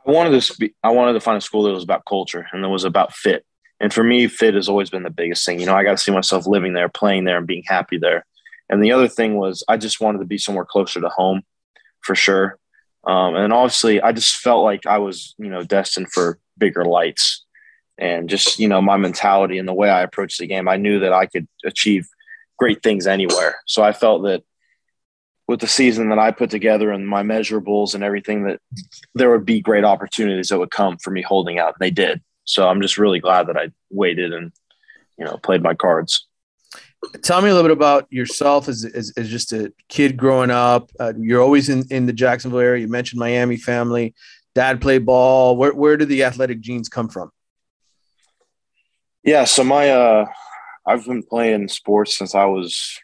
I 0.06 0.10
wanted 0.10 0.40
to 0.40 0.70
I 0.82 0.90
wanted 0.90 1.12
to 1.12 1.20
find 1.20 1.38
a 1.38 1.40
school 1.40 1.62
that 1.64 1.72
was 1.72 1.84
about 1.84 2.04
culture 2.06 2.46
and 2.52 2.64
that 2.64 2.68
was 2.68 2.84
about 2.84 3.14
fit. 3.14 3.46
And 3.80 3.92
for 3.92 4.02
me, 4.02 4.26
fit 4.26 4.54
has 4.54 4.68
always 4.68 4.90
been 4.90 5.02
the 5.02 5.10
biggest 5.10 5.44
thing. 5.46 5.60
You 5.60 5.66
know, 5.66 5.74
I 5.74 5.84
got 5.84 5.92
to 5.92 5.98
see 5.98 6.12
myself 6.12 6.46
living 6.46 6.72
there, 6.72 6.88
playing 6.88 7.24
there, 7.24 7.38
and 7.38 7.46
being 7.46 7.64
happy 7.66 7.98
there. 7.98 8.24
And 8.68 8.82
the 8.82 8.92
other 8.92 9.08
thing 9.08 9.36
was 9.36 9.62
I 9.68 9.76
just 9.76 10.00
wanted 10.00 10.18
to 10.18 10.24
be 10.24 10.38
somewhere 10.38 10.64
closer 10.64 11.00
to 11.00 11.08
home 11.08 11.42
for 12.00 12.14
sure. 12.14 12.58
Um, 13.06 13.34
and 13.36 13.52
obviously, 13.52 14.00
I 14.00 14.12
just 14.12 14.36
felt 14.36 14.64
like 14.64 14.86
I 14.86 14.98
was, 14.98 15.34
you 15.38 15.50
know, 15.50 15.62
destined 15.62 16.12
for 16.12 16.38
bigger 16.56 16.84
lights. 16.84 17.44
And 17.96 18.28
just, 18.28 18.58
you 18.58 18.66
know, 18.66 18.82
my 18.82 18.96
mentality 18.96 19.56
and 19.58 19.68
the 19.68 19.74
way 19.74 19.88
I 19.88 20.02
approached 20.02 20.40
the 20.40 20.48
game, 20.48 20.68
I 20.68 20.76
knew 20.76 20.98
that 21.00 21.12
I 21.12 21.26
could 21.26 21.46
achieve 21.64 22.08
great 22.58 22.82
things 22.82 23.06
anywhere. 23.06 23.56
So 23.66 23.84
I 23.84 23.92
felt 23.92 24.24
that 24.24 24.42
with 25.46 25.60
the 25.60 25.68
season 25.68 26.08
that 26.08 26.18
I 26.18 26.32
put 26.32 26.50
together 26.50 26.90
and 26.90 27.06
my 27.06 27.22
measurables 27.22 27.94
and 27.94 28.02
everything, 28.02 28.44
that 28.44 28.60
there 29.14 29.30
would 29.30 29.44
be 29.44 29.60
great 29.60 29.84
opportunities 29.84 30.48
that 30.48 30.58
would 30.58 30.70
come 30.70 30.96
for 30.98 31.10
me 31.10 31.22
holding 31.22 31.58
out. 31.58 31.74
And 31.74 31.80
they 31.80 31.90
did. 31.90 32.20
So 32.44 32.68
I'm 32.68 32.80
just 32.80 32.98
really 32.98 33.20
glad 33.20 33.46
that 33.46 33.56
I 33.56 33.70
waited 33.90 34.32
and, 34.32 34.50
you 35.18 35.24
know, 35.24 35.36
played 35.36 35.62
my 35.62 35.74
cards. 35.74 36.26
Tell 37.22 37.40
me 37.40 37.48
a 37.48 37.54
little 37.54 37.68
bit 37.68 37.76
about 37.76 38.06
yourself 38.10 38.68
as, 38.68 38.84
as, 38.84 39.12
as 39.16 39.28
just 39.28 39.52
a 39.52 39.72
kid 39.88 40.16
growing 40.16 40.50
up. 40.50 40.90
Uh, 40.98 41.12
you're 41.18 41.42
always 41.42 41.68
in, 41.68 41.84
in 41.90 42.06
the 42.06 42.12
Jacksonville 42.12 42.60
area. 42.60 42.82
You 42.82 42.88
mentioned 42.88 43.18
Miami 43.18 43.56
family. 43.56 44.14
Dad 44.54 44.80
played 44.80 45.04
ball. 45.04 45.56
Where, 45.56 45.74
where 45.74 45.96
did 45.96 46.08
the 46.08 46.24
athletic 46.24 46.60
genes 46.60 46.88
come 46.88 47.08
from? 47.08 47.30
Yeah, 49.24 49.44
so 49.44 49.64
my 49.64 49.90
uh, 49.90 50.26
I've 50.86 51.06
been 51.06 51.22
playing 51.22 51.68
sports 51.68 52.16
since 52.16 52.34
I 52.34 52.44
was 52.44 52.98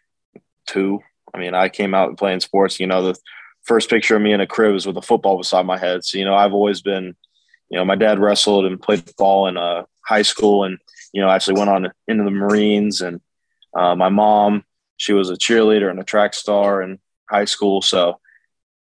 two. 0.67 1.01
I 1.33 1.39
mean, 1.39 1.55
I 1.55 1.69
came 1.69 1.95
out 1.95 2.19
playing 2.19 2.41
sports. 2.41 2.79
You 2.79 2.87
know, 2.87 3.03
the 3.03 3.19
first 3.63 3.89
picture 3.89 4.17
of 4.17 4.23
me 4.23 4.33
in 4.33 4.41
a 4.41 4.47
crib 4.47 4.75
is 4.75 4.87
with 4.87 4.99
a 4.99 5.03
football 5.03 5.39
beside 5.39 5.65
my 5.65 5.79
head. 5.79 6.05
So 6.05 6.19
you 6.19 6.25
know, 6.25 6.35
I've 6.35 6.53
always 6.55 6.83
been. 6.83 7.17
You 7.71 7.79
know, 7.79 7.85
my 7.85 7.95
dad 7.95 8.19
wrestled 8.19 8.65
and 8.65 8.83
played 8.83 9.05
ball 9.17 9.47
in 9.47 9.57
uh, 9.57 9.85
high 10.05 10.23
school, 10.23 10.65
and 10.65 10.79
you 11.13 11.23
know, 11.23 11.31
actually 11.31 11.59
went 11.59 11.71
on 11.71 11.91
into 12.09 12.25
the 12.25 12.31
Marines 12.31 13.01
and 13.01 13.21
uh, 13.77 13.95
my 13.95 14.09
mom, 14.09 14.65
she 14.97 15.13
was 15.13 15.31
a 15.31 15.35
cheerleader 15.35 15.91
and 15.91 16.01
a 16.01 16.05
track 16.05 16.35
star 16.35 16.83
in 16.83 16.99
high 17.29 17.45
school. 17.45 17.83
So, 17.83 18.21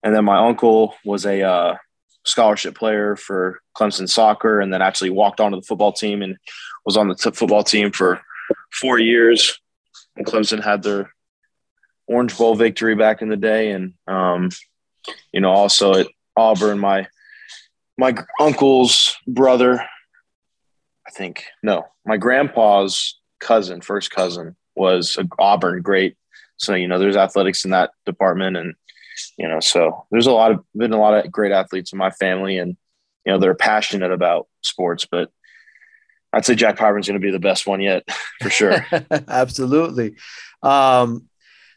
and 0.03 0.15
then 0.15 0.25
my 0.25 0.39
uncle 0.39 0.95
was 1.05 1.27
a 1.27 1.43
uh, 1.43 1.77
scholarship 2.25 2.77
player 2.77 3.17
for 3.17 3.61
Clemson 3.77 4.09
soccer, 4.09 4.61
and 4.61 4.73
then 4.73 4.83
actually 4.83 5.11
walked 5.11 5.41
onto 5.41 5.57
the 5.57 5.67
football 5.67 5.93
team 5.93 6.23
and 6.23 6.37
was 6.85 6.97
on 6.97 7.09
the 7.09 7.15
t- 7.15 7.31
football 7.33 7.65
team 7.65 7.91
for 7.93 8.21
four 8.73 8.99
years. 8.99 9.61
And 10.17 10.27
Clemson 10.27 10.63
had 10.63 10.83
their 10.83 11.13
Orange 12.07 12.37
Bowl 12.37 12.55
victory 12.55 12.95
back 12.95 13.23
in 13.23 13.29
the 13.29 13.37
day, 13.37 13.71
and 13.73 13.95
um, 14.07 14.51
you 15.33 15.41
know, 15.41 15.51
also 15.51 15.95
at 15.95 16.07
Auburn, 16.37 16.79
my 16.79 17.07
my 17.99 18.17
uncle's 18.41 19.17
brother, 19.27 19.81
I 21.07 21.11
think, 21.11 21.45
no, 21.63 21.87
my 22.07 22.17
grandpa's 22.17 23.19
cousin, 23.41 23.81
first 23.81 24.11
cousin, 24.11 24.57
was 24.79 25.17
a 25.19 25.27
Auburn 25.39 25.83
great. 25.83 26.17
So 26.57 26.75
you 26.75 26.89
know, 26.89 26.99
there's 26.99 27.17
athletics 27.17 27.65
in 27.65 27.71
that 27.73 27.91
department, 28.07 28.57
and 28.57 28.75
you 29.37 29.49
know, 29.49 29.61
so 29.61 30.07
there's 30.11 30.27
a 30.27 30.33
lot 30.33 30.53
of 30.53 30.65
been 30.77 30.93
a 30.93 30.99
lot 30.99 31.25
of 31.25 31.31
great 31.31 31.53
athletes 31.53 31.93
in 31.93 31.99
my 31.99 32.11
family, 32.11 32.59
and 32.59 32.77
you 33.25 33.33
know, 33.33 33.39
they're 33.39 33.55
passionate 33.55 34.13
about 34.13 34.49
sports, 34.63 35.07
but. 35.11 35.31
I'd 36.31 36.45
say 36.45 36.55
Jack 36.55 36.77
Pyburn's 36.77 37.09
going 37.09 37.19
to 37.19 37.27
be 37.27 37.31
the 37.31 37.39
best 37.39 37.67
one 37.67 37.81
yet, 37.81 38.07
for 38.43 38.51
sure. 38.51 38.85
Absolutely. 39.29 40.17
Um, 40.63 41.31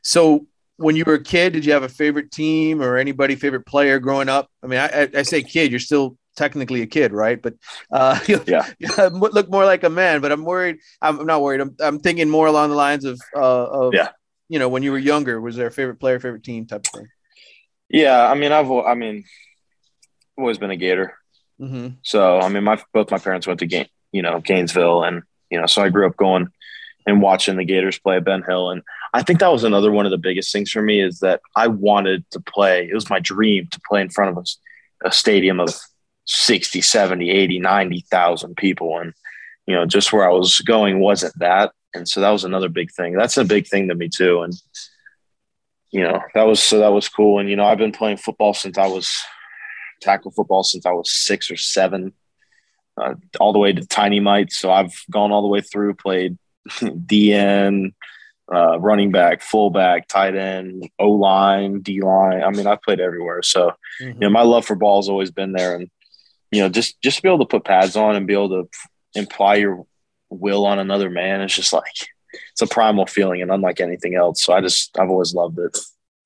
so 0.03 0.45
when 0.81 0.95
you 0.95 1.03
were 1.05 1.13
a 1.13 1.23
kid, 1.23 1.53
did 1.53 1.65
you 1.65 1.73
have 1.73 1.83
a 1.83 1.89
favorite 1.89 2.31
team 2.31 2.81
or 2.81 2.97
anybody 2.97 3.35
favorite 3.35 3.65
player 3.65 3.99
growing 3.99 4.29
up? 4.29 4.49
I 4.63 4.67
mean, 4.67 4.79
I, 4.79 5.09
I 5.15 5.21
say 5.21 5.43
kid, 5.43 5.71
you're 5.71 5.79
still 5.79 6.17
technically 6.41 6.81
a 6.81 6.87
kid, 6.87 7.13
right? 7.13 7.39
But 7.41 7.55
uh, 7.91 8.19
yeah, 8.47 8.67
look 9.11 9.49
more 9.49 9.65
like 9.65 9.83
a 9.83 9.89
man. 9.89 10.21
But 10.21 10.31
I'm 10.31 10.43
worried. 10.43 10.77
I'm, 11.01 11.25
not 11.25 11.41
worried. 11.41 11.61
I'm, 11.61 11.75
I'm 11.79 11.99
thinking 11.99 12.29
more 12.29 12.47
along 12.47 12.71
the 12.71 12.75
lines 12.75 13.05
of 13.05 13.21
uh, 13.35 13.65
of 13.65 13.93
yeah. 13.93 14.09
You 14.49 14.59
know, 14.59 14.67
when 14.67 14.83
you 14.83 14.91
were 14.91 14.99
younger, 14.99 15.39
was 15.39 15.55
there 15.55 15.67
a 15.67 15.71
favorite 15.71 15.97
player, 15.97 16.19
favorite 16.19 16.43
team 16.43 16.65
type 16.65 16.85
of 16.85 16.99
thing? 16.99 17.07
Yeah, 17.87 18.29
I 18.29 18.33
mean, 18.35 18.51
I've 18.51 18.69
I 18.69 18.95
mean, 18.95 19.23
I've 20.37 20.41
always 20.41 20.57
been 20.57 20.71
a 20.71 20.75
Gator. 20.75 21.15
Mm-hmm. 21.59 21.95
So 22.01 22.39
I 22.39 22.49
mean, 22.49 22.63
my 22.63 22.81
both 22.93 23.11
my 23.11 23.19
parents 23.19 23.47
went 23.47 23.59
to 23.61 23.65
game, 23.65 23.87
you 24.11 24.21
know, 24.21 24.39
Gainesville, 24.41 25.03
and 25.03 25.23
you 25.49 25.59
know, 25.59 25.67
so 25.67 25.81
I 25.81 25.89
grew 25.89 26.07
up 26.07 26.17
going 26.17 26.49
and 27.05 27.21
watching 27.21 27.55
the 27.55 27.65
Gators 27.65 27.99
play 27.99 28.17
at 28.17 28.25
Ben 28.25 28.43
Hill. 28.47 28.71
And 28.71 28.81
I 29.13 29.23
think 29.23 29.39
that 29.39 29.51
was 29.51 29.63
another 29.63 29.91
one 29.91 30.05
of 30.05 30.11
the 30.11 30.17
biggest 30.17 30.51
things 30.51 30.71
for 30.71 30.81
me 30.81 31.01
is 31.01 31.19
that 31.19 31.41
I 31.55 31.67
wanted 31.67 32.29
to 32.31 32.39
play. 32.39 32.87
It 32.89 32.93
was 32.93 33.09
my 33.09 33.19
dream 33.19 33.67
to 33.71 33.81
play 33.87 34.01
in 34.01 34.09
front 34.09 34.37
of 34.37 34.45
a, 34.45 35.07
a 35.07 35.11
stadium 35.11 35.59
of 35.59 35.69
60, 36.25 36.81
70, 36.81 37.29
80, 37.29 37.59
90,000 37.59 38.55
people. 38.55 38.99
And, 38.99 39.13
you 39.65 39.75
know, 39.75 39.85
just 39.85 40.13
where 40.13 40.29
I 40.29 40.33
was 40.33 40.59
going 40.59 40.99
wasn't 40.99 41.37
that. 41.39 41.71
And 41.93 42.07
so 42.07 42.21
that 42.21 42.29
was 42.29 42.43
another 42.43 42.69
big 42.69 42.91
thing. 42.91 43.13
That's 43.13 43.37
a 43.37 43.43
big 43.43 43.67
thing 43.67 43.89
to 43.89 43.95
me 43.95 44.09
too. 44.09 44.41
And, 44.41 44.53
you 45.91 46.03
know, 46.03 46.21
that 46.33 46.43
was, 46.43 46.61
so 46.61 46.79
that 46.79 46.93
was 46.93 47.09
cool. 47.09 47.39
And, 47.39 47.49
you 47.49 47.55
know, 47.55 47.65
I've 47.65 47.77
been 47.77 47.91
playing 47.91 48.17
football 48.17 48.53
since 48.53 48.77
I 48.77 48.87
was 48.87 49.11
tackle 50.01 50.31
football 50.31 50.63
since 50.63 50.85
I 50.85 50.91
was 50.91 51.11
six 51.11 51.49
or 51.49 51.57
seven, 51.57 52.13
uh, 53.01 53.13
all 53.39 53.53
the 53.53 53.59
way 53.59 53.71
to 53.71 53.85
tiny 53.85 54.19
mites. 54.19 54.57
So 54.57 54.71
I've 54.71 54.93
gone 55.09 55.31
all 55.31 55.41
the 55.41 55.47
way 55.47 55.61
through, 55.61 55.93
played 55.93 56.37
DN, 56.69 57.93
uh, 58.53 58.79
running 58.79 59.11
back, 59.11 59.41
fullback, 59.41 60.07
tight 60.07 60.35
end, 60.35 60.89
O 60.99 61.11
line, 61.11 61.81
D 61.81 62.01
line. 62.01 62.43
I 62.43 62.49
mean, 62.49 62.67
I've 62.67 62.81
played 62.81 62.99
everywhere. 62.99 63.41
So, 63.43 63.71
mm-hmm. 64.01 64.07
you 64.07 64.19
know, 64.19 64.29
my 64.29 64.41
love 64.41 64.65
for 64.65 64.75
ball 64.75 65.01
has 65.01 65.07
always 65.07 65.31
been 65.31 65.53
there. 65.53 65.75
And, 65.75 65.89
you 66.51 66.61
know, 66.61 66.69
just, 66.69 67.01
just 67.01 67.17
to 67.17 67.23
be 67.23 67.29
able 67.29 67.39
to 67.39 67.45
put 67.45 67.65
pads 67.65 67.95
on 67.95 68.15
and 68.15 68.27
be 68.27 68.33
able 68.33 68.49
to 68.49 68.69
imply 69.15 69.55
your 69.55 69.85
will 70.29 70.65
on 70.65 70.79
another 70.79 71.09
man 71.09 71.41
is 71.41 71.55
just 71.55 71.73
like, 71.73 72.09
it's 72.51 72.61
a 72.61 72.67
primal 72.67 73.05
feeling 73.05 73.41
and 73.41 73.51
unlike 73.51 73.81
anything 73.81 74.15
else. 74.15 74.43
So 74.43 74.53
I 74.53 74.61
just, 74.61 74.97
I've 74.97 75.09
always 75.09 75.33
loved 75.33 75.59
it. 75.59 75.77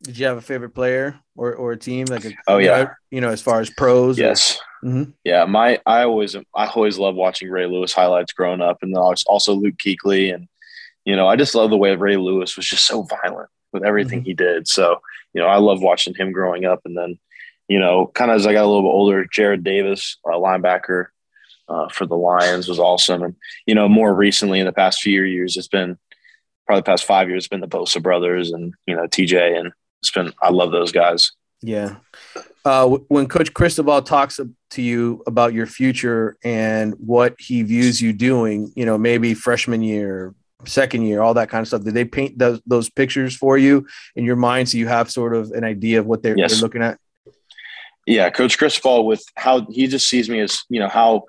Did 0.04 0.20
you 0.20 0.26
have 0.28 0.38
a 0.38 0.42
favorite 0.42 0.76
player 0.76 1.20
or, 1.36 1.54
or 1.56 1.72
a 1.72 1.78
team? 1.78 2.06
Like, 2.06 2.26
a, 2.26 2.32
oh 2.48 2.58
yeah, 2.58 2.90
you 3.10 3.22
know, 3.22 3.30
as 3.30 3.42
far 3.42 3.60
as 3.60 3.72
pros. 3.72 4.20
Yes. 4.20 4.60
Or, 4.84 4.90
mm-hmm. 4.90 5.12
Yeah, 5.24 5.46
my 5.46 5.80
I 5.86 6.04
always 6.04 6.36
I 6.36 6.68
always 6.68 7.00
love 7.00 7.16
watching 7.16 7.50
Ray 7.50 7.66
Lewis 7.66 7.92
highlights 7.92 8.34
growing 8.34 8.62
up, 8.62 8.84
and 8.84 8.94
then 8.94 9.02
also 9.02 9.54
Luke 9.54 9.78
Kuechly, 9.78 10.32
and 10.32 10.48
you 11.06 11.16
know, 11.16 11.28
I 11.28 11.38
just 11.38 11.56
love 11.56 11.72
the 11.72 11.78
way 11.78 11.96
Ray 11.96 12.18
Lewis 12.18 12.56
was 12.56 12.68
just 12.68 12.86
so 12.86 13.04
violent 13.04 13.50
with 13.74 13.84
everything 13.84 14.20
mm-hmm. 14.20 14.28
he 14.28 14.34
did. 14.36 14.68
So 14.68 15.02
you 15.34 15.42
know, 15.42 15.48
I 15.48 15.58
love 15.58 15.82
watching 15.82 16.14
him 16.14 16.32
growing 16.32 16.66
up, 16.66 16.82
and 16.86 16.96
then 16.96 17.18
you 17.68 17.80
know, 17.80 18.12
kind 18.14 18.32
of 18.32 18.36
as 18.36 18.48
I 18.48 18.54
got 18.54 18.66
a 18.66 18.68
little 18.68 18.84
bit 18.84 18.94
older, 18.94 19.26
Jarrad 19.26 19.64
Davis, 19.64 20.18
a 20.26 20.32
linebacker 20.32 21.08
uh, 21.68 21.90
for 21.90 22.06
the 22.06 22.16
Lions, 22.16 22.68
was 22.68 22.80
awesome, 22.80 23.24
and 23.24 23.36
you 23.66 23.76
know, 23.76 23.88
more 23.88 24.14
recently 24.14 24.60
in 24.60 24.66
the 24.66 24.74
past 24.74 25.02
few 25.02 25.24
years, 25.24 25.58
it's 25.58 25.68
been 25.68 25.98
probably 26.66 26.82
the 26.82 26.86
past 26.86 27.06
five 27.06 27.30
years, 27.30 27.44
it's 27.44 27.48
been 27.48 27.62
the 27.62 27.68
Bosa 27.68 28.02
brothers 28.02 28.52
and 28.52 28.74
you 28.86 28.96
know 28.96 29.04
TJ 29.04 29.60
and 29.60 29.72
it's 30.02 30.12
been 30.12 30.32
I 30.42 30.50
love 30.50 30.72
those 30.72 30.92
guys. 30.92 31.32
Yeah. 31.62 31.96
Uh, 32.64 32.98
when 33.08 33.28
Coach 33.28 33.54
Cristobal 33.54 34.02
talks 34.02 34.40
to 34.72 34.82
you 34.82 35.24
about 35.28 35.54
your 35.54 35.66
future 35.66 36.38
and 36.44 36.94
what 36.94 37.36
he 37.40 37.64
views 37.64 38.02
you 38.02 38.14
doing, 38.14 38.72
you 38.76 38.86
know, 38.86 38.98
maybe 38.98 39.34
freshman 39.34 39.82
year, 39.82 40.34
second 40.66 41.04
year, 41.04 41.22
all 41.22 41.36
that 41.36 41.50
kind 41.50 41.62
of 41.62 41.68
stuff. 41.68 41.84
Did 41.84 41.94
they 41.94 42.06
paint 42.06 42.38
those, 42.38 42.62
those 42.66 42.90
pictures 42.90 43.36
for 43.36 43.58
you 43.58 43.88
in 44.16 44.26
your 44.26 44.36
mind 44.36 44.70
so 44.70 44.78
you 44.78 44.88
have 44.88 45.12
sort 45.12 45.36
of 45.36 45.52
an 45.52 45.64
idea 45.64 46.00
of 46.00 46.06
what 46.06 46.24
they're, 46.24 46.38
yes. 46.38 46.54
they're 46.54 46.62
looking 46.62 46.82
at? 46.82 47.00
Yeah, 48.06 48.30
Coach 48.30 48.58
Cristobal 48.58 49.06
with 49.06 49.24
how 49.36 49.66
he 49.70 49.88
just 49.88 50.08
sees 50.08 50.30
me 50.30 50.40
as 50.40 50.64
you 50.70 50.80
know 50.80 50.90
how 50.90 51.26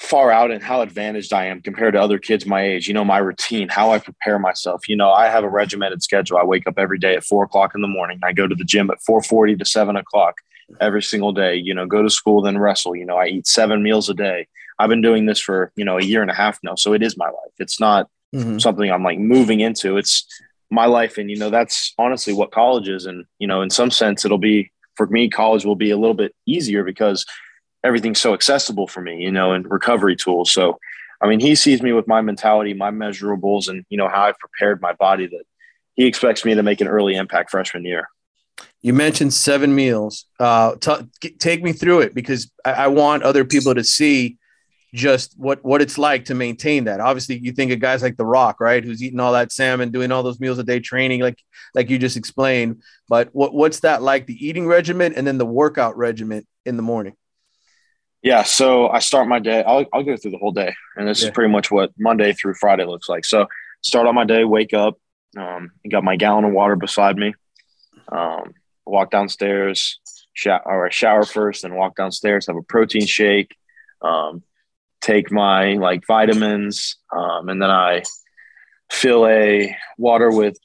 far 0.00 0.30
out 0.30 0.50
and 0.50 0.62
how 0.62 0.80
advantaged 0.80 1.32
I 1.32 1.46
am 1.46 1.60
compared 1.60 1.94
to 1.94 2.00
other 2.00 2.18
kids 2.18 2.46
my 2.46 2.62
age. 2.62 2.86
You 2.86 2.94
know, 2.94 3.04
my 3.04 3.18
routine, 3.18 3.68
how 3.68 3.90
I 3.90 3.98
prepare 3.98 4.38
myself. 4.38 4.88
You 4.88 4.96
know, 4.96 5.10
I 5.10 5.26
have 5.26 5.44
a 5.44 5.48
regimented 5.48 6.02
schedule. 6.02 6.38
I 6.38 6.44
wake 6.44 6.66
up 6.66 6.78
every 6.78 6.98
day 6.98 7.14
at 7.14 7.24
four 7.24 7.44
o'clock 7.44 7.72
in 7.74 7.82
the 7.82 7.88
morning. 7.88 8.20
I 8.22 8.32
go 8.32 8.46
to 8.46 8.54
the 8.54 8.64
gym 8.64 8.90
at 8.90 9.02
four 9.02 9.22
forty 9.22 9.56
to 9.56 9.64
seven 9.64 9.96
o'clock 9.96 10.36
every 10.80 11.02
single 11.02 11.32
day. 11.32 11.56
You 11.56 11.74
know, 11.74 11.86
go 11.86 12.02
to 12.02 12.10
school, 12.10 12.42
then 12.42 12.58
wrestle. 12.58 12.96
You 12.96 13.04
know, 13.04 13.16
I 13.16 13.26
eat 13.26 13.46
seven 13.46 13.82
meals 13.82 14.08
a 14.08 14.14
day. 14.14 14.46
I've 14.78 14.88
been 14.88 15.02
doing 15.02 15.26
this 15.26 15.40
for 15.40 15.72
you 15.76 15.84
know 15.84 15.98
a 15.98 16.04
year 16.04 16.22
and 16.22 16.30
a 16.30 16.34
half 16.34 16.58
now, 16.62 16.76
so 16.76 16.92
it 16.92 17.02
is 17.02 17.16
my 17.16 17.26
life. 17.26 17.52
It's 17.58 17.80
not 17.80 18.08
mm-hmm. 18.34 18.58
something 18.58 18.90
I'm 18.90 19.02
like 19.02 19.18
moving 19.18 19.60
into. 19.60 19.96
It's 19.96 20.24
my 20.70 20.86
life, 20.86 21.18
and 21.18 21.30
you 21.30 21.36
know 21.36 21.50
that's 21.50 21.94
honestly 21.98 22.32
what 22.32 22.52
college 22.52 22.88
is. 22.88 23.06
And 23.06 23.24
you 23.38 23.46
know, 23.46 23.62
in 23.62 23.70
some 23.70 23.90
sense, 23.90 24.24
it'll 24.24 24.38
be 24.38 24.70
for 24.98 25.06
me. 25.06 25.30
College 25.30 25.64
will 25.64 25.76
be 25.76 25.90
a 25.90 25.96
little 25.96 26.12
bit 26.12 26.34
easier 26.44 26.84
because 26.84 27.24
everything's 27.82 28.20
so 28.20 28.34
accessible 28.34 28.86
for 28.86 29.00
me, 29.00 29.22
you 29.22 29.32
know, 29.32 29.52
and 29.52 29.70
recovery 29.70 30.16
tools. 30.16 30.52
So, 30.52 30.78
I 31.22 31.28
mean, 31.28 31.40
he 31.40 31.54
sees 31.54 31.80
me 31.80 31.92
with 31.94 32.06
my 32.06 32.20
mentality, 32.20 32.74
my 32.74 32.90
measurables, 32.90 33.68
and, 33.68 33.86
you 33.88 33.96
know, 33.96 34.08
how 34.08 34.24
I've 34.24 34.38
prepared 34.38 34.82
my 34.82 34.92
body 34.92 35.26
that 35.26 35.44
he 35.94 36.04
expects 36.06 36.44
me 36.44 36.54
to 36.54 36.62
make 36.62 36.82
an 36.82 36.88
early 36.88 37.14
impact 37.14 37.50
freshman 37.50 37.84
year. 37.84 38.08
You 38.82 38.92
mentioned 38.92 39.32
seven 39.32 39.74
meals. 39.74 40.26
Uh, 40.38 40.74
t- 40.76 41.30
take 41.38 41.62
me 41.62 41.72
through 41.72 42.00
it 42.00 42.14
because 42.14 42.50
I-, 42.64 42.72
I 42.72 42.86
want 42.88 43.22
other 43.22 43.44
people 43.44 43.74
to 43.74 43.84
see 43.84 44.36
just 44.94 45.34
what 45.36 45.62
what 45.64 45.82
it's 45.82 45.98
like 45.98 46.26
to 46.26 46.34
maintain 46.34 46.84
that. 46.84 47.00
Obviously, 47.00 47.38
you 47.38 47.52
think 47.52 47.72
of 47.72 47.80
guys 47.80 48.02
like 48.02 48.16
The 48.16 48.26
Rock, 48.26 48.60
right, 48.60 48.84
who's 48.84 49.02
eating 49.02 49.20
all 49.20 49.32
that 49.32 49.52
salmon, 49.52 49.90
doing 49.90 50.12
all 50.12 50.22
those 50.22 50.40
meals 50.40 50.58
a 50.58 50.64
day, 50.64 50.80
training 50.80 51.20
like 51.20 51.38
like 51.74 51.90
you 51.90 51.98
just 51.98 52.16
explained. 52.16 52.82
But 53.08 53.28
what 53.32 53.54
what's 53.54 53.80
that 53.80 54.02
like? 54.02 54.26
The 54.26 54.46
eating 54.46 54.66
regimen 54.66 55.14
and 55.14 55.26
then 55.26 55.38
the 55.38 55.46
workout 55.46 55.96
regimen 55.96 56.46
in 56.64 56.76
the 56.76 56.82
morning. 56.82 57.14
Yeah, 58.22 58.42
so 58.42 58.88
I 58.88 58.98
start 58.98 59.28
my 59.28 59.38
day. 59.38 59.62
I'll, 59.62 59.86
I'll 59.92 60.02
go 60.02 60.16
through 60.16 60.32
the 60.32 60.38
whole 60.38 60.52
day, 60.52 60.74
and 60.96 61.06
this 61.06 61.22
yeah. 61.22 61.28
is 61.28 61.34
pretty 61.34 61.52
much 61.52 61.70
what 61.70 61.92
Monday 61.98 62.32
through 62.32 62.54
Friday 62.54 62.84
looks 62.84 63.08
like. 63.08 63.24
So 63.24 63.46
start 63.80 64.08
on 64.08 64.14
my 64.14 64.24
day, 64.24 64.44
wake 64.44 64.74
up, 64.74 64.98
um, 65.36 65.70
got 65.88 66.02
my 66.02 66.16
gallon 66.16 66.44
of 66.44 66.52
water 66.52 66.74
beside 66.74 67.16
me, 67.16 67.34
um, 68.10 68.54
walk 68.84 69.12
downstairs, 69.12 70.00
shower, 70.32 70.62
or 70.64 70.90
shower 70.90 71.24
first, 71.24 71.62
and 71.62 71.76
walk 71.76 71.94
downstairs. 71.94 72.48
Have 72.48 72.56
a 72.56 72.62
protein 72.62 73.06
shake, 73.06 73.54
um, 74.02 74.42
take 75.00 75.30
my 75.30 75.74
like 75.74 76.06
vitamins, 76.06 76.96
um, 77.14 77.48
and 77.48 77.60
then 77.60 77.70
I 77.70 78.02
fill 78.90 79.26
a 79.26 79.76
water 79.96 80.30
with 80.30 80.56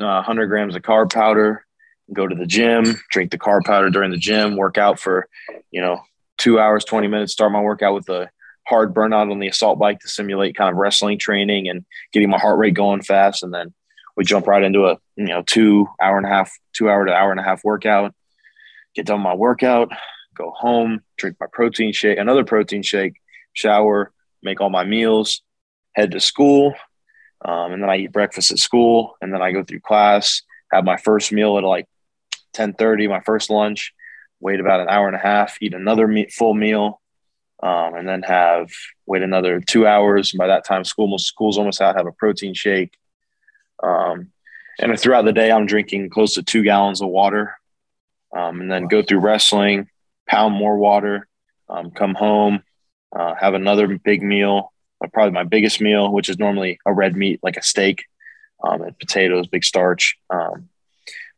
uh, 0.00 0.22
100 0.24 0.46
grams 0.46 0.76
of 0.76 0.82
carb 0.82 1.12
powder. 1.12 1.64
Go 2.12 2.26
to 2.26 2.36
the 2.36 2.46
gym, 2.46 2.84
drink 3.10 3.32
the 3.32 3.38
carb 3.38 3.64
powder 3.64 3.90
during 3.90 4.12
the 4.12 4.16
gym, 4.16 4.56
work 4.56 4.78
out 4.78 5.00
for 5.00 5.28
you 5.70 5.80
know 5.80 6.00
two 6.38 6.60
hours, 6.60 6.84
20 6.84 7.08
minutes, 7.08 7.32
start 7.32 7.52
my 7.52 7.60
workout 7.60 7.94
with 7.94 8.08
a 8.08 8.30
hard 8.66 8.94
burnout 8.94 9.30
on 9.30 9.38
the 9.38 9.48
assault 9.48 9.78
bike 9.78 10.00
to 10.00 10.08
simulate 10.08 10.56
kind 10.56 10.70
of 10.70 10.76
wrestling 10.76 11.18
training 11.18 11.68
and 11.68 11.84
getting 12.12 12.28
my 12.28 12.38
heart 12.38 12.58
rate 12.58 12.74
going 12.74 13.02
fast. 13.02 13.42
And 13.42 13.54
then 13.54 13.72
we 14.16 14.24
jump 14.24 14.46
right 14.46 14.62
into 14.62 14.86
a, 14.86 14.98
you 15.16 15.26
know, 15.26 15.42
two 15.42 15.88
hour 16.02 16.16
and 16.16 16.26
a 16.26 16.28
half, 16.28 16.52
two 16.72 16.88
hour 16.88 17.04
to 17.04 17.12
hour 17.12 17.30
and 17.30 17.40
a 17.40 17.44
half 17.44 17.64
workout, 17.64 18.14
get 18.94 19.06
done 19.06 19.20
my 19.20 19.34
workout, 19.34 19.90
go 20.34 20.50
home, 20.50 21.02
drink 21.16 21.36
my 21.40 21.46
protein 21.52 21.92
shake, 21.92 22.18
another 22.18 22.44
protein 22.44 22.82
shake, 22.82 23.14
shower, 23.56 24.12
make 24.42 24.60
all 24.60 24.70
my 24.70 24.84
meals, 24.84 25.42
head 25.94 26.12
to 26.12 26.20
school. 26.20 26.74
Um, 27.44 27.72
and 27.72 27.82
then 27.82 27.90
I 27.90 27.96
eat 27.96 28.12
breakfast 28.12 28.50
at 28.50 28.58
school 28.58 29.16
and 29.20 29.32
then 29.32 29.42
I 29.42 29.52
go 29.52 29.62
through 29.62 29.80
class, 29.80 30.42
have 30.72 30.84
my 30.84 30.96
first 30.96 31.32
meal 31.32 31.58
at 31.58 31.64
like 31.64 31.86
1030, 32.54 33.08
my 33.08 33.20
first 33.20 33.50
lunch, 33.50 33.92
wait 34.40 34.60
about 34.60 34.80
an 34.80 34.88
hour 34.88 35.06
and 35.06 35.16
a 35.16 35.20
half, 35.20 35.56
eat 35.60 35.74
another 35.74 36.06
meat, 36.06 36.32
full 36.32 36.54
meal, 36.54 37.00
um, 37.62 37.94
and 37.94 38.08
then 38.08 38.22
have 38.22 38.70
wait 39.06 39.22
another 39.22 39.60
two 39.60 39.86
hours. 39.86 40.32
And 40.32 40.38
by 40.38 40.48
that 40.48 40.64
time, 40.64 40.84
school 40.84 41.16
school's 41.18 41.58
almost 41.58 41.80
out. 41.80 41.96
Have 41.96 42.06
a 42.06 42.12
protein 42.12 42.54
shake, 42.54 42.96
um, 43.82 44.32
and 44.78 44.98
throughout 44.98 45.24
the 45.24 45.32
day, 45.32 45.50
I'm 45.50 45.66
drinking 45.66 46.10
close 46.10 46.34
to 46.34 46.42
two 46.42 46.62
gallons 46.62 47.00
of 47.00 47.08
water, 47.08 47.58
um, 48.36 48.60
and 48.60 48.70
then 48.70 48.88
go 48.88 49.02
through 49.02 49.20
wrestling, 49.20 49.88
pound 50.28 50.54
more 50.54 50.76
water, 50.76 51.26
um, 51.68 51.90
come 51.90 52.14
home, 52.14 52.62
uh, 53.14 53.34
have 53.34 53.54
another 53.54 53.98
big 53.98 54.22
meal, 54.22 54.72
uh, 55.04 55.08
probably 55.12 55.32
my 55.32 55.44
biggest 55.44 55.80
meal, 55.80 56.12
which 56.12 56.28
is 56.28 56.38
normally 56.38 56.78
a 56.86 56.92
red 56.92 57.16
meat 57.16 57.40
like 57.42 57.56
a 57.56 57.62
steak. 57.62 58.04
um, 58.64 58.82
and 58.82 58.98
potatoes, 58.98 59.46
big 59.48 59.64
starch, 59.64 60.16
um, 60.30 60.68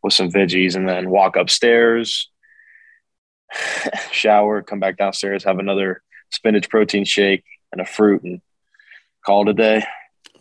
with 0.02 0.12
some 0.12 0.30
veggies, 0.30 0.76
and 0.76 0.88
then 0.88 1.10
walk 1.10 1.36
upstairs, 1.36 2.30
shower, 4.12 4.62
come 4.62 4.80
back 4.80 4.96
downstairs, 4.96 5.44
have 5.44 5.58
another 5.58 6.02
spinach 6.30 6.68
protein 6.68 7.04
shake 7.04 7.44
and 7.72 7.80
a 7.80 7.84
fruit, 7.84 8.22
and 8.22 8.40
call 9.24 9.42
it 9.42 9.50
a 9.50 9.54
day. 9.54 9.84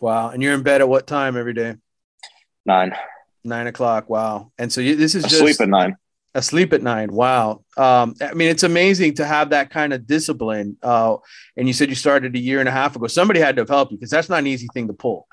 Wow. 0.00 0.30
And 0.30 0.42
you're 0.42 0.54
in 0.54 0.62
bed 0.62 0.80
at 0.80 0.88
what 0.88 1.06
time 1.06 1.36
every 1.36 1.54
day? 1.54 1.74
Nine. 2.64 2.94
Nine 3.44 3.66
o'clock. 3.66 4.08
Wow. 4.08 4.52
And 4.58 4.72
so 4.72 4.80
you, 4.80 4.94
this 4.94 5.14
is 5.14 5.24
just 5.24 5.38
Sleep 5.38 5.60
at 5.60 5.68
nine. 5.68 5.96
Asleep 6.38 6.72
at 6.72 6.82
nine. 6.82 7.12
Wow. 7.12 7.64
Um, 7.76 8.14
I 8.22 8.32
mean, 8.32 8.48
it's 8.48 8.62
amazing 8.62 9.14
to 9.16 9.26
have 9.26 9.50
that 9.50 9.70
kind 9.70 9.92
of 9.92 10.06
discipline. 10.06 10.76
Uh, 10.82 11.16
and 11.56 11.66
you 11.66 11.74
said 11.74 11.88
you 11.90 11.94
started 11.94 12.34
a 12.34 12.38
year 12.38 12.60
and 12.60 12.68
a 12.68 12.72
half 12.72 12.96
ago. 12.96 13.06
Somebody 13.08 13.40
had 13.40 13.56
to 13.56 13.62
have 13.62 13.68
helped 13.68 13.92
you 13.92 13.98
because 13.98 14.10
that's 14.10 14.28
not 14.28 14.38
an 14.38 14.46
easy 14.46 14.68
thing 14.72 14.86
to 14.86 14.94
pull. 14.94 15.26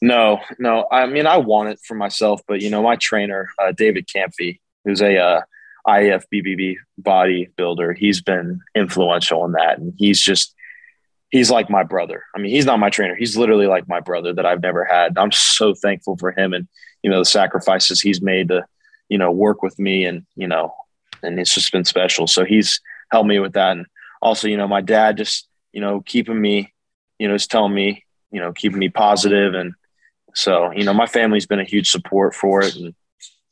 No, 0.00 0.38
no. 0.58 0.86
I 0.92 1.06
mean, 1.06 1.26
I 1.26 1.38
want 1.38 1.70
it 1.70 1.80
for 1.84 1.94
myself, 1.94 2.40
but 2.46 2.60
you 2.60 2.70
know, 2.70 2.82
my 2.82 2.96
trainer, 2.96 3.48
uh, 3.58 3.72
David 3.72 4.06
Campy, 4.06 4.60
who's 4.84 5.02
a 5.02 5.18
uh, 5.18 5.40
IFBB 5.86 6.76
bodybuilder, 7.02 7.96
he's 7.96 8.22
been 8.22 8.60
influential 8.76 9.44
in 9.44 9.52
that, 9.52 9.78
and 9.78 9.94
he's 9.96 10.20
just 10.20 10.54
he's 11.30 11.50
like 11.50 11.68
my 11.68 11.82
brother. 11.82 12.22
I 12.34 12.38
mean, 12.38 12.52
he's 12.52 12.66
not 12.66 12.78
my 12.78 12.90
trainer. 12.90 13.16
He's 13.16 13.36
literally 13.36 13.66
like 13.66 13.88
my 13.88 14.00
brother 14.00 14.32
that 14.34 14.46
I've 14.46 14.62
never 14.62 14.84
had. 14.84 15.18
I'm 15.18 15.32
so 15.32 15.74
thankful 15.74 16.16
for 16.16 16.30
him 16.30 16.52
and 16.52 16.68
you 17.02 17.10
know 17.10 17.18
the 17.18 17.24
sacrifices 17.24 18.00
he's 18.00 18.22
made 18.22 18.48
to 18.48 18.64
you 19.08 19.18
know 19.18 19.30
work 19.30 19.62
with 19.62 19.78
me 19.78 20.04
and 20.04 20.26
you 20.36 20.48
know 20.48 20.74
and 21.22 21.38
it's 21.40 21.54
just 21.54 21.72
been 21.72 21.84
special. 21.84 22.26
So 22.26 22.44
he's 22.44 22.80
helped 23.10 23.28
me 23.28 23.38
with 23.38 23.54
that, 23.54 23.72
and 23.76 23.86
also 24.22 24.48
you 24.48 24.56
know 24.56 24.68
my 24.68 24.80
dad 24.80 25.16
just 25.16 25.48
you 25.72 25.80
know 25.80 26.00
keeping 26.00 26.40
me 26.40 26.72
you 27.18 27.28
know 27.28 27.34
is 27.34 27.46
telling 27.46 27.74
me 27.74 28.04
you 28.30 28.40
know 28.40 28.52
keeping 28.52 28.78
me 28.78 28.88
positive 28.88 29.54
and 29.54 29.74
so, 30.38 30.70
you 30.70 30.84
know, 30.84 30.94
my 30.94 31.06
family's 31.06 31.46
been 31.46 31.60
a 31.60 31.64
huge 31.64 31.90
support 31.90 32.34
for 32.34 32.62
it. 32.62 32.76
And, 32.76 32.94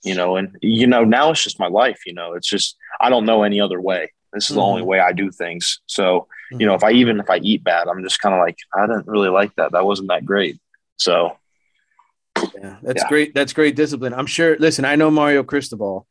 you 0.04 0.14
know, 0.14 0.36
and, 0.36 0.56
you 0.62 0.86
know, 0.86 1.02
now 1.02 1.30
it's 1.30 1.42
just 1.42 1.58
my 1.58 1.66
life, 1.66 2.00
you 2.06 2.12
know, 2.12 2.34
it's 2.34 2.48
just, 2.48 2.76
I 3.00 3.10
don't 3.10 3.26
know 3.26 3.42
any 3.42 3.60
other 3.60 3.80
way. 3.80 4.12
This 4.32 4.44
is 4.44 4.50
mm-hmm. 4.50 4.56
the 4.56 4.66
only 4.66 4.82
way 4.82 5.00
I 5.00 5.12
do 5.12 5.32
things. 5.32 5.80
So, 5.86 6.28
mm-hmm. 6.52 6.60
you 6.60 6.66
know, 6.66 6.74
if 6.74 6.84
I 6.84 6.92
even, 6.92 7.18
if 7.18 7.28
I 7.28 7.38
eat 7.38 7.64
bad, 7.64 7.88
I'm 7.88 8.04
just 8.04 8.20
kind 8.20 8.34
of 8.34 8.40
like, 8.40 8.58
I 8.72 8.86
didn't 8.86 9.08
really 9.08 9.30
like 9.30 9.54
that. 9.56 9.72
That 9.72 9.84
wasn't 9.84 10.08
that 10.08 10.24
great. 10.24 10.60
So, 10.96 11.36
yeah, 12.54 12.76
that's 12.82 13.02
yeah. 13.02 13.08
great. 13.08 13.34
That's 13.34 13.52
great 13.52 13.76
discipline. 13.76 14.14
I'm 14.14 14.26
sure. 14.26 14.56
Listen, 14.58 14.84
I 14.84 14.96
know 14.96 15.10
Mario 15.10 15.42
Cristobal. 15.42 16.06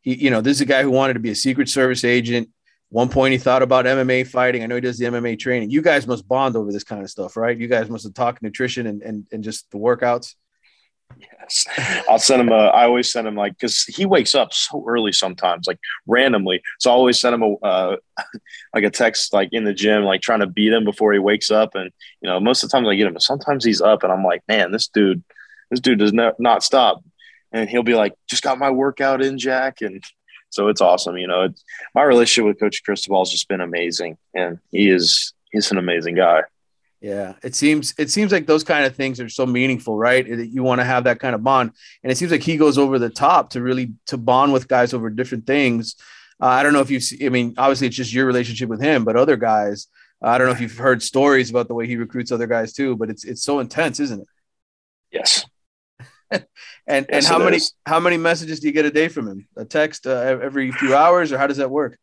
He, 0.00 0.14
you 0.14 0.30
know, 0.30 0.40
this 0.40 0.56
is 0.56 0.60
a 0.62 0.66
guy 0.66 0.82
who 0.82 0.90
wanted 0.90 1.14
to 1.14 1.20
be 1.20 1.30
a 1.30 1.34
Secret 1.34 1.68
Service 1.68 2.04
agent. 2.04 2.48
One 2.88 3.08
point 3.08 3.32
he 3.32 3.38
thought 3.38 3.62
about 3.62 3.84
MMA 3.84 4.26
fighting. 4.26 4.62
I 4.62 4.66
know 4.66 4.74
he 4.74 4.80
does 4.80 4.98
the 4.98 5.04
MMA 5.04 5.38
training. 5.38 5.70
You 5.70 5.82
guys 5.82 6.06
must 6.06 6.26
bond 6.26 6.56
over 6.56 6.72
this 6.72 6.84
kind 6.84 7.02
of 7.02 7.10
stuff, 7.10 7.36
right? 7.36 7.56
You 7.56 7.68
guys 7.68 7.88
must 7.88 8.04
have 8.04 8.14
talked 8.14 8.42
nutrition 8.42 8.86
and 8.86 9.02
and, 9.02 9.26
and 9.32 9.44
just 9.44 9.70
the 9.70 9.78
workouts. 9.78 10.34
Yes, 11.18 11.66
I'll 12.08 12.18
send 12.18 12.40
him 12.40 12.50
a. 12.50 12.66
I 12.66 12.84
always 12.84 13.10
send 13.10 13.26
him 13.26 13.34
like 13.34 13.52
because 13.58 13.84
he 13.84 14.06
wakes 14.06 14.34
up 14.34 14.52
so 14.52 14.84
early 14.86 15.12
sometimes, 15.12 15.66
like 15.66 15.78
randomly. 16.06 16.62
So 16.78 16.90
I 16.90 16.94
always 16.94 17.20
send 17.20 17.34
him 17.34 17.42
a 17.42 17.54
uh, 17.64 17.96
like 18.74 18.84
a 18.84 18.90
text 18.90 19.32
like 19.32 19.48
in 19.52 19.64
the 19.64 19.74
gym, 19.74 20.04
like 20.04 20.20
trying 20.20 20.40
to 20.40 20.46
beat 20.46 20.72
him 20.72 20.84
before 20.84 21.12
he 21.12 21.18
wakes 21.18 21.50
up. 21.50 21.74
And 21.74 21.90
you 22.20 22.28
know, 22.28 22.40
most 22.40 22.62
of 22.62 22.70
the 22.70 22.76
times 22.76 22.88
I 22.88 22.94
get 22.94 23.06
him, 23.06 23.12
but 23.12 23.22
sometimes 23.22 23.64
he's 23.64 23.80
up, 23.80 24.02
and 24.02 24.12
I'm 24.12 24.24
like, 24.24 24.42
man, 24.48 24.70
this 24.70 24.88
dude, 24.88 25.22
this 25.70 25.80
dude 25.80 25.98
does 25.98 26.12
not 26.12 26.38
not 26.38 26.62
stop. 26.62 27.02
And 27.52 27.68
he'll 27.68 27.82
be 27.82 27.94
like, 27.94 28.14
just 28.28 28.44
got 28.44 28.58
my 28.58 28.70
workout 28.70 29.22
in, 29.22 29.38
Jack, 29.38 29.80
and 29.80 30.04
so 30.50 30.68
it's 30.68 30.80
awesome. 30.80 31.16
You 31.16 31.26
know, 31.26 31.42
it's, 31.44 31.64
my 31.94 32.02
relationship 32.02 32.46
with 32.46 32.60
Coach 32.60 32.82
Cristobal 32.84 33.22
has 33.22 33.30
just 33.30 33.48
been 33.48 33.60
amazing, 33.60 34.18
and 34.34 34.58
he 34.70 34.90
is 34.90 35.32
he's 35.50 35.70
an 35.70 35.78
amazing 35.78 36.16
guy. 36.16 36.42
Yeah, 37.00 37.34
it 37.42 37.54
seems 37.54 37.94
it 37.96 38.10
seems 38.10 38.30
like 38.30 38.46
those 38.46 38.64
kind 38.64 38.84
of 38.84 38.94
things 38.94 39.20
are 39.20 39.28
so 39.28 39.46
meaningful, 39.46 39.96
right? 39.96 40.28
That 40.28 40.48
you 40.48 40.62
want 40.62 40.80
to 40.80 40.84
have 40.84 41.04
that 41.04 41.18
kind 41.18 41.34
of 41.34 41.42
bond, 41.42 41.72
and 42.02 42.12
it 42.12 42.18
seems 42.18 42.30
like 42.30 42.42
he 42.42 42.56
goes 42.56 42.76
over 42.76 42.98
the 42.98 43.08
top 43.08 43.50
to 43.50 43.62
really 43.62 43.94
to 44.06 44.18
bond 44.18 44.52
with 44.52 44.68
guys 44.68 44.92
over 44.92 45.08
different 45.08 45.46
things. 45.46 45.96
Uh, 46.40 46.46
I 46.46 46.62
don't 46.62 46.72
know 46.72 46.80
if 46.80 46.90
you 46.90 47.00
see. 47.00 47.24
I 47.24 47.30
mean, 47.30 47.54
obviously 47.56 47.86
it's 47.86 47.96
just 47.96 48.12
your 48.12 48.26
relationship 48.26 48.68
with 48.68 48.82
him, 48.82 49.04
but 49.04 49.16
other 49.16 49.36
guys. 49.36 49.86
I 50.22 50.36
don't 50.36 50.48
know 50.48 50.52
if 50.52 50.60
you've 50.60 50.76
heard 50.76 51.02
stories 51.02 51.48
about 51.48 51.68
the 51.68 51.74
way 51.74 51.86
he 51.86 51.96
recruits 51.96 52.30
other 52.30 52.46
guys 52.46 52.74
too, 52.74 52.96
but 52.96 53.08
it's 53.08 53.24
it's 53.24 53.42
so 53.42 53.60
intense, 53.60 54.00
isn't 54.00 54.20
it? 54.20 54.28
Yes, 55.10 55.46
and 56.86 57.06
yes, 57.06 57.06
and 57.10 57.24
how 57.24 57.38
many 57.38 57.56
is. 57.56 57.72
how 57.86 58.00
many 58.00 58.16
messages 58.16 58.60
do 58.60 58.66
you 58.66 58.72
get 58.72 58.84
a 58.84 58.90
day 58.90 59.08
from 59.08 59.26
him? 59.28 59.48
A 59.56 59.64
text 59.64 60.06
uh, 60.06 60.38
every 60.42 60.70
few 60.72 60.94
hours, 60.94 61.32
or 61.32 61.38
how 61.38 61.46
does 61.46 61.56
that 61.56 61.70
work? 61.70 61.98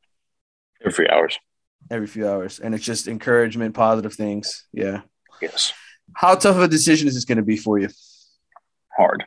Every 0.82 0.91
few 0.91 1.07
hours. 1.07 1.39
Every 1.89 2.07
few 2.07 2.28
hours, 2.28 2.59
and 2.59 2.75
it's 2.75 2.84
just 2.84 3.07
encouragement, 3.07 3.73
positive 3.73 4.13
things. 4.13 4.67
Yeah. 4.73 5.01
Yes. 5.41 5.73
How 6.13 6.36
tough 6.36 6.55
of 6.55 6.63
a 6.63 6.67
decision 6.67 7.07
is 7.07 7.13
this 7.13 7.25
going 7.25 7.38
to 7.38 7.43
be 7.43 7.57
for 7.57 7.80
you? 7.80 7.89
Hard. 8.95 9.23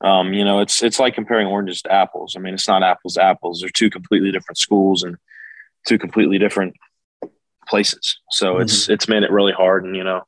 Um, 0.00 0.32
you 0.32 0.44
know, 0.44 0.60
it's 0.60 0.82
it's 0.82 0.98
like 0.98 1.14
comparing 1.14 1.46
oranges 1.46 1.82
to 1.82 1.92
apples. 1.92 2.34
I 2.36 2.40
mean, 2.40 2.54
it's 2.54 2.66
not 2.66 2.82
apples 2.82 3.14
to 3.14 3.22
apples. 3.22 3.60
They're 3.60 3.70
two 3.70 3.90
completely 3.90 4.32
different 4.32 4.58
schools 4.58 5.04
and 5.04 5.16
two 5.86 5.98
completely 5.98 6.38
different 6.38 6.74
places. 7.68 8.18
So 8.30 8.54
mm-hmm. 8.54 8.62
it's 8.62 8.88
it's 8.88 9.08
made 9.08 9.22
it 9.22 9.30
really 9.30 9.52
hard. 9.52 9.84
And 9.84 9.94
you 9.94 10.02
know, 10.02 10.22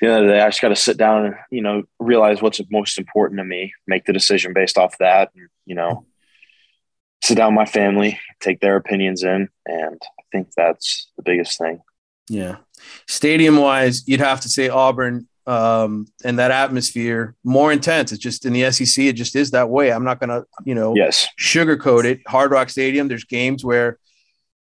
the 0.00 0.06
end 0.06 0.16
of 0.16 0.26
the 0.26 0.32
day, 0.32 0.40
I 0.40 0.48
just 0.48 0.62
got 0.62 0.68
to 0.68 0.76
sit 0.76 0.96
down 0.96 1.26
and, 1.26 1.34
you 1.50 1.62
know, 1.62 1.82
realize 1.98 2.40
what's 2.40 2.60
most 2.70 2.98
important 2.98 3.38
to 3.38 3.44
me, 3.44 3.72
make 3.86 4.04
the 4.04 4.12
decision 4.12 4.52
based 4.52 4.78
off 4.78 4.96
that, 4.98 5.30
and, 5.34 5.48
you 5.66 5.74
know, 5.74 6.06
sit 7.22 7.36
down 7.36 7.54
with 7.54 7.60
my 7.60 7.70
family, 7.70 8.18
take 8.40 8.60
their 8.60 8.76
opinions 8.76 9.22
in. 9.22 9.48
And 9.66 10.00
I 10.02 10.22
think 10.32 10.48
that's 10.56 11.08
the 11.16 11.22
biggest 11.22 11.58
thing. 11.58 11.82
Yeah. 12.28 12.56
Stadium 13.06 13.56
wise, 13.56 14.06
you'd 14.08 14.20
have 14.20 14.40
to 14.40 14.48
say 14.48 14.68
Auburn 14.68 15.28
um, 15.46 16.06
and 16.24 16.38
that 16.38 16.50
atmosphere 16.50 17.34
more 17.44 17.72
intense. 17.72 18.12
It's 18.12 18.22
just 18.22 18.46
in 18.46 18.52
the 18.52 18.70
SEC, 18.70 19.04
it 19.04 19.14
just 19.14 19.34
is 19.36 19.50
that 19.50 19.68
way. 19.68 19.92
I'm 19.92 20.04
not 20.04 20.20
going 20.20 20.30
to, 20.30 20.46
you 20.64 20.74
know, 20.74 20.94
yes, 20.94 21.26
sugarcoat 21.38 22.04
it. 22.04 22.20
Hard 22.26 22.52
Rock 22.52 22.70
Stadium, 22.70 23.08
there's 23.08 23.24
games 23.24 23.64
where 23.64 23.98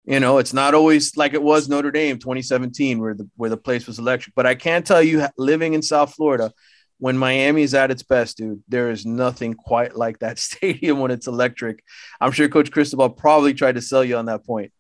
you 0.06 0.20
know, 0.20 0.38
it's 0.38 0.54
not 0.54 0.74
always 0.74 1.18
like 1.18 1.34
it 1.34 1.42
was 1.42 1.68
Notre 1.68 1.92
Dame 1.92 2.20
2017, 2.20 3.00
where 3.00 3.14
the 3.14 3.28
where 3.36 3.50
the 3.50 3.58
place 3.58 3.88
was 3.88 3.98
electric. 3.98 4.36
But 4.36 4.46
I 4.46 4.56
can't 4.56 4.86
tell 4.86 5.02
you, 5.02 5.26
living 5.38 5.74
in 5.74 5.82
South 5.82 6.14
Florida, 6.14 6.54
when 7.00 7.18
Miami 7.18 7.64
is 7.64 7.74
at 7.74 7.92
its 7.92 8.04
best, 8.04 8.38
dude, 8.38 8.64
there 8.68 8.92
is 8.92 9.06
nothing 9.06 9.54
quite 9.54 9.96
like 9.96 10.20
that 10.20 10.40
stadium 10.40 11.00
when 11.00 11.12
it's 11.12 11.28
electric. 11.28 11.84
I'm 12.22 12.32
sure 12.32 12.48
Coach 12.50 12.72
Cristobal 12.72 13.10
probably 13.10 13.54
tried 13.54 13.76
to 13.76 13.82
sell 13.82 14.04
you 14.04 14.18
on 14.18 14.26
that 14.26 14.46
point. 14.46 14.72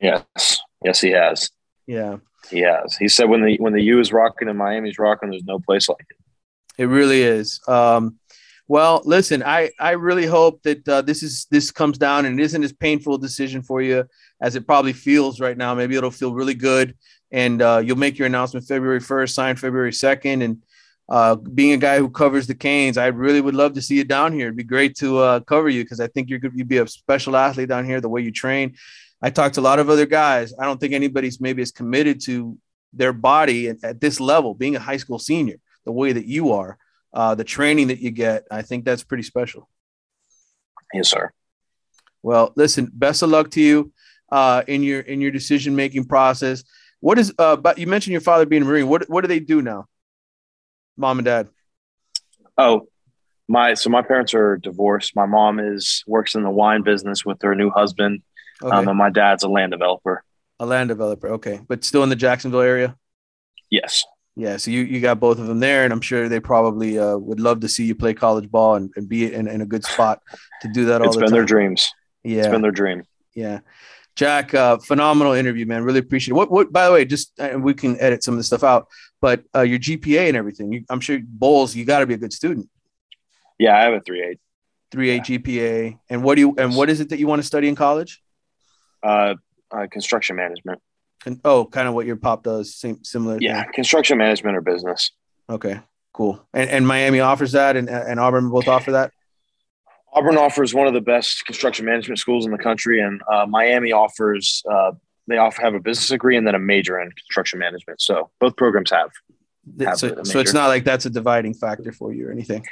Yes, 0.00 0.58
yes, 0.84 1.00
he 1.00 1.10
has. 1.10 1.50
Yeah, 1.86 2.16
he 2.50 2.60
has. 2.60 2.96
He 2.96 3.08
said 3.08 3.28
when 3.28 3.44
the 3.44 3.56
when 3.58 3.72
the 3.72 3.82
U 3.82 4.00
is 4.00 4.12
rocking 4.12 4.48
and 4.48 4.58
Miami's 4.58 4.98
rocking, 4.98 5.30
there's 5.30 5.44
no 5.44 5.60
place 5.60 5.88
like 5.88 6.04
it. 6.10 6.82
It 6.82 6.86
really 6.86 7.22
is. 7.22 7.60
Um, 7.66 8.18
well, 8.68 9.00
listen, 9.06 9.42
I 9.42 9.70
I 9.80 9.92
really 9.92 10.26
hope 10.26 10.62
that 10.62 10.86
uh, 10.86 11.00
this 11.00 11.22
is 11.22 11.46
this 11.50 11.70
comes 11.70 11.96
down 11.96 12.26
and 12.26 12.38
it 12.38 12.42
isn't 12.44 12.62
as 12.62 12.72
painful 12.72 13.14
a 13.14 13.18
decision 13.18 13.62
for 13.62 13.80
you 13.80 14.04
as 14.42 14.56
it 14.56 14.66
probably 14.66 14.92
feels 14.92 15.40
right 15.40 15.56
now. 15.56 15.74
Maybe 15.74 15.96
it'll 15.96 16.10
feel 16.10 16.34
really 16.34 16.54
good, 16.54 16.94
and 17.32 17.62
uh, 17.62 17.80
you'll 17.82 17.96
make 17.96 18.18
your 18.18 18.26
announcement 18.26 18.66
February 18.66 19.00
first, 19.00 19.34
sign 19.34 19.56
February 19.56 19.94
second, 19.94 20.42
and 20.42 20.62
uh, 21.08 21.36
being 21.36 21.72
a 21.72 21.78
guy 21.78 21.98
who 21.98 22.10
covers 22.10 22.46
the 22.46 22.54
Canes, 22.54 22.98
I 22.98 23.06
really 23.06 23.40
would 23.40 23.54
love 23.54 23.72
to 23.72 23.82
see 23.82 23.96
you 23.96 24.04
down 24.04 24.34
here. 24.34 24.48
It'd 24.48 24.56
be 24.56 24.64
great 24.64 24.94
to 24.96 25.18
uh, 25.18 25.40
cover 25.40 25.70
you 25.70 25.82
because 25.82 26.00
I 26.00 26.08
think 26.08 26.28
you're 26.28 26.40
you'd 26.54 26.68
be 26.68 26.76
a 26.76 26.86
special 26.86 27.36
athlete 27.36 27.70
down 27.70 27.86
here. 27.86 28.02
The 28.02 28.10
way 28.10 28.20
you 28.20 28.30
train, 28.30 28.76
I 29.22 29.30
talked 29.30 29.54
to 29.54 29.62
a 29.62 29.62
lot 29.62 29.78
of 29.78 29.88
other 29.88 30.04
guys. 30.04 30.52
I 30.58 30.66
don't 30.66 30.78
think 30.78 30.92
anybody's 30.92 31.40
maybe 31.40 31.62
as 31.62 31.72
committed 31.72 32.20
to 32.26 32.58
their 32.92 33.14
body 33.14 33.68
at, 33.68 33.82
at 33.82 34.00
this 34.02 34.20
level, 34.20 34.52
being 34.52 34.76
a 34.76 34.80
high 34.80 34.98
school 34.98 35.18
senior, 35.18 35.56
the 35.86 35.92
way 35.92 36.12
that 36.12 36.26
you 36.26 36.52
are 36.52 36.76
uh, 37.18 37.34
the 37.34 37.42
training 37.42 37.88
that 37.88 37.98
you 37.98 38.12
get. 38.12 38.46
I 38.48 38.62
think 38.62 38.84
that's 38.84 39.02
pretty 39.02 39.24
special. 39.24 39.68
Yes, 40.94 41.10
sir. 41.10 41.32
Well, 42.22 42.52
listen, 42.54 42.90
best 42.94 43.22
of 43.22 43.30
luck 43.30 43.50
to 43.50 43.60
you 43.60 43.92
uh, 44.30 44.62
in 44.68 44.84
your 44.84 45.00
in 45.00 45.20
your 45.20 45.32
decision 45.32 45.74
making 45.74 46.04
process. 46.04 46.62
What 47.00 47.18
is 47.18 47.34
uh? 47.36 47.56
But 47.56 47.78
you 47.78 47.88
mentioned 47.88 48.12
your 48.12 48.20
father 48.20 48.46
being 48.46 48.62
a 48.62 48.64
Marine. 48.64 48.88
What 48.88 49.10
what 49.10 49.22
do 49.22 49.28
they 49.28 49.40
do 49.40 49.60
now? 49.60 49.86
Mom 50.96 51.18
and 51.18 51.24
dad. 51.24 51.48
Oh, 52.56 52.86
my 53.48 53.74
so 53.74 53.90
my 53.90 54.02
parents 54.02 54.32
are 54.32 54.56
divorced. 54.56 55.16
My 55.16 55.26
mom 55.26 55.58
is 55.58 56.04
works 56.06 56.36
in 56.36 56.44
the 56.44 56.50
wine 56.50 56.82
business 56.82 57.24
with 57.24 57.42
her 57.42 57.56
new 57.56 57.70
husband, 57.70 58.22
okay. 58.62 58.76
um, 58.76 58.86
and 58.86 58.96
my 58.96 59.10
dad's 59.10 59.42
a 59.42 59.48
land 59.48 59.72
developer. 59.72 60.22
A 60.60 60.66
land 60.66 60.88
developer, 60.88 61.30
okay, 61.30 61.60
but 61.66 61.82
still 61.82 62.04
in 62.04 62.10
the 62.10 62.16
Jacksonville 62.16 62.60
area. 62.60 62.96
Yes. 63.70 64.04
Yeah, 64.38 64.56
so 64.56 64.70
you, 64.70 64.82
you 64.82 65.00
got 65.00 65.18
both 65.18 65.40
of 65.40 65.48
them 65.48 65.58
there, 65.58 65.82
and 65.82 65.92
I'm 65.92 66.00
sure 66.00 66.28
they 66.28 66.38
probably 66.38 66.96
uh, 66.96 67.16
would 67.16 67.40
love 67.40 67.58
to 67.60 67.68
see 67.68 67.84
you 67.84 67.96
play 67.96 68.14
college 68.14 68.48
ball 68.48 68.76
and, 68.76 68.88
and 68.94 69.08
be 69.08 69.34
in, 69.34 69.48
in 69.48 69.62
a 69.62 69.66
good 69.66 69.84
spot 69.84 70.22
to 70.62 70.68
do 70.68 70.84
that. 70.86 71.02
All 71.02 71.08
it's 71.08 71.16
the 71.16 71.22
been 71.22 71.30
time. 71.30 71.34
their 71.34 71.44
dreams. 71.44 71.90
Yeah, 72.22 72.42
it's 72.42 72.48
been 72.48 72.62
their 72.62 72.70
dream. 72.70 73.02
Yeah, 73.34 73.58
Jack, 74.14 74.54
uh, 74.54 74.78
phenomenal 74.78 75.32
interview, 75.32 75.66
man. 75.66 75.82
Really 75.82 75.98
appreciate 75.98 76.32
it. 76.32 76.34
What, 76.34 76.52
what? 76.52 76.72
By 76.72 76.86
the 76.86 76.92
way, 76.92 77.04
just 77.04 77.32
uh, 77.40 77.58
we 77.58 77.74
can 77.74 78.00
edit 78.00 78.22
some 78.22 78.34
of 78.34 78.38
the 78.38 78.44
stuff 78.44 78.62
out, 78.62 78.86
but 79.20 79.42
uh, 79.56 79.62
your 79.62 79.80
GPA 79.80 80.28
and 80.28 80.36
everything. 80.36 80.72
You, 80.72 80.84
I'm 80.88 81.00
sure 81.00 81.18
Bolles. 81.20 81.74
You 81.74 81.84
got 81.84 81.98
to 81.98 82.06
be 82.06 82.14
a 82.14 82.18
good 82.18 82.32
student. 82.32 82.68
Yeah, 83.58 83.76
I 83.76 83.82
have 83.82 83.94
a 83.94 84.00
three 84.00 84.22
eight. 84.22 84.38
Three 84.92 85.10
eight 85.10 85.28
yeah. 85.28 85.38
GPA, 85.38 85.98
and 86.10 86.22
what 86.22 86.36
do 86.36 86.42
you 86.42 86.54
and 86.58 86.76
what 86.76 86.90
is 86.90 87.00
it 87.00 87.08
that 87.08 87.18
you 87.18 87.26
want 87.26 87.42
to 87.42 87.46
study 87.46 87.66
in 87.66 87.74
college? 87.74 88.22
Uh, 89.02 89.34
uh 89.72 89.88
construction 89.90 90.36
management. 90.36 90.80
Oh, 91.44 91.64
kind 91.64 91.88
of 91.88 91.94
what 91.94 92.06
your 92.06 92.16
pop 92.16 92.42
does, 92.42 92.74
same 92.74 93.02
similar. 93.04 93.38
Yeah, 93.40 93.62
thing. 93.62 93.72
construction 93.74 94.18
management 94.18 94.56
or 94.56 94.60
business. 94.60 95.10
Okay, 95.50 95.80
cool. 96.12 96.40
And, 96.52 96.70
and 96.70 96.86
Miami 96.86 97.20
offers 97.20 97.52
that, 97.52 97.76
and, 97.76 97.88
and 97.88 98.20
Auburn 98.20 98.50
both 98.50 98.68
offer 98.68 98.92
that. 98.92 99.12
Auburn 100.12 100.38
offers 100.38 100.74
one 100.74 100.86
of 100.86 100.94
the 100.94 101.00
best 101.00 101.44
construction 101.44 101.84
management 101.84 102.18
schools 102.18 102.46
in 102.46 102.52
the 102.52 102.58
country, 102.58 103.00
and 103.00 103.20
uh, 103.30 103.46
Miami 103.46 103.92
offers 103.92 104.62
uh, 104.70 104.92
they 105.28 105.36
offer 105.36 105.62
have 105.62 105.74
a 105.74 105.80
business 105.80 106.08
degree 106.08 106.36
and 106.36 106.46
then 106.46 106.54
a 106.54 106.58
major 106.58 106.98
in 106.98 107.10
construction 107.12 107.58
management. 107.58 108.00
So 108.00 108.30
both 108.40 108.56
programs 108.56 108.90
have. 108.90 109.10
have 109.80 109.98
so, 109.98 110.22
so 110.24 110.40
it's 110.40 110.54
not 110.54 110.68
like 110.68 110.84
that's 110.84 111.06
a 111.06 111.10
dividing 111.10 111.54
factor 111.54 111.92
for 111.92 112.12
you 112.12 112.28
or 112.28 112.32
anything. 112.32 112.64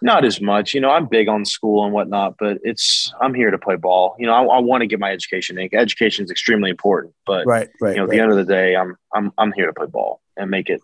Not 0.00 0.24
as 0.24 0.40
much, 0.40 0.74
you 0.74 0.80
know. 0.80 0.90
I'm 0.90 1.06
big 1.06 1.28
on 1.28 1.44
school 1.44 1.84
and 1.84 1.92
whatnot, 1.92 2.36
but 2.38 2.58
it's 2.62 3.12
I'm 3.20 3.34
here 3.34 3.50
to 3.50 3.58
play 3.58 3.76
ball. 3.76 4.14
You 4.18 4.26
know, 4.26 4.32
I, 4.32 4.56
I 4.56 4.60
want 4.60 4.82
to 4.82 4.86
get 4.86 5.00
my 5.00 5.10
education. 5.10 5.58
Education 5.72 6.24
is 6.24 6.30
extremely 6.30 6.70
important, 6.70 7.14
but 7.26 7.46
right, 7.46 7.68
right. 7.80 7.96
You 7.96 7.96
know, 7.96 8.02
right. 8.02 8.10
at 8.10 8.16
the 8.16 8.20
end 8.20 8.30
of 8.30 8.36
the 8.36 8.44
day, 8.44 8.76
I'm 8.76 8.96
I'm 9.12 9.32
I'm 9.38 9.52
here 9.52 9.66
to 9.66 9.72
play 9.72 9.86
ball 9.86 10.20
and 10.36 10.50
make 10.50 10.70
it 10.70 10.80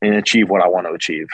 and 0.00 0.14
achieve 0.14 0.48
what 0.48 0.62
I 0.62 0.68
want 0.68 0.86
to 0.86 0.92
achieve. 0.92 1.28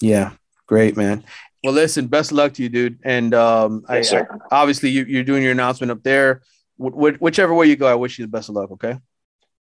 Yeah, 0.00 0.32
great, 0.66 0.96
man. 0.96 1.24
Well, 1.62 1.72
listen, 1.74 2.06
best 2.06 2.30
of 2.30 2.36
luck 2.36 2.54
to 2.54 2.62
you, 2.62 2.68
dude. 2.68 2.98
And 3.04 3.34
um, 3.34 3.84
yes, 3.88 4.12
I, 4.12 4.20
I, 4.20 4.24
obviously 4.50 4.90
you, 4.90 5.20
are 5.20 5.24
doing 5.24 5.42
your 5.42 5.52
announcement 5.52 5.90
up 5.90 6.02
there. 6.02 6.42
Wh- 6.78 6.92
wh- 6.92 7.22
whichever 7.22 7.54
way 7.54 7.66
you 7.66 7.76
go, 7.76 7.86
I 7.86 7.94
wish 7.94 8.18
you 8.18 8.24
the 8.24 8.30
best 8.30 8.48
of 8.48 8.54
luck. 8.54 8.70
Okay. 8.72 8.98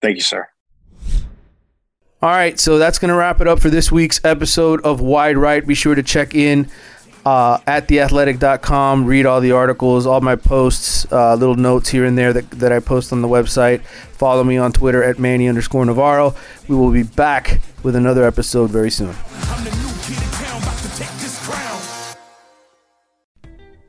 Thank 0.00 0.16
you, 0.16 0.22
sir. 0.22 0.48
All 2.20 2.30
right, 2.30 2.58
so 2.58 2.78
that's 2.78 2.98
going 2.98 3.10
to 3.10 3.14
wrap 3.14 3.40
it 3.40 3.46
up 3.46 3.60
for 3.60 3.70
this 3.70 3.92
week's 3.92 4.20
episode 4.24 4.80
of 4.80 5.00
Wide 5.00 5.36
Right. 5.38 5.64
Be 5.64 5.74
sure 5.74 5.94
to 5.94 6.02
check 6.02 6.34
in 6.34 6.68
uh, 7.24 7.58
at 7.66 7.86
theathletic.com, 7.86 9.04
read 9.04 9.24
all 9.24 9.40
the 9.40 9.52
articles, 9.52 10.04
all 10.04 10.20
my 10.20 10.34
posts, 10.34 11.06
uh, 11.12 11.34
little 11.34 11.54
notes 11.54 11.90
here 11.90 12.04
and 12.04 12.18
there 12.18 12.32
that, 12.32 12.50
that 12.52 12.72
I 12.72 12.80
post 12.80 13.12
on 13.12 13.22
the 13.22 13.28
website. 13.28 13.82
Follow 13.82 14.42
me 14.42 14.56
on 14.56 14.72
Twitter 14.72 15.04
at 15.04 15.18
Manny 15.18 15.46
underscore 15.46 15.84
Navarro. 15.84 16.34
We 16.66 16.74
will 16.74 16.90
be 16.90 17.04
back 17.04 17.60
with 17.82 17.94
another 17.94 18.24
episode 18.24 18.70
very 18.70 18.90
soon. 18.90 19.14